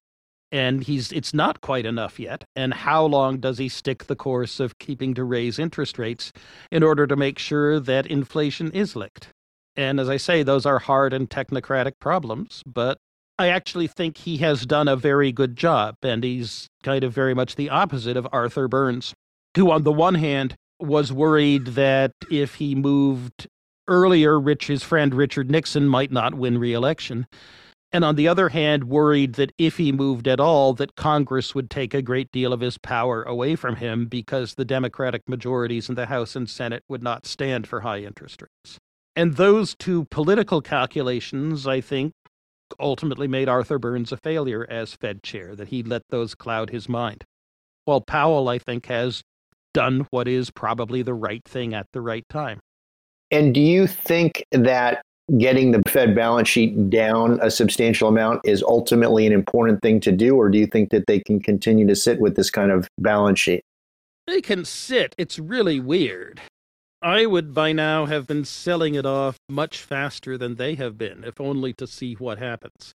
And 0.52 0.84
he's 0.84 1.12
it's 1.12 1.34
not 1.34 1.60
quite 1.60 1.86
enough 1.86 2.20
yet. 2.20 2.46
And 2.56 2.74
how 2.74 3.04
long 3.06 3.40
does 3.40 3.58
he 3.58 3.68
stick 3.68 4.06
the 4.06 4.16
course 4.16 4.60
of 4.60 4.78
keeping 4.78 5.14
to 5.16 5.24
raise 5.24 5.58
interest 5.58 5.98
rates 5.98 6.32
in 6.72 6.84
order 6.84 7.08
to 7.08 7.16
make 7.16 7.40
sure 7.40 7.80
that 7.80 8.06
inflation 8.06 8.72
is 8.72 8.96
licked? 8.96 9.30
And 9.78 10.00
as 10.00 10.10
I 10.10 10.18
say, 10.18 10.44
those 10.44 10.66
are 10.66 10.80
hard 10.80 11.14
and 11.14 11.30
technocratic 11.30 11.94
problems, 12.00 12.64
but 12.66 12.98
I 13.38 13.50
actually 13.50 13.88
think 13.88 14.18
he 14.18 14.38
has 14.38 14.66
done 14.66 14.88
a 14.88 14.96
very 14.96 15.32
good 15.32 15.58
job, 15.58 15.96
and 16.02 16.24
he's 16.24 16.68
kind 16.84 17.04
of 17.04 17.14
very 17.14 17.34
much 17.34 17.56
the 17.56 17.70
opposite 17.70 18.16
of 18.16 18.28
Arthur 18.32 18.68
Burns 18.68 19.14
who, 19.56 19.72
on 19.72 19.84
the 19.84 19.92
one 19.92 20.16
hand, 20.16 20.56
was 20.80 21.12
worried 21.12 21.66
that 21.68 22.12
if 22.30 22.56
he 22.56 22.76
moved 22.76 23.48
earlier, 23.88 24.40
Rich, 24.40 24.68
his 24.68 24.84
friend 24.84 25.14
Richard 25.14 25.50
Nixon 25.50 25.88
might 25.88 26.12
not 26.12 26.36
win 26.36 26.58
re-election. 26.58 27.26
And 27.92 28.04
on 28.04 28.16
the 28.16 28.28
other 28.28 28.50
hand, 28.50 28.86
worried 28.86 29.36
that 29.36 29.54
if 29.58 29.78
he 29.78 29.94
moved 29.94 30.28
at 30.28 30.42
all, 30.42 30.74
that 30.74 30.98
Congress 30.98 31.56
would 31.56 31.70
take 31.70 31.94
a 31.94 32.02
great 32.02 32.30
deal 32.32 32.52
of 32.52 32.60
his 32.60 32.78
power 32.78 33.24
away 33.24 33.56
from 33.56 33.78
him 33.78 34.08
because 34.08 34.56
the 34.56 34.66
Democratic 34.66 35.22
majorities 35.30 35.88
in 35.88 35.96
the 35.96 36.08
House 36.08 36.36
and 36.36 36.50
Senate 36.50 36.84
would 36.90 37.04
not 37.04 37.26
stand 37.26 37.68
for 37.68 37.82
high 37.82 38.00
interest 38.00 38.42
rates. 38.42 38.80
And 39.16 39.36
those 39.36 39.76
two 39.76 40.06
political 40.12 40.62
calculations, 40.62 41.66
I 41.66 41.82
think, 41.82 42.12
ultimately 42.80 43.28
made 43.28 43.48
Arthur 43.48 43.80
Burns 43.80 44.12
a 44.12 44.18
failure 44.18 44.66
as 44.70 44.94
Fed 44.94 45.24
chair, 45.24 45.56
that 45.56 45.70
he 45.70 45.84
let 45.84 46.02
those 46.10 46.36
cloud 46.36 46.70
his 46.70 46.90
mind. 46.90 47.24
While 47.86 48.02
Powell, 48.02 48.50
I 48.50 48.60
think, 48.60 48.88
has 48.88 49.22
done 49.74 50.08
what 50.10 50.28
is 50.28 50.52
probably 50.52 51.02
the 51.02 51.14
right 51.14 51.44
thing 51.46 51.74
at 51.74 51.86
the 51.94 52.02
right 52.02 52.24
time. 52.30 52.60
And 53.32 53.54
do 53.54 53.62
you 53.62 53.88
think 53.88 54.44
that 54.52 55.02
getting 55.38 55.72
the 55.72 55.82
Fed 55.88 56.16
balance 56.16 56.48
sheet 56.48 56.90
down 56.90 57.40
a 57.42 57.50
substantial 57.50 58.08
amount 58.08 58.42
is 58.44 58.62
ultimately 58.64 59.26
an 59.26 59.34
important 59.34 59.82
thing 59.82 60.00
to 60.02 60.12
do, 60.12 60.36
or 60.36 60.50
do 60.50 60.58
you 60.58 60.68
think 60.68 60.90
that 60.92 61.06
they 61.08 61.20
can 61.20 61.40
continue 61.40 61.88
to 61.88 61.96
sit 61.96 62.20
with 62.20 62.36
this 62.36 62.50
kind 62.50 62.72
of 62.72 62.88
balance 63.00 63.40
sheet? 63.40 63.64
They 64.28 64.42
can 64.42 64.66
sit. 64.66 65.16
It's 65.18 65.40
really 65.40 65.80
weird. 65.80 66.42
I 67.06 67.26
would 67.26 67.54
by 67.54 67.72
now 67.72 68.06
have 68.08 68.28
been 68.28 68.44
selling 68.44 68.96
it 68.96 69.06
off 69.06 69.38
much 69.48 69.82
faster 69.82 70.38
than 70.38 70.56
they 70.56 70.76
have 70.76 70.98
been, 70.98 71.24
if 71.24 71.40
only 71.40 71.72
to 71.74 71.88
see 71.88 72.16
what 72.16 72.40
happens 72.40 72.94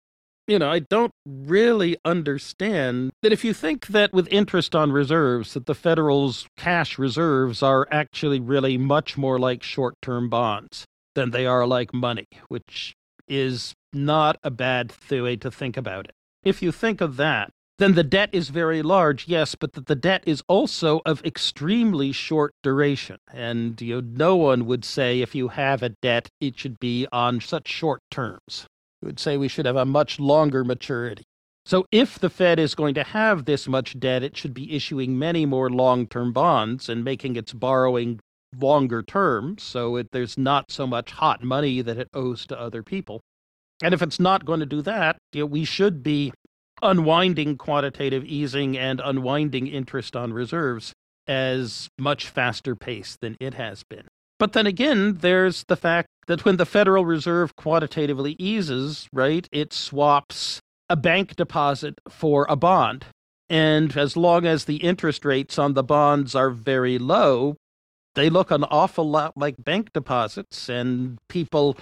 you 0.50 0.58
know, 0.58 0.70
I 0.70 0.80
don't 0.80 1.14
really 1.26 1.96
understand 2.04 3.12
that 3.22 3.32
if 3.32 3.46
you 3.46 3.54
think 3.54 3.88
that 3.88 4.12
with 4.12 4.28
interest 4.32 4.76
on 4.76 4.92
reserves, 4.92 5.54
that 5.54 5.68
the 5.68 5.76
Federal's 5.76 6.48
cash 6.58 6.98
reserves 6.98 7.62
are 7.62 7.88
actually 7.92 8.40
really 8.40 8.76
much 8.76 9.16
more 9.16 9.38
like 9.38 9.62
short 9.62 9.94
term 10.02 10.28
bonds 10.28 10.86
than 11.14 11.30
they 11.30 11.46
are 11.46 11.68
like 11.68 11.94
money, 11.94 12.28
which 12.48 12.96
is 13.28 13.76
not 13.94 14.38
a 14.44 14.50
bad 14.50 14.92
way 15.12 15.36
to 15.36 15.52
think 15.52 15.78
about 15.78 16.06
it. 16.06 16.16
If 16.44 16.64
you 16.64 16.72
think 16.72 17.00
of 17.00 17.18
that, 17.18 17.52
then 17.80 17.96
the 17.96 18.04
debt 18.04 18.30
is 18.34 18.50
very 18.50 18.82
large, 18.82 19.28
yes, 19.28 19.56
but 19.56 19.74
that 19.74 19.88
the 19.88 19.96
debt 19.96 20.24
is 20.26 20.44
also 20.48 21.02
of 21.06 21.24
extremely 21.26 22.12
short 22.12 22.54
duration. 22.62 23.18
And 23.34 23.82
you 23.82 24.02
know, 24.02 24.08
no 24.14 24.36
one 24.36 24.66
would 24.66 24.86
say 24.86 25.22
if 25.22 25.34
you 25.34 25.48
have 25.48 25.82
a 25.82 25.90
debt, 25.90 26.30
it 26.40 26.60
should 26.60 26.80
be 26.80 27.08
on 27.12 27.42
such 27.42 27.68
short 27.68 28.02
terms 28.12 28.68
You 29.02 29.08
would 29.08 29.20
say 29.20 29.38
we 29.38 29.48
should 29.48 29.66
have 29.66 29.78
a 29.78 29.86
much 29.86 30.20
longer 30.20 30.64
maturity. 30.64 31.24
So, 31.66 31.86
if 31.92 32.20
the 32.20 32.30
Fed 32.30 32.60
is 32.60 32.76
going 32.76 32.96
to 32.96 33.04
have 33.04 33.46
this 33.46 33.68
much 33.68 34.00
debt, 34.00 34.24
it 34.24 34.36
should 34.36 34.54
be 34.54 34.76
issuing 34.76 35.18
many 35.18 35.46
more 35.46 35.70
long 35.70 36.08
term 36.08 36.34
bonds 36.34 36.90
and 36.90 37.04
making 37.04 37.36
its 37.36 37.54
borrowing 37.54 38.20
longer 38.58 39.04
term 39.04 39.58
so 39.58 39.96
it, 39.96 40.08
there's 40.12 40.38
not 40.38 40.72
so 40.72 40.88
much 40.88 41.12
hot 41.12 41.44
money 41.44 41.82
that 41.82 41.98
it 41.98 42.10
owes 42.14 42.46
to 42.48 42.60
other 42.60 42.84
people. 42.84 43.22
And 43.82 43.94
if 43.94 44.02
it's 44.02 44.20
not 44.20 44.46
going 44.46 44.60
to 44.60 44.66
do 44.66 44.82
that, 44.82 45.18
you 45.34 45.42
know, 45.42 45.46
we 45.46 45.64
should 45.64 46.04
be 46.04 46.34
unwinding 46.82 47.58
quantitative 47.58 48.24
easing 48.26 48.78
and 48.78 49.02
unwinding 49.04 49.68
interest 49.68 50.16
on 50.16 50.34
reserves 50.34 50.94
as 51.28 51.90
much 51.98 52.28
faster 52.28 52.76
pace 52.76 53.18
than 53.22 53.38
it 53.40 53.54
has 53.54 53.84
been. 53.84 54.08
But 54.40 54.54
then 54.54 54.66
again, 54.66 55.18
there's 55.20 55.66
the 55.68 55.76
fact 55.76 56.08
that 56.28 56.46
when 56.46 56.58
the 56.58 56.66
Federal 56.66 57.06
Reserve 57.06 57.56
quantitatively 57.56 58.36
eases, 58.40 59.08
right, 59.12 59.48
it 59.52 59.74
swaps 59.74 60.62
a 60.90 60.96
bank 60.96 61.36
deposit 61.36 61.96
for 62.08 62.46
a 62.50 62.56
bond. 62.56 63.06
And 63.50 63.96
as 63.98 64.16
long 64.16 64.46
as 64.46 64.66
the 64.66 64.78
interest 64.78 65.26
rates 65.26 65.60
on 65.60 65.74
the 65.74 65.84
bonds 65.84 66.36
are 66.36 66.52
very 66.52 66.98
low, 66.98 67.58
they 68.16 68.30
look 68.30 68.52
an 68.52 68.64
awful 68.64 69.10
lot 69.10 69.36
like 69.36 69.56
bank 69.64 69.92
deposits, 69.94 70.70
and 70.70 71.18
people 71.30 71.78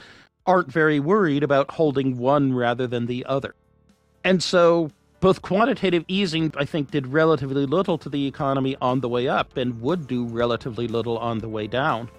aren't 0.45 0.71
very 0.71 0.99
worried 0.99 1.43
about 1.43 1.71
holding 1.71 2.17
one 2.17 2.53
rather 2.53 2.87
than 2.87 3.05
the 3.05 3.25
other. 3.25 3.53
And 4.23 4.41
so 4.41 4.91
both 5.19 5.41
quantitative 5.41 6.05
easing, 6.07 6.53
I 6.57 6.65
think, 6.65 6.91
did 6.91 7.07
relatively 7.07 7.65
little 7.65 7.97
to 7.97 8.09
the 8.09 8.27
economy 8.27 8.75
on 8.81 8.99
the 8.99 9.09
way 9.09 9.27
up 9.27 9.57
and 9.57 9.81
would 9.81 10.07
do 10.07 10.25
relatively 10.25 10.87
little 10.87 11.17
on 11.17 11.39
the 11.39 11.49
way 11.49 11.67
down 11.67 12.09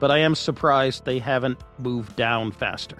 but 0.00 0.10
I 0.10 0.18
am 0.18 0.34
surprised 0.34 1.04
they 1.04 1.18
haven't 1.18 1.58
moved 1.78 2.16
down 2.16 2.52
faster. 2.52 2.96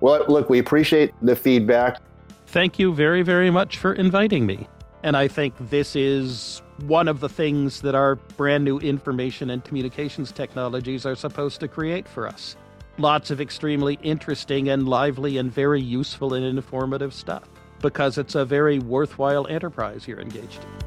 Well, 0.00 0.24
look, 0.28 0.48
we 0.48 0.58
appreciate 0.58 1.12
the 1.22 1.36
feedback. 1.36 2.00
Thank 2.46 2.78
you 2.78 2.94
very, 2.94 3.22
very 3.22 3.50
much 3.50 3.78
for 3.78 3.92
inviting 3.92 4.46
me. 4.46 4.68
And 5.02 5.16
I 5.16 5.28
think 5.28 5.54
this 5.70 5.94
is 5.94 6.62
one 6.86 7.08
of 7.08 7.20
the 7.20 7.28
things 7.28 7.80
that 7.82 7.94
our 7.94 8.16
brand 8.16 8.64
new 8.64 8.78
information 8.78 9.50
and 9.50 9.64
communications 9.64 10.32
technologies 10.32 11.06
are 11.06 11.14
supposed 11.14 11.60
to 11.60 11.68
create 11.68 12.08
for 12.08 12.26
us 12.26 12.56
lots 12.98 13.30
of 13.30 13.40
extremely 13.40 13.98
interesting 14.02 14.68
and 14.68 14.88
lively 14.88 15.38
and 15.38 15.52
very 15.52 15.80
useful 15.80 16.34
and 16.34 16.44
informative 16.44 17.14
stuff 17.14 17.44
because 17.80 18.18
it's 18.18 18.34
a 18.34 18.44
very 18.44 18.78
worthwhile 18.78 19.46
enterprise 19.46 20.08
you're 20.08 20.20
engaged 20.20 20.62
in. 20.62 20.78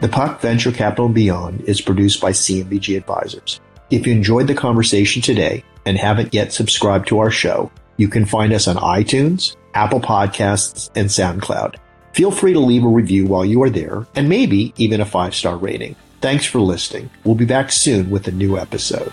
The 0.00 0.08
Puck 0.08 0.40
Venture 0.40 0.70
Capital 0.70 1.08
Beyond 1.08 1.62
is 1.62 1.80
produced 1.80 2.20
by 2.20 2.30
CMBG 2.32 2.96
Advisors. 2.96 3.60
If 3.90 4.06
you 4.06 4.12
enjoyed 4.12 4.46
the 4.48 4.54
conversation 4.54 5.22
today 5.22 5.64
and 5.86 5.96
haven't 5.96 6.34
yet 6.34 6.52
subscribed 6.52 7.08
to 7.08 7.20
our 7.20 7.30
show, 7.30 7.72
you 7.96 8.08
can 8.08 8.26
find 8.26 8.52
us 8.52 8.68
on 8.68 8.76
iTunes, 8.76 9.56
Apple 9.72 10.00
Podcasts, 10.00 10.90
and 10.94 11.08
SoundCloud. 11.08 11.76
Feel 12.12 12.30
free 12.30 12.52
to 12.52 12.60
leave 12.60 12.84
a 12.84 12.88
review 12.88 13.26
while 13.26 13.44
you 13.44 13.62
are 13.62 13.70
there 13.70 14.06
and 14.14 14.28
maybe 14.28 14.74
even 14.76 15.00
a 15.00 15.06
five 15.06 15.34
star 15.34 15.56
rating. 15.56 15.96
Thanks 16.24 16.46
for 16.46 16.58
listening. 16.58 17.10
We'll 17.24 17.34
be 17.34 17.44
back 17.44 17.70
soon 17.70 18.08
with 18.08 18.26
a 18.28 18.30
new 18.30 18.56
episode. 18.56 19.12